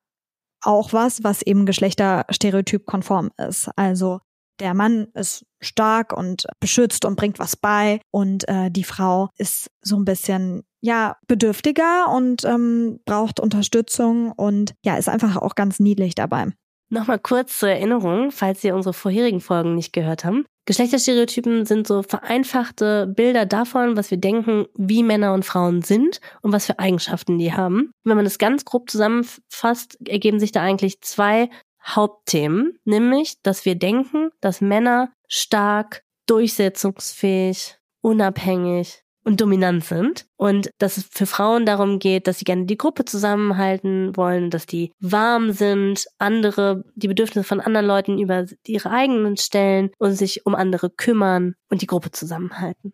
auch 0.63 0.93
was, 0.93 1.23
was 1.25 1.43
eben 1.43 1.67
geschlechterstereotyp 1.67 2.87
konform 2.87 3.31
ist. 3.37 3.69
Also 3.77 4.21
der 4.61 4.75
Mann 4.75 5.09
ist 5.15 5.45
stark 5.61 6.13
und 6.13 6.47
beschützt 6.61 7.05
und 7.05 7.17
bringt 7.17 7.39
was 7.39 7.57
bei 7.57 8.01
und 8.11 8.49
äh, 8.49 8.71
die 8.71 8.85
Frau 8.85 9.29
ist 9.37 9.71
so 9.83 9.97
ein 9.97 10.05
bisschen 10.05 10.63
ja 10.81 11.17
bedürftiger 11.27 12.13
und 12.13 12.45
ähm, 12.45 13.01
braucht 13.05 13.41
Unterstützung 13.41 14.33
und 14.33 14.75
ja 14.85 14.97
ist 14.97 15.09
einfach 15.09 15.37
auch 15.37 15.55
ganz 15.55 15.81
niedlich 15.81 16.15
dabei. 16.15 16.53
Nochmal 16.91 17.19
kurz 17.19 17.59
zur 17.59 17.69
Erinnerung, 17.69 18.31
falls 18.31 18.63
Sie 18.63 18.73
unsere 18.73 18.95
vorherigen 18.95 19.41
Folgen 19.41 19.75
nicht 19.75 19.93
gehört 19.93 20.25
haben. 20.25 20.47
Geschlechterstereotypen 20.65 21.65
sind 21.65 21.87
so 21.87 22.03
vereinfachte 22.03 23.07
Bilder 23.07 23.47
davon, 23.47 23.97
was 23.97 24.11
wir 24.11 24.19
denken, 24.19 24.67
wie 24.75 25.03
Männer 25.03 25.33
und 25.33 25.45
Frauen 25.45 25.83
sind 25.83 26.21
und 26.43 26.53
was 26.53 26.67
für 26.67 26.79
Eigenschaften 26.79 27.39
die 27.39 27.53
haben. 27.53 27.91
Wenn 28.05 28.17
man 28.17 28.25
das 28.25 28.39
ganz 28.39 28.65
grob 28.65 28.91
zusammenfasst, 28.91 29.99
ergeben 30.07 30.41
sich 30.41 30.53
da 30.53 30.63
eigentlich 30.63 31.01
zwei 31.01 31.49
Hauptthemen, 31.83 32.79
nämlich, 32.85 33.41
dass 33.43 33.65
wir 33.65 33.77
denken, 33.77 34.31
dass 34.41 34.61
Männer 34.61 35.11
stark, 35.27 36.03
durchsetzungsfähig, 36.27 37.79
unabhängig 38.03 39.03
und 39.25 39.41
dominant 39.41 39.85
sind 39.85 40.27
und 40.37 40.71
dass 40.79 40.97
es 40.97 41.09
für 41.11 41.27
Frauen 41.27 41.67
darum 41.67 41.99
geht, 41.99 42.27
dass 42.27 42.39
sie 42.39 42.45
gerne 42.45 42.67
die 42.67 42.79
Gruppe 42.79 43.05
zusammenhalten 43.05 44.17
wollen, 44.17 44.51
dass 44.51 44.67
die 44.67 44.93
warm 45.01 45.53
sind, 45.53 46.07
andere, 46.19 46.85
die 46.95 47.09
Bedürfnisse 47.09 47.47
von 47.47 47.61
anderen 47.61 47.87
Leuten 47.87 48.19
über 48.19 48.47
ihre 48.67 48.91
eigenen 48.91 49.37
stellen 49.37 49.91
und 49.99 50.13
sich 50.13 50.47
um 50.47 50.55
andere 50.55 50.91
kümmern 50.91 51.55
und 51.69 51.83
die 51.83 51.87
Gruppe 51.87 52.11
zusammenhalten. 52.11 52.93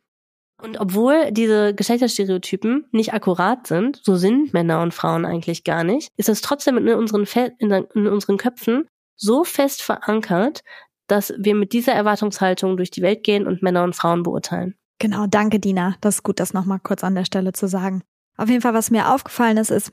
Und 0.62 0.80
obwohl 0.80 1.30
diese 1.30 1.74
Geschlechterstereotypen 1.74 2.86
nicht 2.90 3.12
akkurat 3.12 3.66
sind, 3.66 4.00
so 4.02 4.16
sind 4.16 4.54
Männer 4.54 4.80
und 4.80 4.94
Frauen 4.94 5.26
eigentlich 5.26 5.62
gar 5.62 5.84
nicht, 5.84 6.10
ist 6.16 6.28
es 6.28 6.40
trotzdem 6.40 6.78
in 6.78 6.88
unseren, 6.94 7.26
Fe 7.26 7.52
in, 7.58 7.70
in 7.70 8.06
unseren 8.06 8.38
Köpfen 8.38 8.86
so 9.16 9.44
fest 9.44 9.82
verankert, 9.82 10.62
dass 11.06 11.34
wir 11.38 11.54
mit 11.54 11.72
dieser 11.72 11.92
Erwartungshaltung 11.92 12.76
durch 12.76 12.90
die 12.90 13.02
Welt 13.02 13.24
gehen 13.24 13.46
und 13.46 13.62
Männer 13.62 13.84
und 13.84 13.94
Frauen 13.94 14.22
beurteilen. 14.22 14.74
Genau, 14.98 15.26
danke 15.26 15.60
Dina. 15.60 15.96
Das 16.00 16.16
ist 16.16 16.22
gut, 16.22 16.40
das 16.40 16.54
nochmal 16.54 16.80
kurz 16.80 17.04
an 17.04 17.14
der 17.14 17.24
Stelle 17.24 17.52
zu 17.52 17.66
sagen. 17.66 18.02
Auf 18.36 18.48
jeden 18.48 18.62
Fall, 18.62 18.74
was 18.74 18.90
mir 18.90 19.12
aufgefallen 19.12 19.56
ist, 19.56 19.70
ist, 19.70 19.92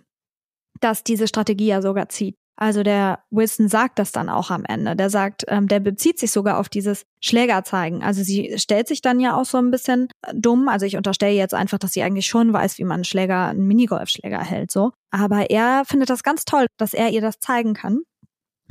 dass 0.80 1.04
diese 1.04 1.28
Strategie 1.28 1.68
ja 1.68 1.82
sogar 1.82 2.10
zieht. 2.10 2.36
Also 2.58 2.84
der 2.84 3.24
Wilson 3.32 3.70
sagt 3.70 3.98
das 3.98 4.12
dann 4.12 4.30
auch 4.30 4.52
am 4.52 4.66
Ende. 4.66 4.96
Der 4.96 5.10
sagt, 5.10 5.46
ähm, 5.48 5.68
der 5.68 5.80
bezieht 5.80 6.20
sich 6.20 6.32
sogar 6.32 6.60
auf 6.60 6.70
dieses 6.70 7.06
Schlägerzeigen. 7.20 8.04
Also 8.04 8.22
sie 8.22 8.54
stellt 8.58 8.88
sich 8.88 9.02
dann 9.02 9.20
ja 9.20 9.36
auch 9.36 9.46
so 9.46 9.58
ein 9.58 9.72
bisschen 9.72 10.10
äh, 10.22 10.34
dumm. 10.36 10.68
Also 10.68 10.86
ich 10.86 10.96
unterstelle 10.96 11.34
jetzt 11.34 11.56
einfach, 11.56 11.80
dass 11.80 11.94
sie 11.94 12.04
eigentlich 12.04 12.28
schon 12.28 12.54
weiß, 12.54 12.78
wie 12.78 12.84
man 12.84 12.96
einen 12.96 13.04
Schläger, 13.04 13.48
einen 13.48 13.66
Minigolfschläger 13.66 14.44
hält, 14.44 14.70
so. 14.70 14.92
Aber 15.10 15.50
er 15.50 15.84
findet 15.86 16.12
das 16.12 16.22
ganz 16.22 16.46
toll, 16.46 16.68
dass 16.78 16.94
er 16.94 17.10
ihr 17.10 17.22
das 17.22 17.40
zeigen 17.40 17.74
kann 17.74 18.02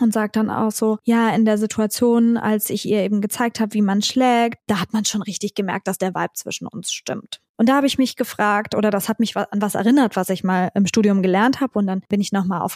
und 0.00 0.12
sagt 0.12 0.36
dann 0.36 0.50
auch 0.50 0.70
so, 0.70 0.98
ja, 1.04 1.30
in 1.34 1.44
der 1.44 1.58
Situation, 1.58 2.36
als 2.36 2.70
ich 2.70 2.86
ihr 2.86 3.02
eben 3.02 3.20
gezeigt 3.20 3.60
habe, 3.60 3.74
wie 3.74 3.82
man 3.82 4.02
schlägt, 4.02 4.58
da 4.66 4.80
hat 4.80 4.92
man 4.92 5.04
schon 5.04 5.22
richtig 5.22 5.54
gemerkt, 5.54 5.88
dass 5.88 5.98
der 5.98 6.14
Vibe 6.14 6.34
zwischen 6.34 6.66
uns 6.66 6.92
stimmt. 6.92 7.40
Und 7.56 7.68
da 7.68 7.76
habe 7.76 7.86
ich 7.86 7.98
mich 7.98 8.16
gefragt, 8.16 8.74
oder 8.74 8.90
das 8.90 9.08
hat 9.08 9.20
mich 9.20 9.36
an 9.36 9.46
was 9.56 9.74
erinnert, 9.74 10.16
was 10.16 10.30
ich 10.30 10.42
mal 10.42 10.70
im 10.74 10.86
Studium 10.86 11.22
gelernt 11.22 11.60
habe. 11.60 11.78
Und 11.78 11.86
dann 11.86 12.00
bin 12.08 12.20
ich 12.20 12.32
nochmal 12.32 12.66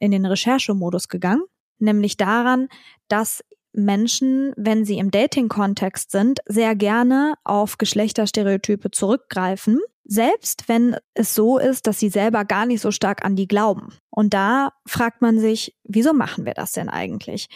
in 0.00 0.10
den 0.12 0.26
Recherchemodus 0.26 1.08
gegangen, 1.08 1.42
nämlich 1.78 2.16
daran, 2.16 2.68
dass 3.08 3.42
Menschen, 3.78 4.52
wenn 4.56 4.84
sie 4.84 4.98
im 4.98 5.10
Dating-Kontext 5.10 6.10
sind, 6.10 6.40
sehr 6.46 6.74
gerne 6.74 7.34
auf 7.44 7.78
Geschlechterstereotype 7.78 8.90
zurückgreifen 8.90 9.80
selbst 10.08 10.68
wenn 10.68 10.96
es 11.12 11.34
so 11.34 11.58
ist, 11.58 11.86
dass 11.86 12.00
sie 12.00 12.08
selber 12.08 12.44
gar 12.46 12.64
nicht 12.64 12.80
so 12.80 12.90
stark 12.90 13.24
an 13.24 13.36
die 13.36 13.46
glauben. 13.46 13.92
Und 14.10 14.32
da 14.32 14.72
fragt 14.86 15.20
man 15.20 15.38
sich, 15.38 15.76
wieso 15.84 16.14
machen 16.14 16.46
wir 16.46 16.54
das 16.54 16.72
denn 16.72 16.88
eigentlich? 16.88 17.48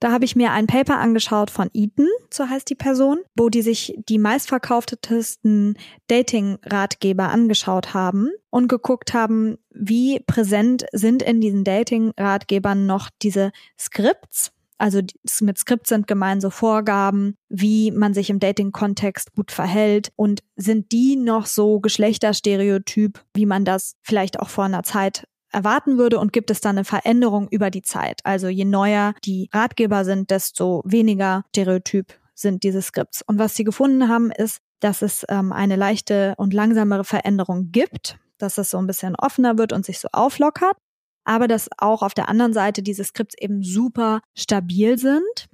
Da 0.00 0.12
habe 0.12 0.26
ich 0.26 0.36
mir 0.36 0.52
ein 0.52 0.66
Paper 0.66 0.98
angeschaut 0.98 1.50
von 1.50 1.70
Eaton, 1.72 2.08
so 2.30 2.46
heißt 2.46 2.68
die 2.68 2.74
Person, 2.74 3.20
wo 3.36 3.48
die 3.48 3.62
sich 3.62 3.96
die 4.06 4.18
meistverkauftesten 4.18 5.78
Dating-Ratgeber 6.08 7.30
angeschaut 7.30 7.94
haben 7.94 8.28
und 8.50 8.68
geguckt 8.68 9.14
haben, 9.14 9.56
wie 9.70 10.20
präsent 10.20 10.84
sind 10.92 11.22
in 11.22 11.40
diesen 11.40 11.64
Dating-Ratgebern 11.64 12.84
noch 12.84 13.08
diese 13.22 13.50
Skripts, 13.80 14.52
also 14.78 15.00
mit 15.40 15.58
Skript 15.58 15.86
sind 15.86 16.06
gemeint 16.06 16.42
so 16.42 16.50
Vorgaben, 16.50 17.36
wie 17.48 17.90
man 17.90 18.14
sich 18.14 18.30
im 18.30 18.40
Dating-Kontext 18.40 19.32
gut 19.34 19.52
verhält 19.52 20.12
und 20.16 20.42
sind 20.56 20.92
die 20.92 21.16
noch 21.16 21.46
so 21.46 21.80
geschlechterstereotyp, 21.80 23.20
wie 23.34 23.46
man 23.46 23.64
das 23.64 23.94
vielleicht 24.02 24.40
auch 24.40 24.48
vor 24.48 24.64
einer 24.64 24.82
Zeit 24.82 25.26
erwarten 25.52 25.98
würde 25.98 26.18
und 26.18 26.32
gibt 26.32 26.50
es 26.50 26.60
dann 26.60 26.76
eine 26.76 26.84
Veränderung 26.84 27.48
über 27.48 27.70
die 27.70 27.82
Zeit. 27.82 28.20
Also 28.24 28.48
je 28.48 28.64
neuer 28.64 29.14
die 29.24 29.48
Ratgeber 29.52 30.04
sind, 30.04 30.30
desto 30.30 30.82
weniger 30.84 31.44
stereotyp 31.50 32.12
sind 32.34 32.64
diese 32.64 32.82
Skripts. 32.82 33.22
Und 33.22 33.38
was 33.38 33.54
sie 33.54 33.64
gefunden 33.64 34.08
haben, 34.08 34.32
ist, 34.32 34.58
dass 34.80 35.02
es 35.02 35.24
ähm, 35.28 35.52
eine 35.52 35.76
leichte 35.76 36.34
und 36.36 36.52
langsamere 36.52 37.04
Veränderung 37.04 37.70
gibt, 37.70 38.18
dass 38.38 38.58
es 38.58 38.70
so 38.70 38.78
ein 38.78 38.88
bisschen 38.88 39.14
offener 39.14 39.56
wird 39.56 39.72
und 39.72 39.86
sich 39.86 40.00
so 40.00 40.08
auflockert 40.12 40.76
aber 41.24 41.48
dass 41.48 41.68
auch 41.78 42.02
auf 42.02 42.14
der 42.14 42.28
anderen 42.28 42.52
Seite 42.52 42.82
diese 42.82 43.04
Skripts 43.04 43.34
eben 43.38 43.62
super 43.62 44.20
stabil 44.34 44.98
sind. 44.98 45.48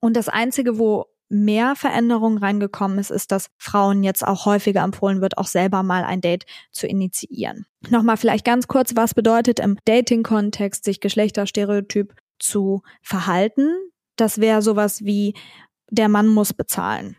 Und 0.00 0.16
das 0.16 0.28
Einzige, 0.28 0.78
wo 0.78 1.06
mehr 1.30 1.76
Veränderung 1.76 2.38
reingekommen 2.38 2.98
ist, 2.98 3.10
ist, 3.10 3.30
dass 3.30 3.50
Frauen 3.56 4.02
jetzt 4.02 4.26
auch 4.26 4.46
häufiger 4.46 4.82
empfohlen 4.82 5.20
wird, 5.20 5.38
auch 5.38 5.46
selber 5.46 5.82
mal 5.82 6.04
ein 6.04 6.20
Date 6.20 6.44
zu 6.72 6.86
initiieren. 6.86 7.66
Nochmal 7.88 8.16
vielleicht 8.16 8.44
ganz 8.44 8.66
kurz, 8.66 8.96
was 8.96 9.14
bedeutet 9.14 9.60
im 9.60 9.78
Dating-Kontext, 9.84 10.84
sich 10.84 11.00
Geschlechterstereotyp 11.00 12.14
zu 12.38 12.82
verhalten? 13.00 13.68
Das 14.16 14.40
wäre 14.40 14.60
sowas 14.60 15.04
wie, 15.04 15.34
der 15.90 16.08
Mann 16.08 16.26
muss 16.26 16.52
bezahlen. 16.52 17.16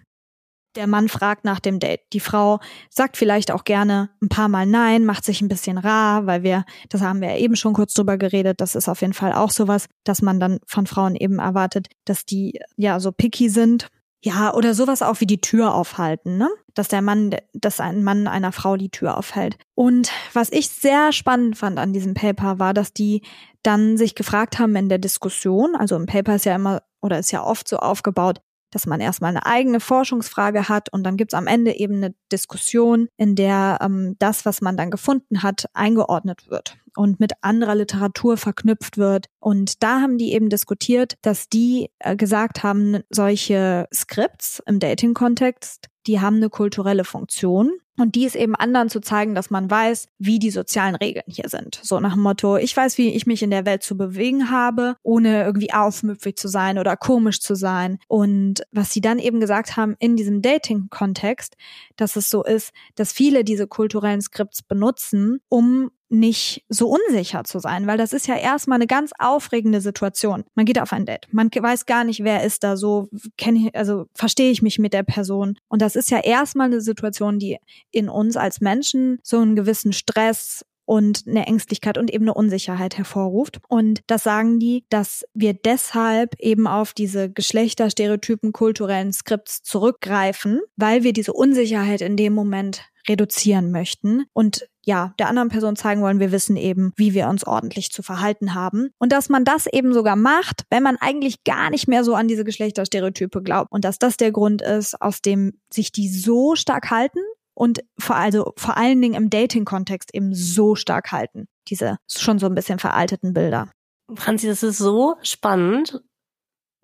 Der 0.76 0.88
Mann 0.88 1.10
fragt 1.10 1.44
nach 1.44 1.60
dem 1.60 1.80
Date. 1.80 2.02
Die 2.14 2.22
Frau 2.22 2.60
sagt 2.90 3.18
vielleicht 3.18 3.52
auch 3.52 3.66
gerne 3.66 4.10
ein 4.22 4.30
paar 4.30 4.48
Mal 4.48 4.66
Nein, 4.66 5.06
macht 5.06 5.26
sich 5.26 5.42
ein 5.42 5.50
bisschen 5.50 5.78
rar, 5.78 6.28
weil 6.28 6.44
wir, 6.44 6.64
das 6.90 7.02
haben 7.02 7.20
wir 7.20 7.32
ja 7.32 7.38
eben 7.38 7.58
schon 7.58 7.74
kurz 7.74 7.94
drüber 7.94 8.18
geredet, 8.18 8.62
das 8.62 8.76
ist 8.76 8.88
auf 8.88 9.02
jeden 9.02 9.14
Fall 9.14 9.34
auch 9.34 9.52
sowas, 9.52 9.88
dass 10.06 10.22
man 10.22 10.40
dann 10.40 10.60
von 10.66 10.88
Frauen 10.88 11.16
eben 11.16 11.40
erwartet, 11.40 11.88
dass 12.06 12.26
die 12.26 12.60
ja 12.78 13.00
so 13.00 13.12
picky 13.12 13.50
sind. 13.50 13.88
Ja, 14.24 14.54
oder 14.54 14.76
sowas 14.76 15.02
auch 15.02 15.20
wie 15.20 15.26
die 15.26 15.42
Tür 15.42 15.74
aufhalten, 15.74 16.38
ne? 16.38 16.48
Dass 16.76 16.88
der 16.88 17.02
Mann, 17.02 17.36
dass 17.54 17.80
ein 17.80 18.04
Mann 18.04 18.28
einer 18.28 18.52
Frau 18.52 18.78
die 18.78 18.92
Tür 18.92 19.18
aufhält. 19.18 19.58
Und 19.74 20.12
was 20.34 20.52
ich 20.52 20.70
sehr 20.70 21.12
spannend 21.12 21.58
fand 21.58 21.80
an 21.80 21.92
diesem 21.92 22.14
Paper 22.14 22.60
war, 22.60 22.76
dass 22.76 22.94
die 22.94 23.24
dann 23.64 23.98
sich 23.98 24.14
gefragt 24.14 24.60
haben 24.60 24.76
in 24.76 24.90
der 24.90 25.00
Diskussion, 25.00 25.76
also 25.76 25.96
im 25.96 26.06
Paper 26.06 26.36
ist 26.36 26.46
ja 26.46 26.56
immer 26.56 26.84
oder 27.02 27.18
ist 27.18 27.32
ja 27.32 27.44
oft 27.44 27.68
so 27.68 27.78
aufgebaut, 27.78 28.42
dass 28.72 28.86
man 28.86 29.00
erstmal 29.00 29.30
eine 29.30 29.46
eigene 29.46 29.80
Forschungsfrage 29.80 30.70
hat 30.70 30.92
und 30.92 31.04
dann 31.04 31.18
gibt's 31.18 31.34
am 31.34 31.48
Ende 31.48 31.78
eben 31.78 31.96
eine 31.96 32.16
Diskussion, 32.32 33.08
in 33.18 33.36
der 33.36 33.80
ähm, 33.82 34.16
das, 34.20 34.46
was 34.46 34.62
man 34.62 34.78
dann 34.78 34.92
gefunden 34.92 35.44
hat, 35.44 35.66
eingeordnet 35.74 36.50
wird 36.50 36.78
und 36.96 37.20
mit 37.20 37.34
anderer 37.42 37.76
Literatur 37.76 38.38
verknüpft 38.38 38.98
wird. 38.98 39.28
Und 39.40 39.84
da 39.84 40.02
haben 40.02 40.18
die 40.18 40.34
eben 40.34 40.50
diskutiert, 40.50 41.16
dass 41.22 41.48
die 41.50 41.90
äh, 42.00 42.16
gesagt 42.16 42.64
haben, 42.64 43.00
solche 43.10 43.88
Skripts 43.94 44.62
im 44.66 44.80
Dating-Kontext, 44.80 45.88
die 46.08 46.20
haben 46.20 46.38
eine 46.38 46.50
kulturelle 46.50 47.04
Funktion 47.04 47.72
und 47.98 48.16
die 48.16 48.26
ist 48.26 48.36
eben 48.36 48.56
anderen 48.56 48.90
zu 48.90 49.02
zeigen, 49.02 49.36
dass 49.36 49.50
man 49.50 49.70
weiß, 49.70 50.08
wie 50.18 50.40
die 50.40 50.50
sozialen 50.50 50.96
Regeln 50.96 51.26
hier 51.28 51.50
sind. 51.50 51.80
So 51.84 52.00
nach 52.00 52.14
dem 52.14 52.24
Motto, 52.24 52.58
ich 52.58 52.76
weiß, 52.76 52.98
wie 52.98 53.10
ich 53.10 53.28
mich 53.28 53.44
in 53.44 53.52
der 53.52 53.66
Welt 53.66 53.84
zu 53.84 53.98
bewegen 53.98 54.50
habe, 54.50 54.96
ohne 55.04 55.44
irgendwie 55.44 55.74
aufmüpfig 55.74 56.38
zu 56.38 56.48
sein 56.48 56.80
oder 56.80 56.96
komisch 56.96 57.42
zu 57.42 57.54
sein. 57.54 58.00
Und 58.08 58.64
was 58.72 58.92
sie 58.92 59.02
dann 59.02 59.20
eben 59.20 59.40
gesagt 59.40 59.76
haben 59.76 59.96
in 60.00 60.16
diesem 60.16 60.42
Dating-Kontext, 60.42 61.56
dass 61.98 62.16
es 62.16 62.30
so 62.30 62.44
ist, 62.44 62.72
dass 62.96 63.12
viele 63.12 63.44
diese 63.44 63.68
kulturellen 63.68 64.22
Skripts 64.22 64.64
benutzen, 64.64 65.42
um 65.50 65.92
nicht 66.12 66.64
so 66.70 66.90
unsicher 66.90 67.44
zu 67.44 67.60
sein, 67.60 67.88
weil 67.88 67.98
das 67.98 68.14
ist 68.14 68.28
ja 68.28 68.36
erstmal 68.36 68.78
eine 68.78 68.88
ganz 68.88 69.12
aufregende 69.18 69.82
Situation. 69.82 70.44
Man 70.56 70.66
geht 70.66 70.80
auf 70.80 70.94
ein 70.94 71.06
Date, 71.06 71.28
man 71.32 71.50
weiß 71.50 71.86
gar 71.86 72.04
nicht, 72.04 72.24
wer 72.24 72.44
ist 72.44 72.64
da 72.64 72.78
so, 72.78 73.08
kenne 73.38 73.60
ich, 73.60 73.76
also 73.76 74.06
verstehe 74.14 74.52
ich 74.52 74.62
mich 74.62 74.80
mit 74.80 74.94
der 74.94 75.04
Person. 75.04 75.58
Und 75.68 75.82
das 75.82 75.96
ist 75.96 76.12
ja 76.12 76.20
erstmal 76.20 76.68
eine 76.68 76.82
Situation, 76.82 77.40
die 77.40 77.58
in 77.92 78.10
uns 78.10 78.38
als 78.38 78.62
Menschen 78.62 79.20
so 79.24 79.38
einen 79.40 79.56
gewissen 79.56 79.94
Stress 79.94 80.66
und 80.92 81.24
eine 81.26 81.48
Ängstlichkeit 81.48 81.98
und 81.98 82.14
eben 82.14 82.26
eine 82.26 82.34
Unsicherheit 82.34 82.98
hervorruft. 82.98 83.60
Und 83.70 84.02
das 84.08 84.24
sagen 84.24 84.60
die, 84.60 84.84
dass 84.90 85.24
wir 85.34 85.54
deshalb 85.54 86.36
eben 86.40 86.68
auf 86.68 86.92
diese 86.94 87.32
Geschlechterstereotypen 87.32 88.52
kulturellen 88.52 89.14
Skripts 89.14 89.64
zurückgreifen, 89.64 90.60
weil 90.76 91.04
wir 91.04 91.14
diese 91.14 91.32
Unsicherheit 91.32 92.02
in 92.02 92.18
dem 92.18 92.34
Moment 92.34 92.91
reduzieren 93.08 93.72
möchten 93.72 94.26
und 94.34 94.68
ja, 94.84 95.14
der 95.20 95.30
anderen 95.30 95.50
Person 95.50 95.76
zeigen 95.76 96.02
wollen, 96.02 96.20
wir 96.20 96.32
wissen 96.32 96.58
eben, 96.58 96.92
wie 96.96 97.14
wir 97.14 97.28
uns 97.28 97.46
ordentlich 97.46 97.92
zu 97.92 98.02
verhalten 98.02 98.56
haben. 98.56 98.90
Und 98.98 99.12
dass 99.12 99.30
man 99.30 99.46
das 99.46 99.68
eben 99.68 99.94
sogar 99.94 100.16
macht, 100.16 100.64
wenn 100.72 100.82
man 100.82 100.98
eigentlich 100.98 101.44
gar 101.44 101.70
nicht 101.70 101.88
mehr 101.88 102.04
so 102.04 102.16
an 102.16 102.28
diese 102.28 102.44
Geschlechterstereotype 102.44 103.44
glaubt. 103.44 103.72
Und 103.72 103.86
dass 103.86 104.00
das 104.00 104.18
der 104.18 104.32
Grund 104.32 104.62
ist, 104.62 105.00
aus 105.00 105.22
dem 105.22 105.54
sich 105.72 105.92
die 105.92 106.10
so 106.10 106.56
stark 106.56 106.90
halten 106.90 107.20
und 107.54 107.84
vor, 108.00 108.16
also 108.16 108.54
vor 108.58 108.78
allen 108.78 109.02
Dingen 109.02 109.14
im 109.14 109.30
Dating-Kontext 109.30 110.16
eben 110.16 110.34
so 110.34 110.74
stark 110.76 111.12
halten. 111.12 111.46
Diese 111.68 111.98
schon 112.08 112.40
so 112.40 112.48
ein 112.48 112.56
bisschen 112.56 112.80
veralteten 112.80 113.34
Bilder. 113.34 113.70
Franzi, 114.16 114.48
das 114.48 114.64
ist 114.64 114.80
so 114.80 115.16
spannend 115.22 116.02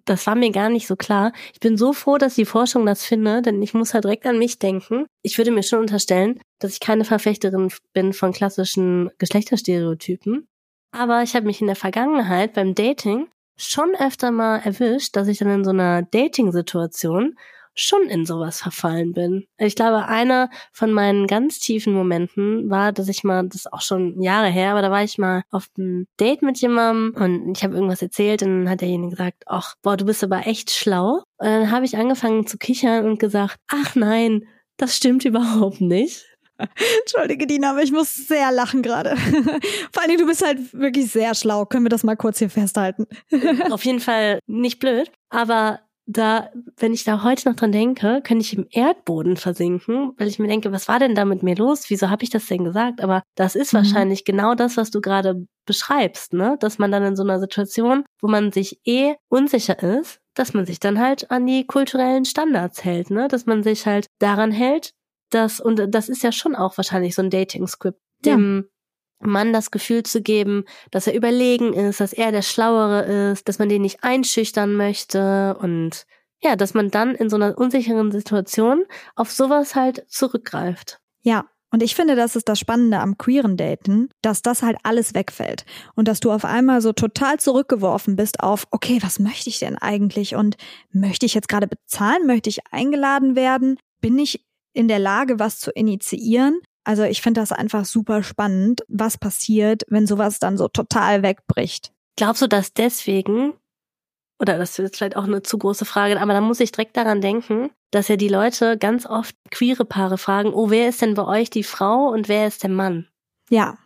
das 0.08 0.26
war 0.26 0.36
mir 0.36 0.52
gar 0.52 0.70
nicht 0.70 0.88
so 0.88 0.96
klar. 0.96 1.32
Ich 1.54 1.60
bin 1.60 1.78
so 1.78 1.94
froh, 1.94 2.18
dass 2.18 2.36
die 2.36 2.46
Forschung 2.46 2.86
das 2.86 3.04
findet, 3.04 3.46
denn 3.46 3.62
ich 3.62 3.74
muss 3.74 3.94
halt 3.94 4.06
direkt 4.06 4.26
an 4.26 4.40
mich 4.40 4.58
denken. 4.58 5.06
Ich 5.22 5.38
würde 5.38 5.52
mir 5.52 5.64
schon 5.64 5.80
unterstellen, 5.80 6.40
dass 6.60 6.72
ich 6.72 6.80
keine 6.80 7.06
Verfechterin 7.06 7.72
bin 7.94 8.14
von 8.14 8.32
klassischen 8.32 9.12
Geschlechterstereotypen. 9.18 10.48
Aber 10.92 11.22
ich 11.24 11.36
habe 11.36 11.46
mich 11.46 11.62
in 11.62 11.68
der 11.68 11.76
Vergangenheit 11.76 12.54
beim 12.54 12.74
Dating 12.74 13.28
schon 13.58 13.96
öfter 13.96 14.32
mal 14.32 14.58
erwischt, 14.60 15.16
dass 15.16 15.28
ich 15.28 15.40
dann 15.40 15.50
in 15.50 15.64
so 15.64 15.72
einer 15.72 16.04
Dating-Situation 16.04 17.36
schon 17.78 18.04
in 18.10 18.26
sowas 18.26 18.62
verfallen 18.62 19.14
bin. 19.14 19.46
Ich 19.58 19.76
glaube, 19.76 20.06
einer 20.06 20.50
von 20.74 20.92
meinen 20.92 21.28
ganz 21.28 21.60
tiefen 21.60 21.94
Momenten 21.94 22.70
war, 22.70 22.92
dass 22.92 23.08
ich 23.08 23.24
mal, 23.24 23.48
das 23.48 23.62
ist 23.62 23.74
auch 23.74 23.82
schon 23.82 24.22
Jahre 24.22 24.50
her, 24.50 24.72
aber 24.72 24.82
da 24.82 24.92
war 24.92 25.04
ich 25.04 25.18
mal 25.18 25.44
auf 25.52 25.68
einem 25.78 26.08
Date 26.20 26.42
mit 26.42 26.60
jemandem 26.60 27.22
und 27.22 27.58
ich 27.58 27.64
habe 27.64 27.76
irgendwas 27.76 28.02
erzählt 28.02 28.44
und 28.44 28.64
dann 28.64 28.70
hat 28.70 28.82
derjenige 28.82 29.12
gesagt, 29.12 29.44
ach, 29.46 29.76
boah, 29.82 29.98
du 29.98 30.06
bist 30.06 30.24
aber 30.24 30.48
echt 30.48 30.72
schlau. 30.72 31.24
Und 31.38 31.48
dann 31.48 31.72
habe 31.72 31.86
ich 31.86 31.98
angefangen 31.98 32.48
zu 32.48 32.58
kichern 32.58 33.06
und 33.06 33.20
gesagt, 33.20 33.58
ach 33.68 33.96
nein, 33.96 34.46
das 34.78 34.96
stimmt 34.96 35.26
überhaupt 35.26 35.82
nicht. 35.82 36.26
Entschuldige, 37.02 37.46
Dina, 37.46 37.72
aber 37.72 37.84
ich 37.84 37.92
muss 37.92 38.16
sehr 38.16 38.52
lachen 38.52 38.82
gerade. 38.82 39.16
Vor 39.92 40.04
allem, 40.04 40.18
du 40.18 40.26
bist 40.26 40.44
halt 40.44 40.74
wirklich 40.74 41.12
sehr 41.12 41.36
schlau. 41.36 41.66
Können 41.66 41.86
wir 41.86 41.90
das 41.90 42.04
mal 42.04 42.16
kurz 42.16 42.40
hier 42.40 42.50
festhalten? 42.50 43.06
Auf 43.70 43.86
jeden 43.86 44.00
Fall 44.00 44.40
nicht 44.48 44.80
blöd. 44.80 45.12
Aber 45.30 45.82
da, 46.08 46.50
wenn 46.78 46.94
ich 46.94 47.04
da 47.04 47.24
heute 47.24 47.50
noch 47.50 47.56
dran 47.56 47.74
denke, 47.74 48.22
könnte 48.24 48.44
ich 48.44 48.58
im 48.58 48.66
Erdboden 48.72 49.36
versinken, 49.36 50.14
weil 50.18 50.30
ich 50.30 50.40
mir 50.40 50.48
denke, 50.48 50.72
was 50.72 50.88
war 50.88 51.00
denn 51.00 51.16
da 51.16 51.26
mit 51.26 51.44
mir 51.44 51.56
los? 51.56 51.90
Wieso 51.90 52.10
habe 52.10 52.24
ich 52.24 52.30
das 52.30 52.46
denn 52.48 52.64
gesagt? 52.64 53.02
Aber 53.02 53.24
das 53.36 53.56
ist 53.56 53.74
mhm. 53.74 53.80
wahrscheinlich 53.80 54.24
genau 54.24 54.56
das, 54.56 54.78
was 54.78 54.90
du 54.90 55.02
gerade 55.02 55.46
beschreibst, 55.66 56.32
ne? 56.32 56.56
Dass 56.62 56.80
man 56.80 56.92
dann 56.92 57.04
in 57.04 57.18
so 57.18 57.24
einer 57.24 57.40
Situation, 57.40 58.06
wo 58.22 58.30
man 58.30 58.54
sich 58.54 58.80
eh 58.86 59.16
unsicher 59.28 59.84
ist, 59.84 60.20
dass 60.34 60.54
man 60.54 60.66
sich 60.66 60.80
dann 60.80 60.98
halt 60.98 61.30
an 61.30 61.46
die 61.46 61.68
kulturellen 61.68 62.24
Standards 62.24 62.86
hält, 62.86 63.10
ne? 63.12 63.28
Dass 63.28 63.46
man 63.46 63.62
sich 63.62 63.86
halt 63.86 64.08
daran 64.20 64.52
hält, 64.52 64.92
dass, 65.30 65.60
und 65.60 65.94
das 65.94 66.08
ist 66.08 66.24
ja 66.24 66.32
schon 66.32 66.56
auch 66.56 66.78
wahrscheinlich 66.78 67.16
so 67.16 67.22
ein 67.22 67.30
Dating-Script, 67.30 68.00
dem 68.24 68.64
ja. 68.64 68.77
Mann 69.20 69.54
das 69.54 69.72
Gefühl 69.72 70.04
zu 70.04 70.22
geben, 70.22 70.66
dass 70.92 71.08
er 71.08 71.16
überlegen 71.16 71.74
ist, 71.74 72.00
dass 72.00 72.14
er 72.14 72.32
der 72.32 72.42
Schlauere 72.42 73.32
ist, 73.32 73.48
dass 73.48 73.60
man 73.60 73.70
den 73.70 73.82
nicht 73.82 74.04
einschüchtern 74.04 74.74
möchte 74.76 75.58
und 75.60 76.06
ja, 76.42 76.56
dass 76.56 76.74
man 76.74 76.92
dann 76.92 77.16
in 77.16 77.30
so 77.30 77.36
einer 77.36 77.58
unsicheren 77.58 78.12
Situation 78.12 78.84
auf 79.16 79.32
sowas 79.32 79.76
halt 79.76 80.06
zurückgreift. 80.08 81.00
Ja, 81.22 81.46
und 81.72 81.84
ich 81.84 81.96
finde, 81.96 82.16
das 82.16 82.36
ist 82.36 82.48
das 82.48 82.60
Spannende 82.60 83.00
am 83.00 83.18
queeren 83.18 83.58
Daten, 83.58 84.10
dass 84.22 84.42
das 84.42 84.64
halt 84.64 84.78
alles 84.84 85.14
wegfällt 85.14 85.66
und 85.96 86.08
dass 86.08 86.20
du 86.20 86.32
auf 86.32 86.46
einmal 86.46 86.82
so 86.82 86.94
total 86.94 87.40
zurückgeworfen 87.40 88.16
bist 88.16 88.40
auf, 88.40 88.68
okay, 88.72 89.00
was 89.02 89.20
möchte 89.20 89.50
ich 89.50 89.60
denn 89.60 89.78
eigentlich 89.78 90.36
und 90.36 90.56
möchte 90.92 91.26
ich 91.26 91.34
jetzt 91.34 91.50
gerade 91.50 91.68
bezahlen, 91.68 92.26
möchte 92.26 92.50
ich 92.50 92.60
eingeladen 92.72 93.36
werden, 93.36 93.78
bin 94.00 94.18
ich 94.18 94.46
in 94.74 94.88
der 94.88 95.00
Lage, 95.00 95.40
was 95.40 95.60
zu 95.60 95.72
initiieren 95.72 96.62
also 96.88 97.04
ich 97.04 97.22
finde 97.22 97.42
das 97.42 97.52
einfach 97.52 97.84
super 97.84 98.24
spannend, 98.24 98.82
was 98.88 99.18
passiert, 99.18 99.84
wenn 99.90 100.08
sowas 100.08 100.40
dann 100.40 100.58
so 100.58 100.70
total 100.70 101.22
wegbricht. 101.22 101.92
Glaubst 102.16 102.42
du, 102.42 102.48
dass 102.48 102.74
deswegen, 102.74 103.54
oder 104.40 104.58
das 104.58 104.80
ist 104.80 104.96
vielleicht 104.96 105.18
auch 105.18 105.26
eine 105.26 105.44
zu 105.44 105.58
große 105.58 105.84
Frage, 105.84 106.20
aber 106.22 106.32
da 106.32 106.40
muss 106.40 106.62
ich 106.62 106.72
direkt 106.72 106.96
daran 106.96 107.20
denken, 107.20 107.72
dass 107.92 108.08
ja 108.08 108.16
die 108.16 108.30
Leute 108.30 108.78
ganz 108.78 109.06
oft 109.06 109.36
queere 109.52 109.84
Paare 109.84 110.18
fragen, 110.18 110.54
oh, 110.54 110.70
wer 110.70 110.88
ist 110.88 111.02
denn 111.02 111.14
bei 111.14 111.26
euch 111.26 111.50
die 111.50 111.64
Frau 111.64 112.08
und 112.08 112.30
wer 112.30 112.48
ist 112.48 112.64
der 112.64 112.70
Mann? 112.70 113.10
Ja, 113.50 113.78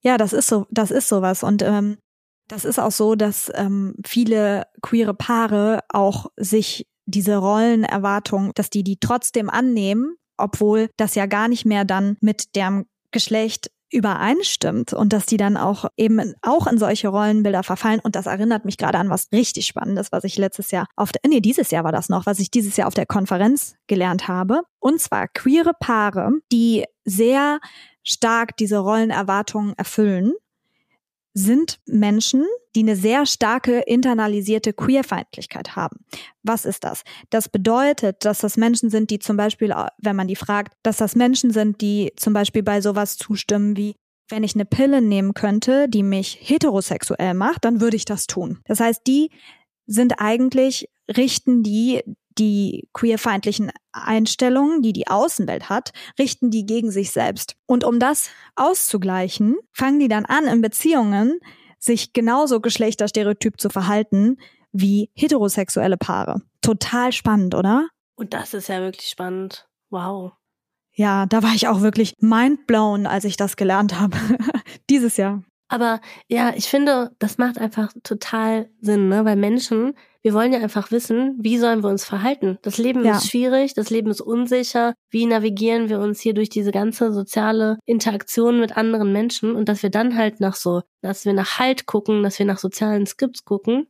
ja, 0.00 0.16
das 0.16 0.32
ist 0.32 0.46
so, 0.46 0.68
das 0.70 0.92
ist 0.92 1.08
sowas 1.08 1.42
und 1.42 1.62
ähm, 1.62 1.98
das 2.46 2.64
ist 2.64 2.78
auch 2.78 2.92
so, 2.92 3.16
dass 3.16 3.50
ähm, 3.56 3.96
viele 4.06 4.68
queere 4.80 5.12
Paare 5.12 5.80
auch 5.88 6.26
sich 6.36 6.86
diese 7.04 7.36
Rollenerwartung, 7.36 8.52
dass 8.54 8.70
die 8.70 8.84
die 8.84 9.00
trotzdem 9.00 9.50
annehmen 9.50 10.17
obwohl 10.38 10.88
das 10.96 11.14
ja 11.14 11.26
gar 11.26 11.48
nicht 11.48 11.64
mehr 11.64 11.84
dann 11.84 12.16
mit 12.20 12.56
dem 12.56 12.86
Geschlecht 13.10 13.70
übereinstimmt 13.90 14.92
und 14.92 15.12
dass 15.12 15.26
die 15.26 15.38
dann 15.38 15.56
auch 15.56 15.86
eben 15.96 16.34
auch 16.42 16.66
in 16.66 16.78
solche 16.78 17.08
Rollenbilder 17.08 17.62
verfallen. 17.62 18.00
Und 18.00 18.16
das 18.16 18.26
erinnert 18.26 18.64
mich 18.64 18.76
gerade 18.76 18.98
an 18.98 19.08
was 19.08 19.28
richtig 19.32 19.66
Spannendes, 19.66 20.12
was 20.12 20.24
ich 20.24 20.36
letztes 20.36 20.70
Jahr 20.70 20.86
auf 20.94 21.12
der, 21.12 21.22
nee, 21.28 21.40
dieses 21.40 21.70
Jahr 21.70 21.84
war 21.84 21.92
das 21.92 22.08
noch, 22.08 22.26
was 22.26 22.38
ich 22.38 22.50
dieses 22.50 22.76
Jahr 22.76 22.86
auf 22.86 22.94
der 22.94 23.06
Konferenz 23.06 23.76
gelernt 23.86 24.28
habe. 24.28 24.62
Und 24.78 25.00
zwar 25.00 25.26
queere 25.28 25.72
Paare, 25.80 26.32
die 26.52 26.84
sehr 27.04 27.60
stark 28.02 28.56
diese 28.56 28.78
Rollenerwartungen 28.78 29.72
erfüllen 29.76 30.34
sind 31.38 31.78
Menschen, 31.86 32.44
die 32.74 32.80
eine 32.80 32.96
sehr 32.96 33.24
starke 33.24 33.80
internalisierte 33.80 34.72
Queerfeindlichkeit 34.72 35.76
haben. 35.76 36.04
Was 36.42 36.64
ist 36.64 36.84
das? 36.84 37.02
Das 37.30 37.48
bedeutet, 37.48 38.24
dass 38.24 38.38
das 38.38 38.56
Menschen 38.56 38.90
sind, 38.90 39.10
die 39.10 39.20
zum 39.20 39.36
Beispiel, 39.36 39.72
wenn 39.98 40.16
man 40.16 40.26
die 40.26 40.36
fragt, 40.36 40.74
dass 40.82 40.96
das 40.96 41.14
Menschen 41.14 41.52
sind, 41.52 41.80
die 41.80 42.12
zum 42.16 42.32
Beispiel 42.32 42.62
bei 42.62 42.80
sowas 42.80 43.16
zustimmen 43.16 43.76
wie, 43.76 43.94
wenn 44.28 44.42
ich 44.42 44.54
eine 44.54 44.64
Pille 44.64 45.00
nehmen 45.00 45.32
könnte, 45.32 45.88
die 45.88 46.02
mich 46.02 46.38
heterosexuell 46.40 47.34
macht, 47.34 47.64
dann 47.64 47.80
würde 47.80 47.96
ich 47.96 48.04
das 48.04 48.26
tun. 48.26 48.58
Das 48.64 48.80
heißt, 48.80 49.02
die 49.06 49.30
sind 49.86 50.14
eigentlich, 50.18 50.88
richten 51.08 51.62
die 51.62 52.02
die 52.38 52.88
queerfeindlichen 52.92 53.70
Einstellungen, 53.92 54.82
die 54.82 54.92
die 54.92 55.08
Außenwelt 55.08 55.68
hat, 55.68 55.92
richten 56.18 56.50
die 56.50 56.66
gegen 56.66 56.90
sich 56.90 57.10
selbst. 57.10 57.56
Und 57.66 57.84
um 57.84 57.98
das 57.98 58.30
auszugleichen, 58.56 59.56
fangen 59.72 59.98
die 59.98 60.08
dann 60.08 60.24
an, 60.24 60.46
in 60.46 60.60
Beziehungen 60.60 61.40
sich 61.78 62.12
genauso 62.12 62.60
geschlechterstereotyp 62.60 63.60
zu 63.60 63.70
verhalten 63.70 64.38
wie 64.72 65.10
heterosexuelle 65.14 65.96
Paare. 65.96 66.42
Total 66.60 67.12
spannend, 67.12 67.54
oder? 67.54 67.88
Und 68.16 68.34
das 68.34 68.54
ist 68.54 68.68
ja 68.68 68.80
wirklich 68.80 69.08
spannend. 69.08 69.68
Wow. 69.90 70.32
Ja, 70.92 71.26
da 71.26 71.42
war 71.42 71.54
ich 71.54 71.68
auch 71.68 71.80
wirklich 71.80 72.14
mindblown, 72.18 73.06
als 73.06 73.24
ich 73.24 73.36
das 73.36 73.56
gelernt 73.56 73.98
habe. 73.98 74.16
Dieses 74.90 75.16
Jahr. 75.16 75.44
Aber 75.68 76.00
ja, 76.28 76.52
ich 76.56 76.66
finde, 76.66 77.10
das 77.18 77.36
macht 77.36 77.58
einfach 77.58 77.92
total 78.02 78.70
Sinn, 78.80 79.08
ne? 79.08 79.24
Weil 79.26 79.36
Menschen, 79.36 79.94
wir 80.22 80.32
wollen 80.32 80.52
ja 80.52 80.60
einfach 80.60 80.90
wissen, 80.90 81.36
wie 81.40 81.58
sollen 81.58 81.82
wir 81.82 81.90
uns 81.90 82.06
verhalten. 82.06 82.58
Das 82.62 82.78
Leben 82.78 83.04
ja. 83.04 83.16
ist 83.16 83.30
schwierig, 83.30 83.74
das 83.74 83.90
Leben 83.90 84.10
ist 84.10 84.22
unsicher. 84.22 84.94
Wie 85.10 85.26
navigieren 85.26 85.90
wir 85.90 86.00
uns 86.00 86.20
hier 86.20 86.32
durch 86.32 86.48
diese 86.48 86.72
ganze 86.72 87.12
soziale 87.12 87.78
Interaktion 87.84 88.60
mit 88.60 88.76
anderen 88.76 89.12
Menschen 89.12 89.54
und 89.54 89.68
dass 89.68 89.82
wir 89.82 89.90
dann 89.90 90.16
halt 90.16 90.40
nach 90.40 90.54
so, 90.54 90.82
dass 91.02 91.26
wir 91.26 91.34
nach 91.34 91.58
Halt 91.58 91.86
gucken, 91.86 92.22
dass 92.22 92.38
wir 92.38 92.46
nach 92.46 92.58
sozialen 92.58 93.06
Skripts 93.06 93.44
gucken, 93.44 93.88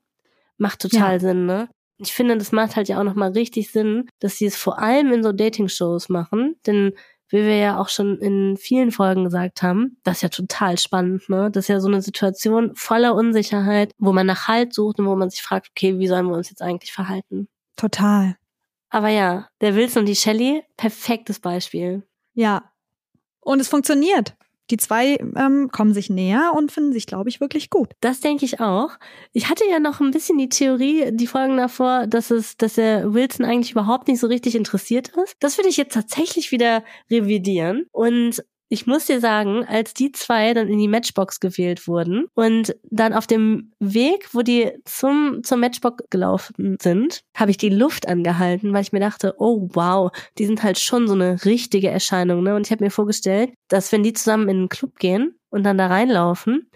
macht 0.56 0.80
total 0.80 1.14
ja. 1.14 1.20
Sinn, 1.20 1.46
ne? 1.46 1.68
Ich 2.00 2.12
finde, 2.12 2.36
das 2.36 2.52
macht 2.52 2.76
halt 2.76 2.88
ja 2.88 3.00
auch 3.00 3.04
nochmal 3.04 3.32
richtig 3.32 3.72
Sinn, 3.72 4.08
dass 4.20 4.36
sie 4.36 4.46
es 4.46 4.56
vor 4.56 4.78
allem 4.78 5.12
in 5.12 5.22
so 5.22 5.32
Dating-Shows 5.32 6.08
machen, 6.08 6.54
denn 6.66 6.92
wie 7.28 7.38
wir 7.38 7.56
ja 7.56 7.78
auch 7.78 7.88
schon 7.88 8.18
in 8.18 8.56
vielen 8.56 8.90
Folgen 8.90 9.24
gesagt 9.24 9.62
haben, 9.62 9.98
das 10.02 10.16
ist 10.16 10.22
ja 10.22 10.28
total 10.28 10.78
spannend, 10.78 11.28
ne? 11.28 11.50
Das 11.50 11.64
ist 11.64 11.68
ja 11.68 11.80
so 11.80 11.88
eine 11.88 12.02
Situation 12.02 12.74
voller 12.74 13.14
Unsicherheit, 13.14 13.92
wo 13.98 14.12
man 14.12 14.26
nach 14.26 14.48
Halt 14.48 14.74
sucht 14.74 14.98
und 14.98 15.06
wo 15.06 15.16
man 15.16 15.30
sich 15.30 15.42
fragt, 15.42 15.68
okay, 15.70 15.98
wie 15.98 16.08
sollen 16.08 16.26
wir 16.26 16.36
uns 16.36 16.50
jetzt 16.50 16.62
eigentlich 16.62 16.92
verhalten? 16.92 17.48
Total. 17.76 18.36
Aber 18.90 19.08
ja, 19.08 19.48
der 19.60 19.74
Wilson 19.74 20.00
und 20.00 20.06
die 20.06 20.16
Shelley, 20.16 20.64
perfektes 20.76 21.40
Beispiel. 21.40 22.06
Ja. 22.34 22.72
Und 23.40 23.60
es 23.60 23.68
funktioniert. 23.68 24.34
Die 24.70 24.76
zwei 24.76 25.16
ähm, 25.36 25.70
kommen 25.72 25.94
sich 25.94 26.10
näher 26.10 26.52
und 26.54 26.72
finden 26.72 26.92
sich, 26.92 27.06
glaube 27.06 27.28
ich, 27.28 27.40
wirklich 27.40 27.70
gut. 27.70 27.90
Das 28.00 28.20
denke 28.20 28.44
ich 28.44 28.60
auch. 28.60 28.90
Ich 29.32 29.48
hatte 29.48 29.64
ja 29.68 29.78
noch 29.80 30.00
ein 30.00 30.10
bisschen 30.10 30.38
die 30.38 30.48
Theorie, 30.48 31.10
die 31.12 31.26
Folgen 31.26 31.56
davor, 31.56 32.06
dass 32.06 32.30
es, 32.30 32.56
dass 32.56 32.74
der 32.74 33.12
Wilson 33.14 33.46
eigentlich 33.46 33.72
überhaupt 33.72 34.08
nicht 34.08 34.20
so 34.20 34.26
richtig 34.26 34.54
interessiert 34.54 35.08
ist. 35.08 35.36
Das 35.40 35.58
würde 35.58 35.68
ich 35.68 35.76
jetzt 35.76 35.94
tatsächlich 35.94 36.52
wieder 36.52 36.84
revidieren 37.10 37.86
und 37.92 38.42
ich 38.68 38.86
muss 38.86 39.06
dir 39.06 39.20
sagen, 39.20 39.64
als 39.64 39.94
die 39.94 40.12
zwei 40.12 40.52
dann 40.52 40.68
in 40.68 40.78
die 40.78 40.88
Matchbox 40.88 41.40
gewählt 41.40 41.88
wurden 41.88 42.26
und 42.34 42.76
dann 42.90 43.14
auf 43.14 43.26
dem 43.26 43.72
Weg, 43.78 44.28
wo 44.34 44.42
die 44.42 44.72
zum, 44.84 45.40
zum 45.42 45.60
Matchbox 45.60 46.04
gelaufen 46.10 46.76
sind, 46.80 47.22
habe 47.34 47.50
ich 47.50 47.56
die 47.56 47.70
Luft 47.70 48.06
angehalten, 48.06 48.72
weil 48.72 48.82
ich 48.82 48.92
mir 48.92 49.00
dachte, 49.00 49.34
oh 49.38 49.68
wow, 49.72 50.10
die 50.36 50.44
sind 50.44 50.62
halt 50.62 50.78
schon 50.78 51.08
so 51.08 51.14
eine 51.14 51.44
richtige 51.44 51.88
Erscheinung. 51.88 52.42
Ne? 52.42 52.54
Und 52.54 52.66
ich 52.66 52.70
habe 52.70 52.84
mir 52.84 52.90
vorgestellt, 52.90 53.52
dass 53.68 53.90
wenn 53.90 54.02
die 54.02 54.12
zusammen 54.12 54.48
in 54.48 54.56
einen 54.58 54.68
Club 54.68 54.98
gehen 54.98 55.38
und 55.48 55.64
dann 55.64 55.78
da 55.78 55.86
reinlaufen, 55.86 56.70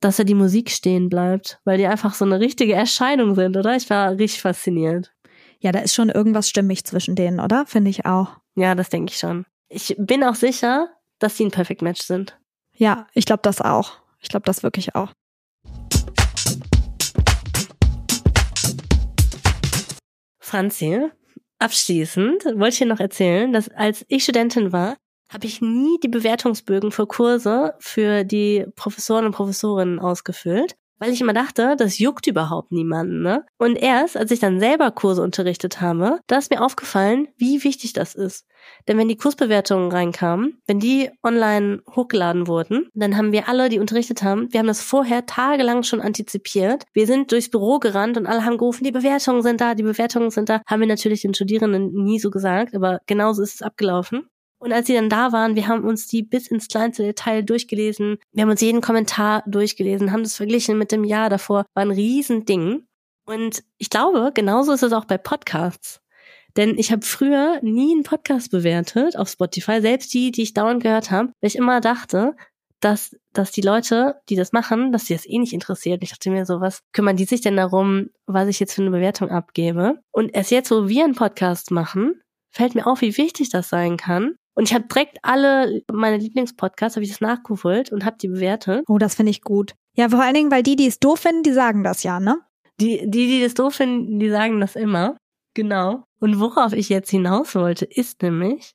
dass 0.00 0.16
da 0.16 0.24
die 0.24 0.34
Musik 0.34 0.70
stehen 0.70 1.08
bleibt, 1.08 1.58
weil 1.64 1.78
die 1.78 1.86
einfach 1.86 2.14
so 2.14 2.24
eine 2.24 2.38
richtige 2.38 2.74
Erscheinung 2.74 3.34
sind, 3.34 3.56
oder? 3.56 3.74
Ich 3.74 3.90
war 3.90 4.12
richtig 4.12 4.42
fasziniert. 4.42 5.12
Ja, 5.58 5.72
da 5.72 5.80
ist 5.80 5.94
schon 5.94 6.10
irgendwas 6.10 6.48
stimmig 6.48 6.84
zwischen 6.84 7.16
denen, 7.16 7.40
oder? 7.40 7.66
Finde 7.66 7.90
ich 7.90 8.04
auch. 8.06 8.36
Ja, 8.54 8.74
das 8.74 8.90
denke 8.90 9.12
ich 9.12 9.18
schon. 9.18 9.46
Ich 9.68 9.96
bin 9.98 10.22
auch 10.22 10.34
sicher, 10.34 10.88
dass 11.18 11.36
sie 11.36 11.44
ein 11.44 11.50
Perfect 11.50 11.82
Match 11.82 12.02
sind. 12.02 12.38
Ja, 12.74 13.06
ich 13.14 13.24
glaube 13.24 13.40
das 13.42 13.60
auch. 13.60 13.98
Ich 14.20 14.28
glaube 14.28 14.44
das 14.44 14.62
wirklich 14.62 14.94
auch. 14.94 15.12
Franzi, 20.38 21.10
abschließend 21.58 22.44
wollte 22.44 22.68
ich 22.68 22.78
dir 22.78 22.86
noch 22.86 23.00
erzählen, 23.00 23.52
dass 23.52 23.68
als 23.68 24.04
ich 24.08 24.22
Studentin 24.22 24.72
war, 24.72 24.96
habe 25.28 25.46
ich 25.46 25.60
nie 25.60 25.98
die 26.02 26.08
Bewertungsbögen 26.08 26.92
für 26.92 27.06
Kurse 27.06 27.74
für 27.78 28.24
die 28.24 28.64
Professoren 28.76 29.26
und 29.26 29.32
Professorinnen 29.32 29.98
ausgefüllt, 29.98 30.76
weil 30.98 31.12
ich 31.12 31.20
immer 31.20 31.32
dachte, 31.32 31.76
das 31.76 31.98
juckt 31.98 32.26
überhaupt 32.26 32.72
niemanden. 32.72 33.22
Ne? 33.22 33.44
Und 33.58 33.76
erst, 33.76 34.16
als 34.16 34.30
ich 34.30 34.40
dann 34.40 34.60
selber 34.60 34.90
Kurse 34.90 35.22
unterrichtet 35.22 35.80
habe, 35.80 36.20
da 36.26 36.38
ist 36.38 36.50
mir 36.50 36.62
aufgefallen, 36.62 37.28
wie 37.36 37.62
wichtig 37.64 37.92
das 37.92 38.14
ist. 38.14 38.46
Denn 38.88 38.98
wenn 38.98 39.08
die 39.08 39.16
Kursbewertungen 39.16 39.90
reinkamen, 39.90 40.60
wenn 40.66 40.80
die 40.80 41.10
online 41.22 41.82
hochgeladen 41.94 42.46
wurden, 42.46 42.88
dann 42.94 43.16
haben 43.16 43.32
wir 43.32 43.48
alle, 43.48 43.68
die 43.68 43.78
unterrichtet 43.78 44.22
haben, 44.22 44.52
wir 44.52 44.58
haben 44.60 44.66
das 44.66 44.80
vorher 44.80 45.26
tagelang 45.26 45.82
schon 45.82 46.00
antizipiert. 46.00 46.84
Wir 46.92 47.06
sind 47.06 47.30
durchs 47.32 47.50
Büro 47.50 47.78
gerannt 47.78 48.16
und 48.16 48.26
alle 48.26 48.44
haben 48.44 48.58
gerufen, 48.58 48.84
die 48.84 48.92
Bewertungen 48.92 49.42
sind 49.42 49.60
da, 49.60 49.74
die 49.74 49.82
Bewertungen 49.82 50.30
sind 50.30 50.48
da. 50.48 50.62
Haben 50.66 50.80
wir 50.80 50.88
natürlich 50.88 51.22
den 51.22 51.34
Studierenden 51.34 51.92
nie 51.92 52.18
so 52.18 52.30
gesagt, 52.30 52.74
aber 52.74 53.00
genauso 53.06 53.42
ist 53.42 53.56
es 53.56 53.62
abgelaufen. 53.62 54.28
Und 54.58 54.72
als 54.72 54.86
sie 54.86 54.94
dann 54.94 55.10
da 55.10 55.32
waren, 55.32 55.54
wir 55.54 55.68
haben 55.68 55.84
uns 55.84 56.06
die 56.06 56.22
bis 56.22 56.46
ins 56.46 56.68
kleinste 56.68 57.02
Detail 57.02 57.42
durchgelesen. 57.42 58.18
Wir 58.32 58.42
haben 58.42 58.50
uns 58.50 58.60
jeden 58.60 58.80
Kommentar 58.80 59.42
durchgelesen, 59.46 60.12
haben 60.12 60.22
das 60.22 60.36
verglichen 60.36 60.78
mit 60.78 60.92
dem 60.92 61.04
Jahr 61.04 61.28
davor. 61.28 61.66
War 61.74 61.82
ein 61.82 61.90
Riesending. 61.90 62.86
Und 63.26 63.62
ich 63.78 63.90
glaube, 63.90 64.30
genauso 64.32 64.72
ist 64.72 64.82
es 64.82 64.92
auch 64.92 65.04
bei 65.04 65.18
Podcasts. 65.18 66.00
Denn 66.56 66.78
ich 66.78 66.90
habe 66.90 67.04
früher 67.04 67.60
nie 67.62 67.92
einen 67.92 68.02
Podcast 68.02 68.50
bewertet 68.50 69.16
auf 69.16 69.28
Spotify, 69.28 69.82
selbst 69.82 70.14
die, 70.14 70.30
die 70.30 70.42
ich 70.42 70.54
dauernd 70.54 70.82
gehört 70.82 71.10
habe, 71.10 71.28
weil 71.40 71.48
ich 71.48 71.56
immer 71.56 71.80
dachte, 71.80 72.34
dass, 72.80 73.16
dass 73.32 73.52
die 73.52 73.60
Leute, 73.60 74.20
die 74.28 74.36
das 74.36 74.52
machen, 74.52 74.92
dass 74.92 75.06
sie 75.06 75.14
das 75.14 75.26
eh 75.26 75.38
nicht 75.38 75.52
interessiert. 75.52 76.02
Ich 76.02 76.10
dachte 76.10 76.30
mir 76.30 76.46
so, 76.46 76.60
was 76.60 76.80
kümmern 76.92 77.16
die 77.16 77.24
sich 77.24 77.40
denn 77.42 77.56
darum, 77.56 78.08
was 78.26 78.48
ich 78.48 78.60
jetzt 78.60 78.74
für 78.74 78.82
eine 78.82 78.90
Bewertung 78.90 79.30
abgebe? 79.30 80.00
Und 80.12 80.34
erst 80.34 80.50
jetzt, 80.50 80.70
wo 80.70 80.88
wir 80.88 81.04
einen 81.04 81.14
Podcast 81.14 81.70
machen, 81.70 82.22
fällt 82.50 82.74
mir 82.74 82.86
auf, 82.86 83.02
wie 83.02 83.16
wichtig 83.16 83.50
das 83.50 83.68
sein 83.68 83.96
kann. 83.96 84.36
Und 84.56 84.68
ich 84.68 84.74
habe 84.74 84.86
direkt 84.86 85.18
alle 85.22 85.82
meine 85.92 86.16
Lieblingspodcasts, 86.16 86.96
habe 86.96 87.04
ich 87.04 87.10
das 87.10 87.20
nachgeholt 87.20 87.92
und 87.92 88.04
habe 88.04 88.16
die 88.20 88.28
bewertet. 88.28 88.84
Oh, 88.88 88.98
das 88.98 89.14
finde 89.14 89.30
ich 89.30 89.42
gut. 89.42 89.74
Ja, 89.94 90.08
vor 90.08 90.22
allen 90.22 90.34
Dingen, 90.34 90.50
weil 90.50 90.62
die, 90.62 90.76
die 90.76 90.86
es 90.86 90.98
doof 90.98 91.20
finden, 91.20 91.42
die 91.42 91.52
sagen 91.52 91.84
das 91.84 92.02
ja, 92.02 92.20
ne? 92.20 92.40
Die, 92.80 93.02
die, 93.08 93.26
die 93.26 93.42
das 93.42 93.54
doof 93.54 93.74
finden, 93.74 94.18
die 94.18 94.30
sagen 94.30 94.60
das 94.60 94.74
immer. 94.74 95.16
Genau. 95.54 96.04
Und 96.20 96.40
worauf 96.40 96.72
ich 96.72 96.88
jetzt 96.88 97.10
hinaus 97.10 97.54
wollte, 97.54 97.84
ist 97.84 98.22
nämlich, 98.22 98.74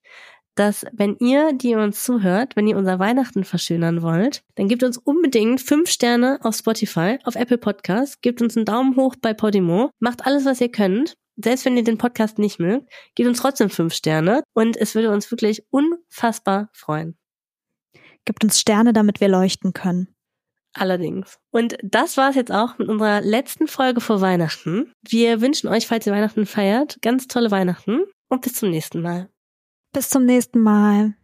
dass 0.55 0.85
wenn 0.93 1.15
ihr, 1.19 1.53
die 1.53 1.75
uns 1.75 2.03
zuhört, 2.03 2.55
wenn 2.55 2.67
ihr 2.67 2.77
unser 2.77 2.99
Weihnachten 2.99 3.43
verschönern 3.43 4.03
wollt, 4.03 4.43
dann 4.55 4.67
gebt 4.67 4.83
uns 4.83 4.97
unbedingt 4.97 5.61
fünf 5.61 5.89
Sterne 5.89 6.39
auf 6.43 6.55
Spotify, 6.55 7.17
auf 7.23 7.35
Apple 7.35 7.57
Podcasts, 7.57 8.21
gebt 8.21 8.41
uns 8.41 8.55
einen 8.55 8.65
Daumen 8.65 8.95
hoch 8.95 9.15
bei 9.19 9.33
Podimo, 9.33 9.89
macht 9.99 10.25
alles, 10.25 10.45
was 10.45 10.61
ihr 10.61 10.71
könnt 10.71 11.15
selbst 11.43 11.65
wenn 11.65 11.77
ihr 11.77 11.83
den 11.83 11.97
Podcast 11.97 12.39
nicht 12.39 12.59
mögt, 12.59 12.91
gebt 13.15 13.27
uns 13.27 13.39
trotzdem 13.39 13.69
fünf 13.69 13.93
Sterne 13.93 14.43
und 14.53 14.77
es 14.77 14.95
würde 14.95 15.11
uns 15.11 15.31
wirklich 15.31 15.63
unfassbar 15.69 16.69
freuen. 16.73 17.17
Gebt 18.25 18.43
uns 18.43 18.59
Sterne, 18.59 18.93
damit 18.93 19.19
wir 19.19 19.27
leuchten 19.27 19.73
können. 19.73 20.15
Allerdings. 20.73 21.37
Und 21.51 21.77
das 21.83 22.15
war 22.17 22.29
es 22.29 22.35
jetzt 22.35 22.51
auch 22.51 22.77
mit 22.77 22.87
unserer 22.87 23.21
letzten 23.21 23.67
Folge 23.67 23.99
vor 23.99 24.21
Weihnachten. 24.21 24.93
Wir 25.01 25.41
wünschen 25.41 25.67
euch, 25.67 25.87
falls 25.87 26.07
ihr 26.07 26.13
Weihnachten 26.13 26.45
feiert, 26.45 27.01
ganz 27.01 27.27
tolle 27.27 27.51
Weihnachten 27.51 28.03
und 28.29 28.41
bis 28.41 28.53
zum 28.53 28.69
nächsten 28.69 29.01
Mal. 29.01 29.29
Bis 29.91 30.09
zum 30.09 30.25
nächsten 30.25 30.61
Mal. 30.61 31.15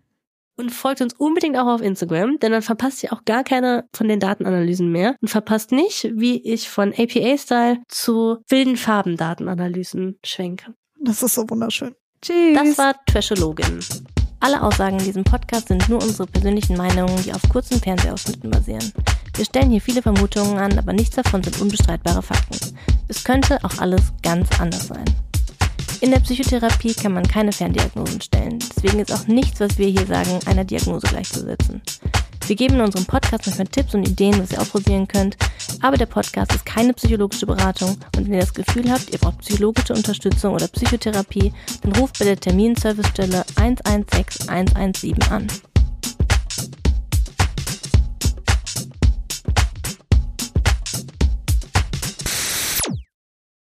Und 0.59 0.71
folgt 0.71 1.01
uns 1.01 1.13
unbedingt 1.13 1.55
auch 1.55 1.67
auf 1.67 1.81
Instagram, 1.81 2.39
denn 2.39 2.51
dann 2.51 2.63
verpasst 2.63 3.03
ihr 3.03 3.13
auch 3.13 3.23
gar 3.25 3.43
keine 3.43 3.85
von 3.93 4.07
den 4.07 4.19
Datenanalysen 4.19 4.91
mehr 4.91 5.15
und 5.21 5.27
verpasst 5.27 5.71
nicht, 5.71 6.09
wie 6.15 6.41
ich 6.43 6.67
von 6.67 6.93
APA-Style 6.97 7.77
zu 7.87 8.37
wilden 8.49 8.75
Farbendatenanalysen 8.75 10.17
schwenke. 10.25 10.73
Das 10.99 11.21
ist 11.21 11.35
so 11.35 11.47
wunderschön. 11.47 11.93
Tschüss. 12.23 12.57
Das 12.57 12.77
war 12.79 12.95
Trashologin. 13.05 13.79
Alle 14.39 14.61
Aussagen 14.61 14.97
in 14.97 15.05
diesem 15.05 15.23
Podcast 15.23 15.67
sind 15.67 15.87
nur 15.89 16.01
unsere 16.01 16.27
persönlichen 16.27 16.75
Meinungen, 16.75 17.21
die 17.23 17.33
auf 17.33 17.41
kurzen 17.49 17.79
Fernsehausschnitten 17.79 18.49
basieren. 18.49 18.91
Wir 19.35 19.45
stellen 19.45 19.69
hier 19.69 19.81
viele 19.81 20.01
Vermutungen 20.01 20.57
an, 20.57 20.77
aber 20.77 20.93
nichts 20.93 21.15
davon 21.15 21.43
sind 21.43 21.61
unbestreitbare 21.61 22.23
Fakten. 22.23 22.75
Es 23.07 23.23
könnte 23.23 23.63
auch 23.63 23.77
alles 23.79 24.01
ganz 24.23 24.47
anders 24.59 24.87
sein. 24.87 25.05
In 25.99 26.11
der 26.11 26.19
Psychotherapie 26.19 26.93
kann 26.93 27.13
man 27.13 27.27
keine 27.27 27.51
Ferndiagnosen 27.51 28.21
stellen. 28.21 28.59
Deswegen 28.59 28.99
ist 28.99 29.11
auch 29.11 29.25
nichts, 29.27 29.59
was 29.59 29.79
wir 29.79 29.87
hier 29.87 30.05
sagen, 30.05 30.39
einer 30.45 30.63
Diagnose 30.63 31.07
gleichzusetzen. 31.07 31.81
Wir 32.45 32.55
geben 32.55 32.75
in 32.75 32.81
unserem 32.81 33.05
Podcast 33.05 33.45
manchmal 33.47 33.67
Tipps 33.67 33.93
und 33.93 34.07
Ideen, 34.07 34.39
was 34.39 34.51
ihr 34.51 34.61
ausprobieren 34.61 35.07
könnt. 35.07 35.35
Aber 35.81 35.97
der 35.97 36.05
Podcast 36.05 36.53
ist 36.53 36.65
keine 36.65 36.93
psychologische 36.93 37.45
Beratung 37.45 37.97
und 38.15 38.25
wenn 38.25 38.33
ihr 38.33 38.39
das 38.39 38.53
Gefühl 38.53 38.89
habt, 38.91 39.11
ihr 39.11 39.19
braucht 39.19 39.39
psychologische 39.39 39.93
Unterstützung 39.93 40.53
oder 40.53 40.67
Psychotherapie, 40.67 41.51
dann 41.81 41.95
ruft 41.95 42.19
bei 42.19 42.25
der 42.25 42.39
Terminservicestelle 42.39 43.43
116 43.57 44.47
117 44.47 45.21
an. 45.29 45.47